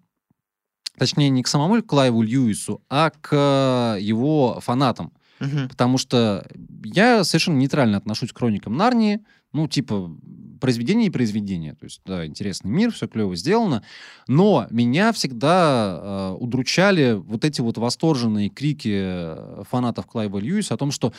Точнее, 0.98 1.28
не 1.30 1.44
к 1.44 1.50
самому 1.50 1.84
Клайву 1.84 2.22
Льюису, 2.22 2.82
а 2.90 3.10
к 3.10 3.98
его 4.00 4.62
фанатам. 4.62 5.12
Мгм. 5.42 5.68
Потому 5.68 5.98
что 5.98 6.48
я 6.86 7.26
совершенно 7.26 7.58
нейтрально 7.58 7.98
отношусь 7.98 8.32
к 8.32 8.38
хроникам 8.38 8.78
Нарнии. 8.78 9.20
Ну, 9.52 9.68
типа, 9.68 10.12
произведение 10.62 11.08
и 11.08 11.12
произведение. 11.12 11.74
То 11.74 11.86
есть, 11.86 12.02
да, 12.06 12.26
интересный 12.26 12.70
мир, 12.70 12.92
все 12.92 13.08
клево 13.08 13.36
сделано. 13.36 13.84
Но 14.28 14.68
меня 14.70 15.12
всегда 15.12 16.00
э, 16.02 16.36
удручали 16.40 17.14
вот 17.14 17.46
эти 17.46 17.62
вот 17.62 17.78
восторженные 17.78 18.50
крики 18.50 18.92
э, 18.94 19.64
фанатов 19.70 20.06
Клайва 20.06 20.38
Льюиса 20.38 20.74
о 20.74 20.78
том, 20.78 20.92
что 20.92 21.14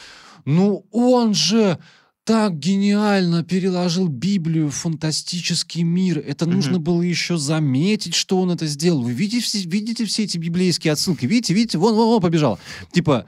ну 0.44 0.86
он 0.92 1.34
же 1.34 1.78
так 2.24 2.56
гениально 2.58 3.42
переложил 3.42 4.06
Библию 4.08 4.68
в 4.68 4.74
фантастический 4.74 5.82
мир. 5.82 6.18
Это 6.18 6.44
Мгм. 6.46 6.54
нужно 6.54 6.78
было 6.78 7.02
еще 7.02 7.36
заметить, 7.38 8.14
что 8.14 8.40
он 8.40 8.50
это 8.52 8.66
сделал. 8.66 9.02
Вы 9.02 9.12
видите, 9.12 9.42
все- 9.42 9.66
видите 9.66 10.04
все 10.04 10.24
эти 10.24 10.38
библейские 10.38 10.92
отсылки? 10.92 11.26
Видите, 11.26 11.54
видите? 11.54 11.78
Вон, 11.78 11.94
вон, 11.94 12.06
вон 12.08 12.20
побежал. 12.20 12.60
Типа, 12.92 13.24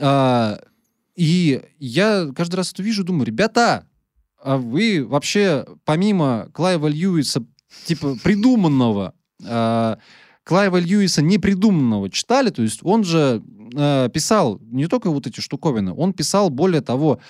а, 0.00 0.58
и 1.14 1.60
я 1.78 2.28
каждый 2.34 2.56
раз 2.56 2.72
это 2.72 2.82
вижу, 2.82 3.04
думаю, 3.04 3.26
ребята, 3.26 3.86
вы 4.44 5.04
вообще 5.06 5.66
помимо 5.84 6.48
Клайва 6.52 6.86
Льюиса, 6.88 7.44
типа, 7.86 8.16
придуманного, 8.22 9.14
а, 9.44 9.98
Клайва 10.44 10.78
Льюиса 10.78 11.22
непридуманного 11.22 12.10
читали, 12.10 12.50
то 12.50 12.62
есть 12.62 12.80
он 12.82 13.04
же 13.04 13.42
а, 13.76 14.08
писал 14.08 14.58
не 14.62 14.86
только 14.86 15.10
вот 15.10 15.26
эти 15.26 15.40
штуковины, 15.40 15.92
он 15.92 16.12
писал, 16.12 16.50
более 16.50 16.80
того, 16.80 17.20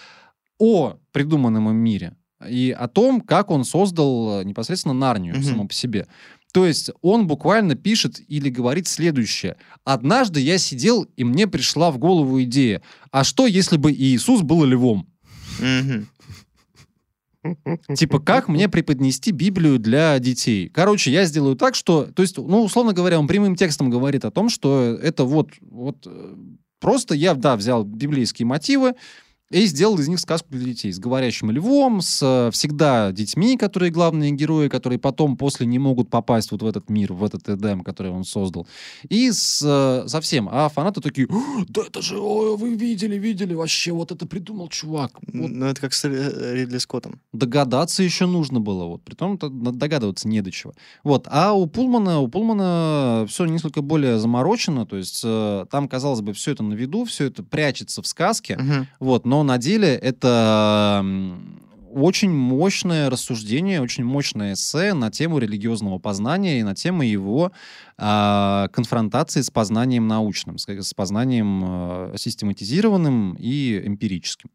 о 0.58 0.96
придуманном 1.12 1.68
им 1.70 1.76
мире 1.76 2.16
и 2.48 2.74
о 2.78 2.86
том, 2.88 3.20
как 3.20 3.50
он 3.50 3.64
создал 3.64 4.40
э, 4.40 4.44
непосредственно 4.44 4.94
Нарнию 4.94 5.34
Мгм. 5.36 5.44
само 5.44 5.66
по 5.66 5.74
себе. 5.74 6.06
То 6.52 6.66
есть 6.66 6.90
он 7.02 7.26
буквально 7.26 7.74
пишет 7.76 8.20
или 8.28 8.48
говорит 8.50 8.88
следующее. 8.88 9.56
«Однажды 9.84 10.40
я 10.40 10.58
сидел, 10.58 11.06
и 11.16 11.24
мне 11.24 11.46
пришла 11.46 11.90
в 11.90 11.98
голову 11.98 12.42
идея, 12.42 12.82
а 13.10 13.24
что, 13.24 13.46
если 13.46 13.76
бы 13.76 13.92
Иисус 13.92 14.42
был 14.42 14.64
львом? 14.64 15.06
Мгм. 15.60 16.08
Типа, 17.96 18.20
как 18.20 18.48
мне 18.48 18.68
преподнести 18.68 19.30
Библию 19.30 19.78
для 19.78 20.18
детей? 20.18 20.68
Короче, 20.68 21.10
я 21.10 21.24
сделаю 21.24 21.56
так, 21.56 21.74
что... 21.74 22.04
То 22.04 22.22
есть, 22.22 22.36
ну, 22.36 22.62
условно 22.62 22.92
говоря, 22.92 23.18
он 23.18 23.26
прямым 23.26 23.56
текстом 23.56 23.90
говорит 23.90 24.24
о 24.24 24.30
том, 24.30 24.48
что 24.48 24.98
это 25.02 25.24
вот... 25.24 25.50
вот 25.60 26.06
э, 26.06 26.34
просто 26.80 27.14
я, 27.14 27.34
да, 27.34 27.56
взял 27.56 27.84
библейские 27.84 28.46
мотивы, 28.46 28.94
и 29.50 29.66
сделал 29.66 29.98
из 29.98 30.06
них 30.06 30.20
сказку 30.20 30.46
для 30.50 30.64
детей. 30.64 30.92
С 30.92 30.98
говорящим 31.00 31.50
львом, 31.50 32.00
с 32.02 32.20
э, 32.22 32.50
всегда 32.52 33.10
детьми, 33.10 33.56
которые 33.56 33.90
главные 33.90 34.30
герои, 34.30 34.68
которые 34.68 34.98
потом 35.00 35.36
после 35.36 35.66
не 35.66 35.78
могут 35.80 36.08
попасть 36.08 36.52
вот 36.52 36.62
в 36.62 36.66
этот 36.66 36.88
мир, 36.88 37.12
в 37.12 37.24
этот 37.24 37.48
Эдем, 37.48 37.82
который 37.82 38.12
он 38.12 38.24
создал. 38.24 38.68
И 39.08 39.32
с, 39.32 39.60
э, 39.64 40.06
со 40.08 40.20
всем. 40.20 40.48
А 40.52 40.68
фанаты 40.68 41.00
такие, 41.00 41.26
«О, 41.28 41.64
да 41.68 41.82
это 41.84 42.00
же, 42.00 42.18
ой, 42.20 42.56
вы 42.56 42.74
видели, 42.76 43.16
видели, 43.18 43.54
вообще 43.54 43.90
вот 43.90 44.12
это 44.12 44.24
придумал 44.26 44.68
чувак. 44.68 45.18
Вот 45.32 45.50
Ну, 45.50 45.66
это 45.66 45.80
как 45.80 45.94
с 45.94 46.04
Ри- 46.04 46.54
Ридли 46.60 46.78
Скоттом. 46.78 47.20
догадаться 47.32 48.04
еще 48.04 48.26
нужно 48.26 48.60
было. 48.60 48.84
Вот. 48.84 49.02
Притом 49.02 49.36
то 49.36 49.48
на- 49.48 49.72
догадываться 49.72 50.28
не 50.28 50.42
до 50.42 50.52
чего. 50.52 50.74
Вот. 51.02 51.26
А 51.28 51.54
у 51.54 51.66
Пулмана, 51.66 52.20
у 52.20 52.28
Пулмана 52.28 53.26
все 53.28 53.46
несколько 53.46 53.82
более 53.82 54.20
заморочено. 54.20 54.86
То 54.86 54.96
есть 54.96 55.22
э, 55.24 55.66
там, 55.72 55.88
казалось 55.88 56.20
бы, 56.20 56.34
все 56.34 56.52
это 56.52 56.62
на 56.62 56.74
виду, 56.74 57.04
все 57.04 57.24
это 57.24 57.42
прячется 57.42 58.00
в 58.00 58.06
сказке. 58.06 58.56
Мгм. 58.56 58.86
Вот. 59.00 59.26
Но 59.26 59.39
на 59.42 59.58
деле 59.58 59.94
это 59.94 61.04
очень 61.92 62.30
мощное 62.30 63.10
рассуждение, 63.10 63.80
очень 63.80 64.04
мощное 64.04 64.54
эссе 64.54 64.94
на 64.94 65.10
тему 65.10 65.38
религиозного 65.38 65.98
познания 65.98 66.60
и 66.60 66.62
на 66.62 66.74
тему 66.74 67.02
его 67.02 67.52
а, 67.98 68.68
конфронтации 68.68 69.40
с 69.40 69.50
познанием 69.50 70.06
научным, 70.06 70.58
с, 70.58 70.68
с 70.68 70.94
познанием 70.94 72.12
э, 72.12 72.14
систематизированным 72.16 73.34
и 73.38 73.82
эмпирическим. 73.84 74.50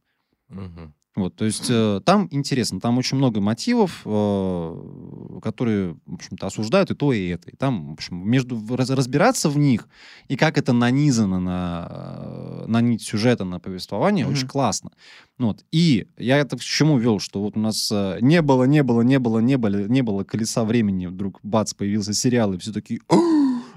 Мгм. 0.50 0.94
Вот, 1.16 1.34
то 1.36 1.46
есть 1.46 1.68
э, 1.70 2.02
там 2.04 2.28
интересно, 2.32 2.82
там 2.82 2.98
очень 2.98 3.18
много 3.18 3.40
мотивов, 3.40 4.02
э, 4.04 5.40
которые, 5.42 5.96
в 6.06 6.16
общем-то, 6.16 6.48
осуждают 6.48 6.92
и 6.92 6.96
то, 6.96 7.14
и 7.14 7.28
это. 7.30 7.50
И 7.52 7.56
там, 7.56 7.90
в 7.90 7.94
общем, 7.94 8.18
между 8.30 8.62
раз- 8.76 8.90
разбираться 8.90 9.50
в 9.50 9.58
них 9.58 9.88
и 10.28 10.36
как 10.36 10.58
это 10.58 10.74
нанизано 10.74 11.40
на, 11.40 11.88
э, 12.20 12.66
на 12.68 12.82
нить 12.82 13.02
сюжета, 13.02 13.46
на 13.46 13.60
повествование, 13.60 14.26
Мгм. 14.26 14.34
очень 14.34 14.48
классно. 14.48 14.92
Ну 15.38 15.48
Вот. 15.48 15.64
И 15.72 16.08
я 16.18 16.38
это 16.40 16.58
к 16.58 16.62
чему 16.62 16.98
вел, 16.98 17.20
что 17.20 17.42
вот 17.42 17.56
у 17.56 17.60
нас 17.62 17.90
э, 17.94 18.18
не 18.22 18.42
было, 18.42 18.66
не 18.66 18.84
было, 18.84 19.02
не 19.02 19.18
было, 19.20 19.40
не 19.40 19.58
было, 19.58 19.88
не 19.88 20.02
было 20.02 20.24
колеса 20.26 20.64
времени, 20.66 21.08
вдруг 21.08 21.40
бац, 21.44 21.74
появился 21.74 22.14
сериал, 22.14 22.54
и 22.54 22.58
все 22.58 22.72
такие... 22.74 23.00
«О, 23.08 23.16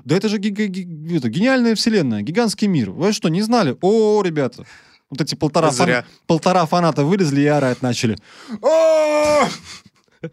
Да 0.04 0.16
это 0.16 0.28
же 0.28 0.38
гига- 0.38 0.66
ги- 0.66 1.16
это 1.16 1.28
гениальная 1.28 1.74
вселенная, 1.74 2.22
гигантский 2.22 2.66
мир. 2.68 2.90
Вы 2.90 3.12
что, 3.12 3.28
не 3.28 3.42
знали? 3.42 3.76
О, 3.80 4.22
ребята, 4.22 4.64
вот 5.10 5.20
эти 5.20 5.34
полтора, 5.34 5.70
Зря. 5.70 6.04
полтора 6.26 6.66
фаната 6.66 7.04
вылезли 7.04 7.40
и 7.42 7.46
орать 7.46 7.82
начали. 7.82 8.16
«О, 8.62 9.48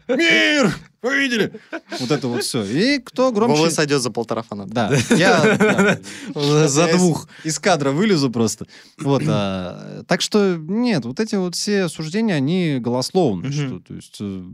Мир! 0.08 0.74
Вы 1.02 1.18
видели? 1.20 1.52
Вот 2.00 2.10
это 2.10 2.26
вот 2.26 2.42
все. 2.42 2.64
И 2.64 2.98
кто 2.98 3.30
Вова 3.30 3.46
громче... 3.46 3.70
сойдет 3.70 4.02
за 4.02 4.10
полтора 4.10 4.42
фаната. 4.42 4.72
Да, 4.72 4.92
я 5.16 5.98
За 6.68 6.88
двух. 6.88 7.28
Из 7.44 7.58
кадра 7.60 7.92
вылезу 7.92 8.30
просто. 8.30 8.66
Вот, 8.98 9.22
а, 9.26 10.02
так 10.08 10.20
что 10.20 10.56
нет, 10.56 11.04
вот 11.04 11.20
эти 11.20 11.36
вот 11.36 11.54
все 11.54 11.88
суждения, 11.88 12.34
они 12.34 12.78
голословны. 12.80 13.80
То 13.80 13.94
есть 13.94 14.16
э, 14.20 14.44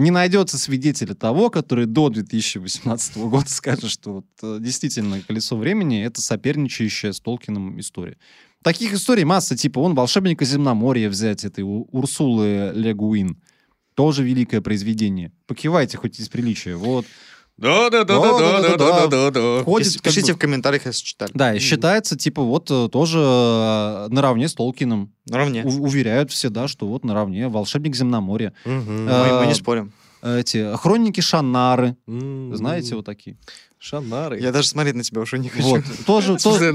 не 0.00 0.10
найдется 0.10 0.58
свидетеля 0.58 1.14
того, 1.14 1.50
который 1.50 1.86
до 1.86 2.08
2018 2.08 3.16
года 3.18 3.48
скажет, 3.48 3.90
что 3.90 4.14
вот, 4.14 4.26
э, 4.42 4.58
действительно 4.60 5.20
«Колесо 5.20 5.56
времени»— 5.56 6.02
это 6.04 6.20
соперничающая 6.20 7.12
с 7.12 7.20
Толкином 7.20 7.78
история. 7.78 8.16
Таких 8.62 8.92
историй 8.92 9.24
масса, 9.24 9.56
типа 9.56 9.78
он 9.78 9.94
«Волшебника 9.94 10.44
земноморья» 10.44 11.08
взять, 11.08 11.44
этой 11.44 11.62
Урсулы 11.62 12.72
Легуин. 12.74 13.40
Тоже 13.94 14.24
великое 14.24 14.60
произведение. 14.60 15.32
Покивайте 15.46 15.98
хоть 15.98 16.18
из 16.18 16.28
приличия. 16.28 16.76
Вот. 16.76 17.06
Да-да-да-да-да-да-да-да. 17.60 19.64
Ходит, 19.64 19.88
Пис- 19.88 19.94
как 19.96 20.02
Пишите 20.04 20.32
бы- 20.32 20.36
в 20.36 20.40
комментариях, 20.40 20.86
если 20.86 21.04
читали. 21.04 21.30
Да, 21.34 21.54
и 21.54 21.58
считается, 21.58 22.16
типа, 22.16 22.42
вот 22.42 22.70
э, 22.70 22.88
тоже 22.90 23.18
э, 23.20 24.06
наравне 24.10 24.48
с 24.48 24.54
Толкином. 24.54 25.12
Наравне. 25.28 25.62
У- 25.64 25.82
уверяют 25.84 26.30
все, 26.30 26.48
да, 26.48 26.68
что 26.68 26.86
вот 26.86 27.04
наравне 27.04 27.48
волшебник 27.48 27.94
земноморья. 27.94 28.52
Мгм. 28.64 29.04
Мы, 29.06 29.40
мы 29.40 29.46
не 29.46 29.52
э, 29.52 29.54
спорим. 29.54 29.92
Эти 30.22 30.76
хроники 30.76 31.20
Шаннары, 31.22 31.96
М. 32.06 32.54
знаете, 32.54 32.94
вот 32.94 33.06
такие. 33.06 33.38
Шанары. 33.78 34.38
Я 34.38 34.52
даже 34.52 34.68
смотреть 34.68 34.94
на 34.94 35.02
тебя 35.02 35.22
уже 35.22 35.38
не 35.38 35.48
хочу. 35.48 35.66
Вот, 35.68 35.84
тоже, 36.06 36.36
тоже, 36.42 36.72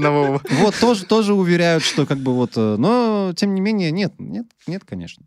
вот, 0.50 0.74
тоже, 0.80 1.04
тоже 1.04 1.34
уверяют, 1.34 1.84
что 1.84 2.06
как 2.06 2.18
бы 2.18 2.34
вот, 2.34 2.52
э, 2.56 2.76
но 2.76 3.32
тем 3.36 3.54
не 3.54 3.60
менее 3.60 3.92
нет, 3.92 4.14
нет, 4.18 4.46
нет, 4.66 4.82
конечно. 4.84 5.24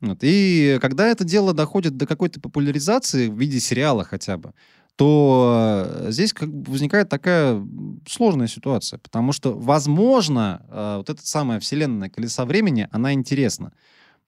Вот. 0.00 0.18
И 0.22 0.78
когда 0.80 1.06
это 1.08 1.24
дело 1.24 1.54
доходит 1.54 1.96
до 1.96 2.06
какой-то 2.06 2.40
популяризации 2.40 3.28
в 3.28 3.38
виде 3.38 3.60
сериала 3.60 4.04
хотя 4.04 4.36
бы, 4.36 4.52
то 4.96 6.00
э, 6.06 6.10
здесь 6.10 6.32
как 6.32 6.52
бы 6.52 6.72
возникает 6.72 7.08
такая 7.08 7.62
сложная 8.08 8.46
ситуация, 8.46 8.98
потому 8.98 9.32
что, 9.32 9.52
возможно, 9.52 10.64
э, 10.70 10.96
вот 10.98 11.10
эта 11.10 11.26
самая 11.26 11.60
вселенная 11.60 12.08
колеса 12.08 12.46
времени, 12.46 12.88
она 12.90 13.12
интересна. 13.12 13.72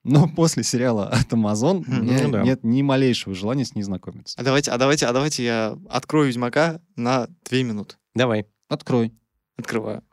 Но 0.03 0.27
после 0.35 0.63
сериала 0.63 1.09
от 1.09 1.33
Amazon 1.33 1.83
Ну 1.87 2.31
да. 2.31 2.43
нет 2.43 2.63
ни 2.63 2.83
малейшего 2.83 3.35
желания 3.35 3.65
с 3.65 3.73
ней 3.75 3.81
знакомиться. 3.81 4.39
А 4.39 4.43
давайте, 4.43 4.71
а 4.71 4.77
давайте, 4.77 5.07
а 5.07 5.13
давайте 5.13 5.43
я 5.43 5.77
открою 5.89 6.27
Ведьмака 6.27 6.81
на 6.95 7.27
две 7.49 7.63
минуты. 7.63 7.95
Давай. 8.13 8.45
Открой. 8.69 9.13
Открываю. 9.57 10.03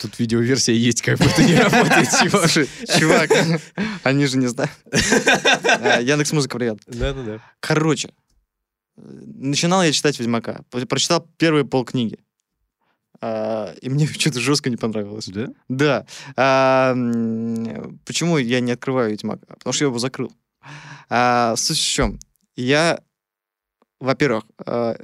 Тут 0.00 0.18
видеоверсия 0.18 0.74
есть, 0.74 1.02
как 1.02 1.18
будто 1.18 1.42
не 1.42 1.56
работает, 1.56 2.08
чувак. 2.22 2.50
Чувак, 2.98 3.30
они 4.04 4.26
же 4.26 4.38
не 4.38 4.46
знают. 4.46 4.70
Яндекс 4.92 6.32
Музыка, 6.32 6.56
привет. 6.58 6.78
Да-да-да. 6.86 7.40
Короче, 7.60 8.10
начинал 8.96 9.82
я 9.82 9.90
читать 9.92 10.18
Ведьмака. 10.20 10.62
Прочитал 10.88 11.26
первые 11.36 11.64
полкниги. 11.64 12.18
А, 13.20 13.74
И 13.82 13.88
мне 13.88 14.06
что-то 14.18 14.38
жестко 14.40 14.70
не 14.70 14.76
понравилось. 14.76 15.26
Да? 15.28 15.48
Да. 15.68 16.06
А, 16.36 16.94
Почему 18.04 18.38
я 18.38 18.60
не 18.60 18.72
открываю 18.72 19.10
Ведьмака? 19.10 19.46
Потому 19.46 19.72
что 19.72 19.84
я 19.84 19.88
его 19.88 19.98
закрыл. 19.98 20.32
А, 21.08 21.56
Суть 21.56 21.78
в 21.78 21.82
чем? 21.84 22.20
Я, 22.54 23.00
во-первых, 24.00 24.44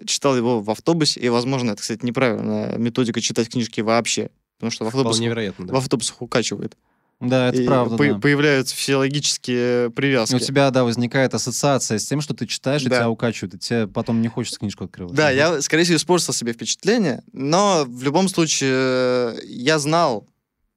читал 0.07 0.37
его 0.37 0.61
в 0.61 0.71
автобусе, 0.71 1.21
и, 1.21 1.29
возможно, 1.29 1.73
это, 1.73 1.83
кстати, 1.83 2.05
неправильная 2.05 2.77
методика 2.79 3.21
читать 3.21 3.49
книжки 3.49 3.81
вообще. 3.81 4.31
Потому 4.65 4.71
что 4.73 4.85
в 4.85 4.89
автобусах, 4.89 5.17
Вполне 5.17 5.29
вероятно, 5.29 5.65
в 5.67 5.69
да. 5.69 5.77
автобусах 5.79 6.23
укачивает. 6.23 6.77
Да, 7.21 7.49
это 7.49 7.63
и 7.63 7.67
правда, 7.67 7.97
по- 7.97 8.05
да. 8.07 8.19
появляются 8.19 8.75
физиологические 8.75 9.91
привязки. 9.91 10.35
У 10.35 10.39
тебя, 10.39 10.71
да, 10.71 10.85
возникает 10.85 11.33
ассоциация 11.35 11.99
с 11.99 12.05
тем, 12.07 12.21
что 12.21 12.35
ты 12.35 12.47
читаешь, 12.47 12.83
и 12.83 12.89
Да. 12.89 12.97
тебя 12.97 13.11
укачивают, 13.11 13.55
и 13.55 13.59
тебе 13.59 13.87
потом 13.87 14.21
не 14.21 14.29
хочется 14.29 14.59
книжку 14.59 14.85
открывать. 14.85 15.15
Да, 15.15 15.29
Мгм. 15.29 15.37
я, 15.37 15.63
скорее 15.63 15.85
всего, 15.85 15.97
испортил 15.97 16.33
себе 16.33 16.53
впечатление, 16.53 17.23
но 17.33 17.85
в 17.87 18.03
любом 18.03 18.29
случае 18.29 18.73
э, 18.75 19.39
я 19.45 19.79
знал, 19.79 20.27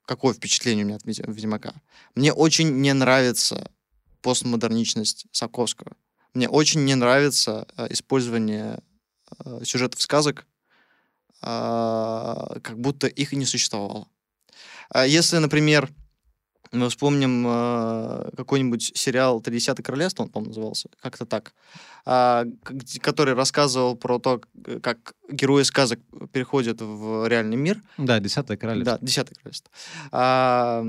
какое 0.06 0.34
впечатление 0.34 0.86
у 0.86 0.88
меня 0.88 0.98
от 0.98 1.06
Ведь- 1.06 1.20
Ведьмака. 1.26 1.74
Мне 2.14 2.32
очень 2.34 2.82
не 2.82 2.94
нравится 2.94 3.72
постмодерничность 4.22 5.26
Сапковского. 5.32 5.94
Мне 6.34 6.48
очень 6.50 6.84
не 6.86 6.96
нравится 6.96 7.68
э, 7.78 7.88
использование 7.92 8.80
э, 9.44 9.62
сюжетов 9.64 10.02
сказок, 10.02 10.46
как 11.40 12.80
будто 12.80 13.08
их 13.08 13.34
и 13.34 13.36
не 13.36 13.46
существовало. 13.46 14.08
А 14.90 15.06
Если, 15.06 15.38
например, 15.38 15.90
мы 16.72 16.90
вспомним 16.90 17.46
э, 17.48 18.30
какой-нибудь 18.36 18.92
сериал 18.96 19.42
«Тридесятое 19.42 19.84
королевство», 19.84 20.24
он, 20.24 20.30
по-моему, 20.30 20.50
назывался, 20.50 20.90
как-то 21.02 21.26
так, 21.26 21.54
а, 22.06 22.46
который 23.02 23.34
рассказывал 23.34 23.96
про 23.96 24.20
то, 24.20 24.42
как 24.82 25.14
герои 25.30 25.64
сказок 25.64 26.00
переходят 26.32 26.82
в 26.82 27.28
реальный 27.28 27.58
мир. 27.58 27.82
Да, 27.98 28.20
«Десятое 28.20 28.58
королевство». 28.58 28.98
Да, 28.98 29.06
«Десятое 29.06 29.36
королевство». 29.36 29.72
А, 30.12 30.84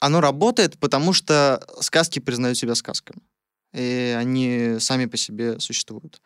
оно 0.00 0.20
работает, 0.20 0.78
потому 0.78 1.12
что 1.12 1.64
сказки 1.80 2.18
признают 2.18 2.58
себя 2.58 2.74
сказками. 2.74 3.20
И 3.74 4.14
они 4.16 4.76
сами 4.78 5.06
по 5.06 5.16
себе 5.16 5.58
существуют. 5.58 6.20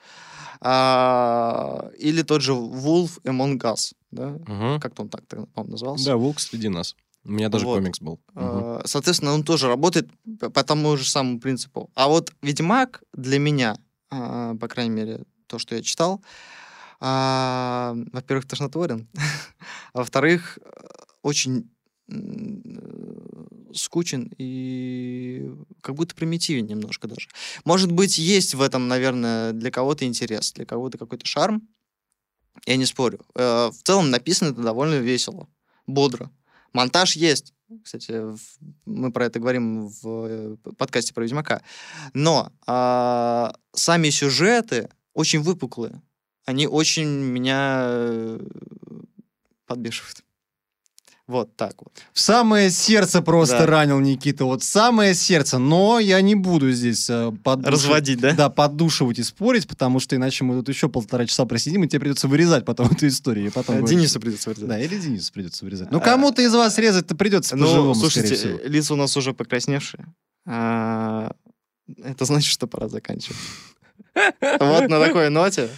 А, 0.61 1.91
или 1.99 2.23
тот 2.23 2.43
же 2.43 2.53
Wolf 2.53 3.21
Among 3.25 3.59
Us, 3.59 3.93
да? 4.11 4.39
Мгм. 4.47 4.81
Как-то 4.81 5.03
он 5.03 5.09
так, 5.09 5.27
по-моему, 5.27 5.73
назывался. 5.73 6.05
Да, 6.05 6.17
волк 6.17 6.41
среди 6.41 6.69
нас. 6.69 6.95
У 7.25 7.31
меня 7.33 7.49
даже 7.49 7.65
Вот. 7.67 7.79
комикс 7.79 8.01
был. 8.01 8.21
Э, 8.35 8.81
Соответственно, 8.85 9.33
он 9.33 9.43
тоже 9.45 9.69
работает 9.69 10.09
по 10.39 10.63
тому 10.63 10.97
же 10.97 11.09
самому 11.09 11.41
принципу. 11.41 11.91
А 11.95 12.09
вот 12.09 12.33
Ведьмак 12.43 13.03
для 13.13 13.39
меня, 13.39 13.77
а, 14.11 14.55
по 14.57 14.69
крайней 14.69 14.95
мере, 14.95 15.25
то, 15.47 15.59
что 15.59 15.75
я 15.75 15.83
читал, 15.83 16.23
а, 17.01 17.95
во-первых, 18.13 18.47
тошнотворен, 18.47 19.09
а 19.93 19.99
во-вторых, 19.99 20.59
э, 20.63 20.71
очень 21.23 21.71
скучен 23.75 24.33
и 24.39 25.51
как 25.81 25.95
будто 25.95 26.14
примитивен 26.14 26.66
немножко 26.66 27.09
даже. 27.09 27.29
Может 27.64 27.93
быть, 27.93 28.19
есть 28.19 28.55
в 28.55 28.62
этом, 28.62 28.89
наверное, 28.89 29.53
для 29.53 29.71
кого-то 29.71 30.05
интерес, 30.05 30.53
для 30.53 30.64
кого-то 30.64 30.99
какой-то 30.99 31.27
шарм. 31.27 31.69
Я 32.66 32.77
не 32.77 32.87
спорю. 32.87 33.21
Э, 33.35 33.71
В 33.71 33.83
целом 33.83 34.11
написано 34.11 34.51
это 34.51 34.62
довольно 34.62 34.97
весело, 34.97 35.49
бодро. 35.87 36.31
Монтаж 36.73 37.16
есть. 37.16 37.55
Кстати, 37.85 38.23
мы 38.87 39.12
про 39.12 39.27
это 39.27 39.41
говорим 39.41 39.89
в 39.89 40.27
э, 40.27 40.57
подкасте 40.77 41.12
про 41.12 41.23
Ведьмака. 41.25 41.62
Но 42.14 42.51
а, 42.66 43.55
сами 43.73 44.11
сюжеты 44.11 44.89
очень 45.12 45.41
выпуклые. 45.41 46.01
Они 46.47 46.66
очень 46.66 47.09
меня 47.09 47.81
э, 47.85 48.41
подбешивают. 49.66 50.25
Вот 51.29 51.55
так 51.57 51.74
вот. 51.81 51.93
В 52.14 52.20
самое 52.20 52.70
сердце 52.70 53.20
просто 53.20 53.59
Да. 53.59 53.66
ранил 53.66 54.01
Никита, 54.01 54.47
вот 54.47 54.62
самое 54.62 55.12
сердце. 55.14 55.59
Но 55.59 55.99
я 55.99 56.22
не 56.22 56.35
буду 56.35 56.72
здесь 56.72 57.09
э, 57.11 57.31
поддушив- 57.45 57.70
Разводить, 57.70 58.18
да? 58.18 58.33
Да, 58.33 58.49
поддушивать 58.49 59.18
и 59.18 59.22
спорить, 59.22 59.68
потому 59.68 60.01
что 60.01 60.16
иначе 60.16 60.45
мы 60.45 60.55
тут 60.55 60.70
еще 60.70 60.89
полтора 60.89 61.26
часа 61.26 61.45
просидим, 61.45 61.85
и 61.85 61.87
тебе 61.89 62.01
придется 62.01 62.29
вырезать 62.29 62.64
потом 62.64 62.91
эту 62.91 63.07
историю. 63.07 63.47
и 63.49 63.51
потом 63.51 63.76
говорить, 63.76 63.91
Денису 63.99 64.18
придется 64.20 64.49
вырезать. 64.49 64.68
Да, 64.70 64.81
или 64.81 64.99
Денису 64.99 65.31
придется 65.33 65.64
вырезать. 65.66 65.91
Ну, 65.91 65.99
А, 65.99 66.01
кому-то 66.01 66.41
из 66.41 66.55
вас 66.55 66.79
резать-то 66.79 67.14
придется 67.14 67.57
Ну, 67.57 67.66
по-живому, 67.66 67.95
слушайте, 67.95 68.35
скорее 68.35 68.57
всего. 68.57 68.68
лица 68.68 68.95
у 68.95 68.97
нас 68.97 69.14
уже 69.14 69.35
покрасневшие. 69.35 70.07
А, 70.47 71.33
Это 72.05 72.24
значит, 72.24 72.51
что 72.51 72.66
пора 72.66 72.89
заканчивать. 72.89 73.37
Вот 74.61 74.89
на 74.89 74.99
такой 74.99 75.29
ноте 75.31 75.68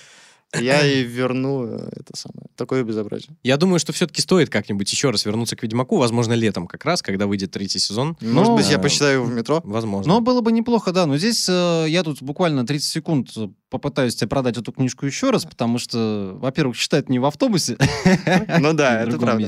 я 0.54 0.86
и 0.86 1.02
верну 1.02 1.66
э, 1.66 1.88
это 1.92 2.16
самое, 2.16 2.46
такое 2.56 2.82
безобразие. 2.82 3.36
Я 3.42 3.56
думаю, 3.56 3.78
что 3.78 3.92
все-таки 3.92 4.20
стоит 4.20 4.50
как-нибудь 4.50 4.90
еще 4.90 5.10
раз 5.10 5.24
вернуться 5.24 5.56
к 5.56 5.62
Ведьмаку, 5.62 5.96
возможно, 5.96 6.32
летом 6.32 6.66
как 6.66 6.84
раз, 6.84 7.02
когда 7.02 7.26
выйдет 7.26 7.50
третий 7.50 7.78
сезон. 7.78 8.16
Может 8.20 8.54
быть, 8.54 8.68
я 8.68 8.76
э, 8.76 8.82
почитаю 8.82 9.20
его 9.20 9.24
в 9.26 9.32
метро. 9.32 9.60
Возможно. 9.64 10.14
Но 10.14 10.20
было 10.20 10.40
бы 10.40 10.52
неплохо, 10.52 10.92
да. 10.92 11.06
Но 11.06 11.16
здесь 11.18 11.46
э, 11.48 11.86
я 11.88 12.02
тут 12.02 12.22
буквально 12.22 12.66
30 12.66 12.88
секунд 12.88 13.28
попытаюсь 13.70 14.16
тебе 14.16 14.28
продать 14.28 14.58
эту 14.58 14.72
книжку 14.72 15.06
еще 15.06 15.30
раз, 15.30 15.44
потому 15.44 15.78
что, 15.78 16.36
во-первых, 16.40 16.76
читать 16.76 17.08
не 17.08 17.18
в 17.18 17.24
автобусе. 17.24 17.76
Ну 18.58 18.72
да, 18.74 19.00
это 19.02 19.16
правда. 19.18 19.42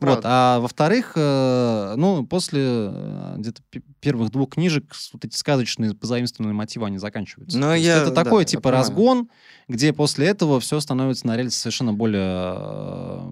Вот, 0.00 0.20
а 0.24 0.58
во-вторых, 0.58 1.12
э, 1.16 1.94
ну, 1.96 2.26
после 2.26 2.60
э, 2.64 3.34
где-то 3.38 3.62
пе- 3.70 3.82
первых 4.00 4.30
двух 4.30 4.50
книжек 4.50 4.92
вот 5.12 5.24
эти 5.24 5.36
сказочные 5.36 5.94
позаимствованные 5.94 6.54
мотивы, 6.54 6.86
они 6.86 6.98
заканчиваются. 6.98 7.56
Ну, 7.58 7.66
То 7.66 7.74
есть 7.74 7.86
я- 7.86 7.98
это 8.02 8.10
да, 8.10 8.24
такой, 8.24 8.42
я 8.42 8.46
типа, 8.46 8.70
разгон, 8.72 9.28
где 9.68 9.92
после 9.92 10.26
этого 10.26 10.58
все 10.60 10.80
становится 10.80 11.26
на 11.28 11.36
рельсы 11.36 11.58
совершенно 11.58 11.92
более... 11.92 13.22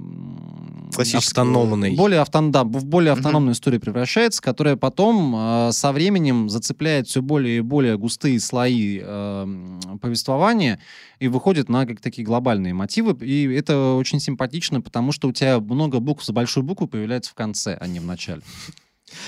Классического. 0.95 1.47
Автономный. 1.47 1.97
более, 1.97 2.21
автон, 2.21 2.51
да, 2.51 2.65
в 2.65 2.85
более 2.85 3.13
автономную 3.13 3.55
историю 3.55 3.81
превращается, 3.81 4.43
которая 4.43 4.77
потом 4.77 5.35
э, 5.37 5.73
со 5.73 5.93
временем 5.93 6.49
зацепляет 6.49 7.09
все 7.09 7.23
более 7.23 7.59
и 7.59 7.61
более 7.61 7.97
густые 7.99 8.41
слои 8.41 9.01
э, 9.03 9.79
повествования 10.01 10.81
и 11.19 11.29
выходит 11.29 11.69
на 11.69 11.87
как 11.87 12.01
такие 12.01 12.25
глобальные 12.25 12.75
мотивы. 12.75 13.17
И 13.25 13.45
это 13.53 13.95
очень 13.95 14.21
симпатично, 14.21 14.81
потому 14.81 15.13
что 15.13 15.29
у 15.29 15.33
тебя 15.33 15.61
много 15.61 16.01
букв 16.01 16.25
за 16.25 16.33
большую 16.33 16.65
букву 16.65 16.87
появляется 16.87 17.31
в 17.31 17.35
конце, 17.35 17.77
а 17.81 17.87
не 17.87 18.01
в 18.01 18.05
начале. 18.05 18.43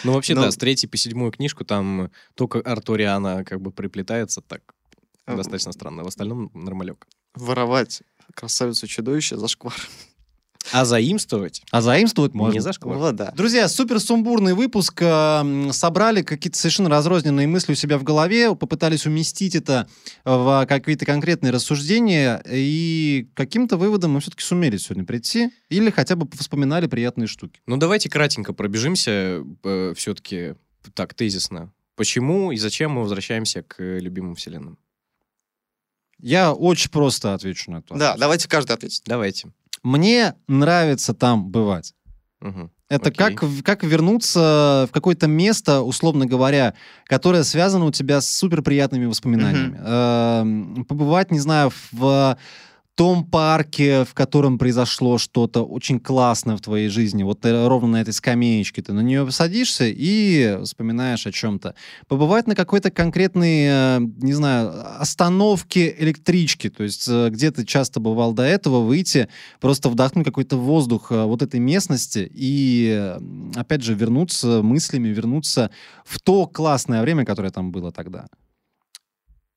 Ну, 0.04 0.12
вообще, 0.12 0.34
Ну- 0.34 0.42
да, 0.42 0.50
с 0.50 0.56
третьей 0.56 0.88
по 0.88 0.96
седьмую 0.96 1.32
книжку 1.32 1.64
там 1.64 2.10
только 2.34 2.60
Артуриана 2.60 3.44
как 3.44 3.60
бы 3.60 3.70
приплетается 3.70 4.40
так 4.40 4.62
Э, 5.26 5.36
достаточно 5.36 5.72
странно. 5.72 6.04
В 6.04 6.08
остальном 6.08 6.50
нормалек. 6.54 7.06
Воровать 7.34 8.02
красавицу 8.34 8.86
чудовище 8.86 9.36
за 9.36 9.48
шквар. 9.48 9.74
А 10.70 10.84
заимствовать 10.84 11.62
А 11.70 11.82
заимствовать 11.82 12.34
можно. 12.34 12.54
не 12.54 12.60
за 12.60 12.72
шквар. 12.72 12.96
Вот, 12.96 13.16
да. 13.16 13.32
Друзья, 13.32 13.68
супер 13.68 13.98
сумбурный 14.00 14.54
выпуск. 14.54 15.00
э, 15.02 15.68
Собрали 15.72 16.22
какие-то 16.22 16.58
совершенно 16.58 16.88
разрозненные 16.88 17.46
мысли 17.46 17.72
у 17.72 17.74
себя 17.74 17.98
в 17.98 18.04
голове, 18.04 18.54
попытались 18.54 19.04
уместить 19.06 19.54
это 19.54 19.88
в 20.24 20.64
какие-то 20.68 21.04
конкретные 21.04 21.50
рассуждения, 21.52 22.42
и 22.48 23.28
к 23.34 23.36
каким-то 23.36 23.76
выводам 23.76 24.12
мы 24.12 24.20
все-таки 24.20 24.42
сумели 24.44 24.76
сегодня 24.76 25.04
прийти, 25.04 25.50
или 25.68 25.90
хотя 25.90 26.14
бы 26.16 26.28
вспоминали 26.38 26.86
приятные 26.86 27.26
штуки. 27.26 27.60
Ну, 27.66 27.76
давайте 27.76 28.08
кратенько 28.08 28.52
пробежимся 28.52 29.42
все-таки 29.96 30.54
так, 30.94 31.14
тезисно. 31.14 31.72
Почему 31.96 32.52
и 32.52 32.56
зачем 32.56 32.92
мы 32.92 33.02
возвращаемся 33.02 33.62
к 33.62 33.80
э, 33.80 33.98
любимым 34.00 34.34
вселенным? 34.34 34.78
Я 36.18 36.52
очень 36.52 36.90
просто 36.90 37.34
отвечу 37.34 37.70
на 37.70 37.78
это. 37.78 37.94
Да, 37.94 38.16
давайте 38.16 38.48
каждый 38.48 38.72
ответит. 38.72 39.02
Давайте. 39.06 39.52
Мне 39.82 40.34
нравится 40.48 41.14
там 41.14 41.48
бывать. 41.50 41.94
Мгм. 42.40 42.70
Это 42.88 43.08
Окей. 43.08 43.34
как, 43.34 43.48
как 43.64 43.84
вернуться 43.84 44.86
в 44.88 44.92
какое-то 44.92 45.26
место, 45.26 45.80
условно 45.80 46.26
говоря, 46.26 46.74
которое 47.06 47.42
связано 47.42 47.86
у 47.86 47.90
тебя 47.90 48.20
с 48.20 48.30
супер 48.30 48.60
приятными 48.60 49.06
воспоминаниями. 49.06 49.80
Эм, 49.82 50.84
Побывать, 50.84 51.30
не 51.30 51.38
знаю, 51.38 51.72
в 51.90 52.36
том 52.94 53.24
парке, 53.24 54.04
в 54.04 54.12
котором 54.12 54.58
произошло 54.58 55.16
что-то 55.16 55.64
очень 55.64 55.98
классное 55.98 56.56
в 56.56 56.60
твоей 56.60 56.88
жизни. 56.88 57.22
Вот 57.22 57.40
ты 57.40 57.66
ровно 57.66 57.88
на 57.88 58.00
этой 58.02 58.12
скамеечке, 58.12 58.82
ты 58.82 58.92
на 58.92 59.00
нее 59.00 59.30
садишься 59.30 59.84
и 59.86 60.58
вспоминаешь 60.62 61.26
о 61.26 61.32
чем-то. 61.32 61.74
Побывать 62.06 62.46
на 62.46 62.54
какой-то 62.54 62.90
конкретной, 62.90 63.66
э, 63.66 63.98
не 64.18 64.34
знаю, 64.34 65.00
остановке 65.00 65.94
электрички, 65.98 66.68
то 66.68 66.82
есть 66.82 67.08
э, 67.08 67.30
где 67.30 67.50
ты 67.50 67.64
часто 67.64 67.98
бывал 67.98 68.34
до 68.34 68.42
этого, 68.42 68.80
выйти, 68.80 69.28
просто 69.60 69.88
вдохнуть 69.88 70.26
какой-то 70.26 70.56
воздух 70.56 71.10
э, 71.10 71.24
вот 71.24 71.40
этой 71.42 71.60
местности 71.60 72.30
и, 72.30 72.90
э, 72.94 73.18
опять 73.54 73.82
же, 73.82 73.94
вернуться 73.94 74.62
мыслями, 74.62 75.08
вернуться 75.08 75.70
в 76.04 76.20
то 76.20 76.46
классное 76.46 77.00
время, 77.00 77.24
которое 77.24 77.50
там 77.50 77.72
было 77.72 77.90
тогда. 77.90 78.26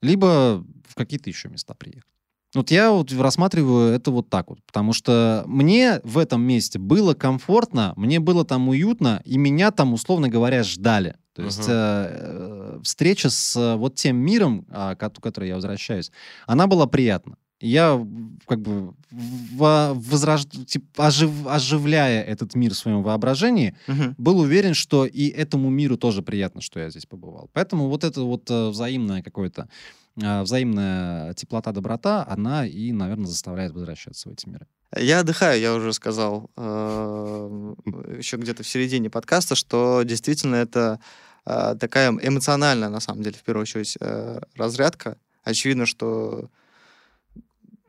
Либо 0.02 0.64
в 0.88 0.96
какие-то 0.96 1.30
еще 1.30 1.50
места 1.50 1.74
приехать. 1.74 2.15
Вот 2.56 2.72
я 2.72 2.92
вот 2.92 3.12
рассматриваю 3.12 3.94
это 3.94 4.12
вот 4.12 4.30
так 4.30 4.50
вот, 4.50 4.60
потому 4.66 4.94
что 4.94 5.44
мне 5.48 6.00
в 6.04 6.18
этом 6.18 6.42
месте 6.42 6.80
было 6.80 7.14
комфортно, 7.14 7.94
мне 7.98 8.20
было 8.20 8.46
там 8.46 8.70
уютно, 8.70 9.22
и 9.26 9.38
меня 9.38 9.72
там, 9.72 9.94
условно 9.94 10.30
говоря, 10.30 10.64
ждали. 10.64 11.16
То 11.34 11.42
есть 11.44 11.60
Мгм. 11.68 11.68
э, 11.70 12.80
встреча 12.84 13.30
с 13.30 13.56
э, 13.58 13.76
вот 13.76 13.96
тем 13.96 14.16
миром, 14.18 14.66
а, 14.70 14.96
ко- 14.96 15.10
в 15.14 15.20
который 15.20 15.50
я 15.50 15.56
возвращаюсь, 15.56 16.12
она 16.48 16.66
была 16.68 16.86
приятна. 16.88 17.36
Я 17.62 18.06
как 18.48 18.62
бы 18.62 18.94
во- 19.12 19.94
возрож... 19.94 20.46
типа, 20.46 21.08
ожив- 21.08 21.48
оживляя 21.50 22.22
этот 22.24 22.54
мир 22.56 22.74
в 22.74 22.78
своем 22.78 23.02
воображении, 23.04 23.76
Мгм. 23.88 24.16
был 24.18 24.40
уверен, 24.40 24.74
что 24.74 25.06
и 25.06 25.28
этому 25.28 25.70
миру 25.70 25.98
тоже 25.98 26.22
приятно, 26.22 26.62
что 26.62 26.80
я 26.80 26.90
здесь 26.90 27.06
побывал. 27.06 27.50
Поэтому 27.54 27.88
вот 27.90 28.04
это 28.04 28.22
вот 28.22 28.50
э, 28.52 28.70
взаимное 28.70 29.22
какое-то, 29.22 29.68
взаимная 30.16 31.34
теплота, 31.34 31.72
доброта, 31.72 32.26
она 32.28 32.66
и, 32.66 32.92
наверное, 32.92 33.28
заставляет 33.28 33.74
возвращаться 33.74 34.30
в 34.30 34.32
эти 34.32 34.48
миры. 34.48 34.68
Я 34.96 35.20
отдыхаю, 35.20 35.60
я 35.60 35.74
уже 35.74 35.92
сказал. 35.94 36.50
Э, 36.56 37.76
еще 38.18 38.38
где-то 38.38 38.64
в 38.64 38.68
середине 38.68 39.10
подкаста, 39.10 39.56
что 39.56 40.04
действительно 40.04 40.56
это 40.56 41.00
э, 41.46 41.76
такая 41.80 42.12
эмоциональная, 42.12 42.90
на 42.90 43.02
самом 43.02 43.22
деле, 43.22 43.36
в 43.36 43.44
первую 43.44 43.64
очередь, 43.64 43.98
э, 44.00 44.40
разрядка. 44.56 45.18
Очевидно, 45.44 45.86
что 45.86 46.50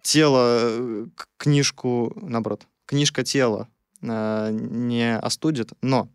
тело 0.03 0.59
э, 0.59 1.07
книжку, 1.37 2.13
наоборот, 2.21 2.67
книжка 2.87 3.23
тела 3.23 3.69
э, 4.03 4.51
не 4.51 5.17
остудит, 5.17 5.73
но 5.83 6.09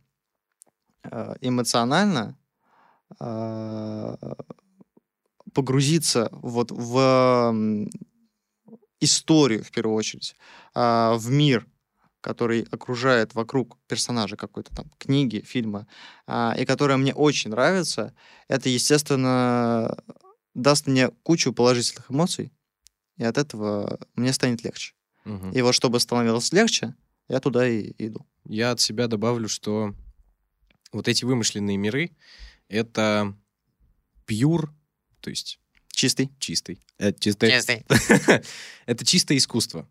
эмоционально 1.41 2.37
погрузиться 5.53 6.29
вот 6.31 6.71
в 6.71 7.87
историю, 8.99 9.63
в 9.63 9.71
первую 9.71 9.95
очередь, 9.95 10.35
а, 10.73 11.15
в 11.15 11.29
мир, 11.29 11.67
который 12.21 12.67
окружает 12.71 13.33
вокруг 13.33 13.77
персонажа 13.87 14.37
какой-то 14.37 14.73
там 14.75 14.85
книги, 14.99 15.41
фильма, 15.41 15.87
а, 16.27 16.55
и 16.57 16.65
которая 16.65 16.97
мне 16.97 17.13
очень 17.13 17.49
нравится, 17.49 18.13
это, 18.47 18.69
естественно, 18.69 19.97
даст 20.53 20.87
мне 20.87 21.09
кучу 21.23 21.51
положительных 21.51 22.11
эмоций, 22.11 22.53
и 23.17 23.23
от 23.23 23.37
этого 23.37 23.99
мне 24.15 24.31
станет 24.33 24.63
легче. 24.63 24.93
Мгм. 25.25 25.51
И 25.51 25.61
вот 25.61 25.73
чтобы 25.73 25.99
становилось 25.99 26.51
легче, 26.53 26.95
я 27.27 27.39
туда 27.39 27.67
и 27.67 27.93
иду. 27.97 28.25
Я 28.45 28.71
от 28.71 28.79
себя 28.79 29.07
добавлю, 29.07 29.47
что 29.47 29.93
вот 30.91 31.07
эти 31.07 31.25
вымышленные 31.25 31.77
миры— 31.77 32.11
это 32.67 33.35
пьюр, 34.25 34.73
то 35.21 35.29
есть 35.29 35.59
Чистый. 35.93 36.29
чистый. 36.39 36.79
Это 36.97 37.19
чистое, 37.19 37.49
это 38.85 39.05
чистое 39.05 39.37
искусство. 39.37 39.87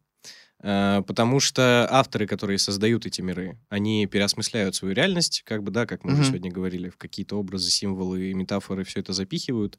Э, 0.62 1.02
Потому 1.06 1.40
что 1.40 1.86
авторы, 1.90 2.26
которые 2.26 2.58
создают 2.58 3.06
эти 3.06 3.20
миры, 3.20 3.58
они 3.68 4.06
переосмысляют 4.06 4.74
свою 4.74 4.94
реальность, 4.94 5.42
как 5.44 5.62
бы, 5.62 5.70
да, 5.70 5.86
как 5.86 6.04
мы 6.04 6.12
уже 6.12 6.22
Мгм. 6.22 6.28
сегодня 6.30 6.50
говорили, 6.50 6.88
в 6.88 6.96
какие-то 6.96 7.36
образы, 7.36 7.70
символы, 7.70 8.32
метафоры 8.34 8.84
все 8.84 9.00
это 9.00 9.12
запихивают. 9.12 9.78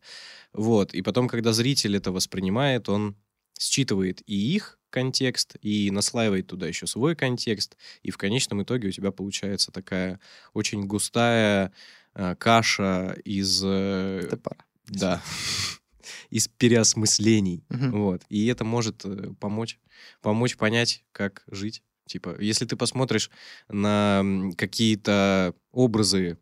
Вот. 0.53 0.93
И 0.93 1.01
потом, 1.01 1.27
когда 1.27 1.53
зритель 1.53 1.97
это 1.97 2.11
воспринимает, 2.11 2.87
он 2.89 3.15
считывает 3.59 4.21
и 4.25 4.55
их 4.55 4.79
контекст, 4.89 5.55
и 5.61 5.89
наслаивает 5.91 6.47
туда 6.47 6.67
еще 6.67 6.85
свой 6.87 7.15
контекст, 7.15 7.77
и 8.03 8.11
в 8.11 8.17
конечном 8.17 8.61
итоге 8.63 8.89
у 8.89 8.91
тебя 8.91 9.11
получается 9.11 9.71
такая 9.71 10.19
очень 10.53 10.85
густая 10.85 11.71
э, 12.13 12.35
каша 12.35 13.15
из... 13.23 13.61
э, 13.63 14.21
Это 14.23 14.37
пара. 14.37 14.65
Да. 14.91 15.21
Из 16.29 16.47
переосмыслений. 16.47 17.63
Вот. 17.69 18.21
И 18.29 18.47
это 18.47 18.63
может 18.63 19.03
э, 19.05 19.33
помочь, 19.39 19.79
помочь 20.21 20.57
понять, 20.57 21.03
как 21.11 21.43
жить. 21.49 21.83
Типа, 22.05 22.35
если 22.39 22.65
ты 22.65 22.75
посмотришь 22.75 23.29
на 23.69 24.23
какие-то 24.57 25.55
образы 25.71 26.37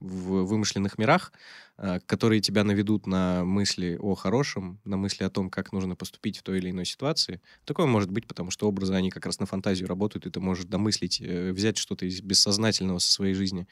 в 0.00 0.44
вымышленных 0.44 0.98
мирах, 0.98 1.32
э, 1.78 2.00
которые 2.06 2.40
тебя 2.40 2.64
наведут 2.64 3.06
на 3.06 3.44
мысли 3.44 3.96
о 4.00 4.14
хорошем, 4.14 4.80
на 4.84 4.96
мысли 4.96 5.24
о 5.24 5.30
том, 5.30 5.50
как 5.50 5.72
нужно 5.72 5.94
поступить 5.94 6.38
в 6.38 6.42
той 6.42 6.58
или 6.58 6.70
иной 6.70 6.86
ситуации. 6.86 7.40
Такое 7.64 7.86
может 7.86 8.10
быть, 8.10 8.26
потому 8.26 8.50
что 8.50 8.66
образы, 8.66 8.94
они 8.94 9.10
как 9.10 9.26
раз 9.26 9.40
на 9.40 9.46
фантазию 9.46 9.88
работают, 9.88 10.26
и 10.26 10.30
ты 10.30 10.40
можешь 10.40 10.64
домыслить, 10.64 11.20
э, 11.20 11.52
взять 11.52 11.76
что-то 11.76 12.06
из 12.06 12.20
бессознательного 12.22 12.98
со 12.98 13.12
своей 13.12 13.34
жизни 13.34 13.66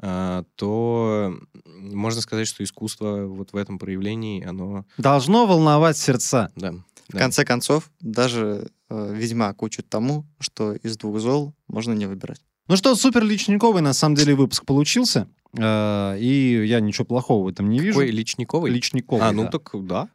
то 0.00 1.32
м, 1.66 1.96
можно 1.96 2.20
сказать, 2.20 2.46
что 2.48 2.62
искусство 2.64 3.26
вот 3.26 3.52
в 3.52 3.56
этом 3.56 3.78
проявлении, 3.78 4.44
оно, 4.44 4.84
Должно 4.98 5.46
волновать 5.46 5.96
сердца. 5.96 6.50
да, 6.56 6.72
В 6.72 7.12
да. 7.12 7.18
конце 7.18 7.44
концов, 7.44 7.90
даже 8.00 8.68
э, 8.90 9.14
Ведьмак 9.14 9.62
учит 9.62 9.88
тому, 9.88 10.24
что 10.40 10.72
из 10.74 10.96
двух 10.96 11.18
зол 11.20 11.54
можно 11.68 11.92
не 11.92 12.06
выбирать. 12.06 12.40
Ну 12.68 12.76
что, 12.76 12.94
супер 12.96 13.22
личниковый 13.24 13.82
на 13.82 13.92
самом 13.92 14.14
деле 14.16 14.34
выпуск 14.34 14.64
получился. 14.64 15.28
Э, 15.56 16.16
И 16.18 16.64
я 16.66 16.80
ничего 16.80 17.04
плохого 17.04 17.44
в 17.44 17.48
этом 17.48 17.68
не 17.70 17.78
вижу. 17.78 17.98
Какой 18.00 18.10
Личниковый? 18.10 18.70
Личниковый. 18.72 19.22
а, 19.26 19.32
ну 19.32 19.44
да. 19.44 19.50
так 19.50 19.70
да. 19.86 20.08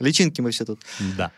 Личинки 0.00 0.40
мы 0.40 0.50
все 0.50 0.64
тут. 0.64 0.80
Да. 1.16 1.30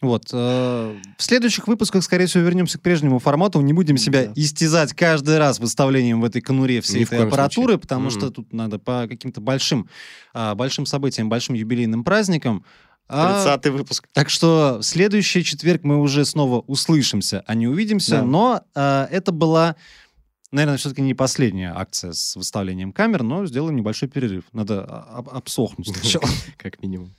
Вот. 0.00 0.24
э, 0.32 0.96
В 1.18 1.22
следующих 1.22 1.66
выпусках, 1.66 2.02
скорее 2.04 2.26
всего, 2.26 2.42
вернемся 2.44 2.78
к 2.78 2.82
прежнему 2.82 3.18
формату. 3.18 3.60
Не 3.60 3.72
будем 3.72 3.96
себя 3.96 4.26
Да. 4.26 4.32
истязать 4.34 4.92
каждый 4.92 5.38
раз 5.38 5.58
выставлением 5.60 6.20
в 6.20 6.24
этой 6.24 6.42
конуре 6.42 6.80
всей 6.82 7.00
Ни 7.00 7.04
этой 7.04 7.26
аппаратуры, 7.26 7.72
случае. 7.74 7.78
потому 7.80 8.10
что 8.10 8.26
Мгм. 8.26 8.32
тут 8.32 8.52
надо 8.52 8.78
по 8.78 9.06
каким-то 9.08 9.40
большим, 9.40 9.88
а, 10.34 10.54
большим 10.54 10.84
событиям, 10.84 11.28
большим 11.28 11.54
юбилейным 11.54 12.04
праздникам. 12.04 12.64
А, 13.08 13.42
30 13.44 13.70
выпуск. 13.70 14.08
Так 14.12 14.28
что 14.30 14.78
в 14.80 14.82
следующий 14.82 15.42
четверг 15.44 15.84
мы 15.84 16.00
уже 16.00 16.24
снова 16.24 16.60
услышимся, 16.60 17.42
а 17.46 17.54
не 17.54 17.66
увидимся. 17.68 18.16
Да. 18.16 18.22
Но 18.22 18.62
а, 18.74 19.08
это 19.10 19.30
была, 19.32 19.76
наверное, 20.52 20.76
все-таки 20.78 21.02
не 21.02 21.14
последняя 21.14 21.72
акция 21.74 22.12
с 22.12 22.34
выставлением 22.36 22.92
камер, 22.92 23.22
но 23.22 23.46
сделаем 23.46 23.76
небольшой 23.76 24.08
перерыв. 24.08 24.44
Надо 24.52 24.84
а, 24.88 25.18
об- 25.18 25.28
обсохнуть 25.30 25.88
сначала. 25.88 26.24
Как 26.58 26.82
минимум. 26.82 27.14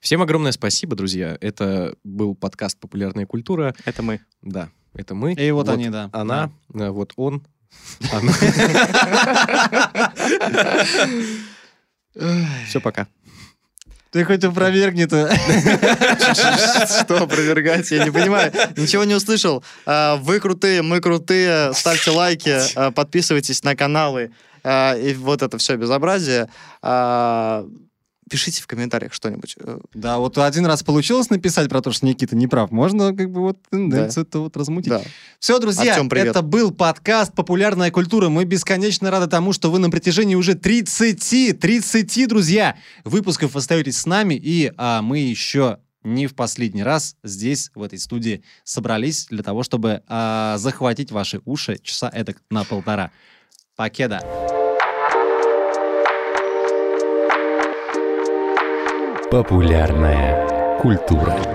Всем 0.00 0.22
огромное 0.22 0.52
спасибо, 0.52 0.96
друзья. 0.96 1.36
Это 1.40 1.94
был 2.04 2.34
подкаст 2.34 2.78
«Популярная 2.78 3.26
культура». 3.26 3.74
Это 3.84 4.02
мы. 4.02 4.20
Да, 4.40 4.70
это 4.94 5.14
мы. 5.14 5.34
И 5.34 5.50
вот 5.50 5.68
они, 5.68 5.90
да. 5.90 6.08
Она, 6.12 6.50
э, 6.72 6.88
вот 6.88 7.12
он. 7.16 7.42
Все, 12.66 12.80
пока. 12.80 13.06
Ты 14.10 14.24
хоть 14.24 14.42
опровергни-то. 14.42 15.30
Что 17.04 17.22
опровергать? 17.22 17.88
Я 17.92 18.04
не 18.04 18.10
понимаю. 18.10 18.52
Ничего 18.76 19.04
не 19.04 19.14
услышал. 19.14 19.62
А, 19.86 20.16
Вы 20.16 20.40
крутые, 20.40 20.82
мы 20.82 21.00
крутые. 21.00 21.72
Ставьте 21.74 22.10
лайки, 22.10 22.58
а, 22.74 22.90
подписывайтесь 22.90 23.62
на 23.62 23.76
каналы. 23.76 24.32
а, 24.64 24.96
И 24.96 25.14
вот 25.14 25.42
это 25.42 25.58
все 25.58 25.76
безобразие. 25.76 26.48
Пишите 28.30 28.62
в 28.62 28.68
комментариях 28.68 29.12
что-нибудь. 29.12 29.56
Э, 29.58 29.80
Да, 29.92 30.18
вот 30.18 30.38
один 30.38 30.64
раз 30.64 30.84
получилось 30.84 31.30
написать 31.30 31.68
про 31.68 31.82
то, 31.82 31.90
что 31.90 32.06
Никита 32.06 32.36
не 32.36 32.46
прав. 32.46 32.70
Можно 32.70 33.12
как 33.12 33.28
бы 33.30 33.40
вот 33.40 33.58
тенденцию 33.68 34.22
это 34.22 34.38
вот 34.38 34.56
размутить. 34.56 34.90
Да. 34.90 35.02
Все, 35.40 35.58
друзья, 35.58 35.94
Артем, 35.94 36.08
привет. 36.08 36.28
это 36.28 36.42
был 36.42 36.70
подкаст 36.70 37.34
«Популярная 37.34 37.90
культура». 37.90 38.28
Мы 38.28 38.44
бесконечно 38.44 39.10
рады 39.10 39.26
тому, 39.26 39.52
что 39.52 39.68
вы 39.72 39.80
на 39.80 39.90
протяжении 39.90 40.36
уже 40.36 40.54
30, 40.54 41.58
30, 41.58 42.28
друзья, 42.28 42.76
выпусков 43.04 43.56
остаетесь 43.56 43.98
с 43.98 44.06
нами, 44.06 44.34
и 44.34 44.72
а, 44.76 45.02
мы 45.02 45.18
еще 45.18 45.78
не 46.04 46.28
в 46.28 46.36
последний 46.36 46.84
раз 46.84 47.16
здесь, 47.24 47.70
в 47.74 47.82
этой 47.82 47.98
студии, 47.98 48.44
собрались 48.62 49.26
для 49.26 49.42
того, 49.42 49.64
чтобы 49.64 50.02
а, 50.06 50.56
захватить 50.58 51.10
ваши 51.10 51.40
уши 51.44 51.78
часа 51.82 52.08
эдак 52.14 52.40
на 52.48 52.62
полтора. 52.62 53.10
Покеда. 53.74 54.59
Популярная 59.30 60.76
культура. 60.80 61.49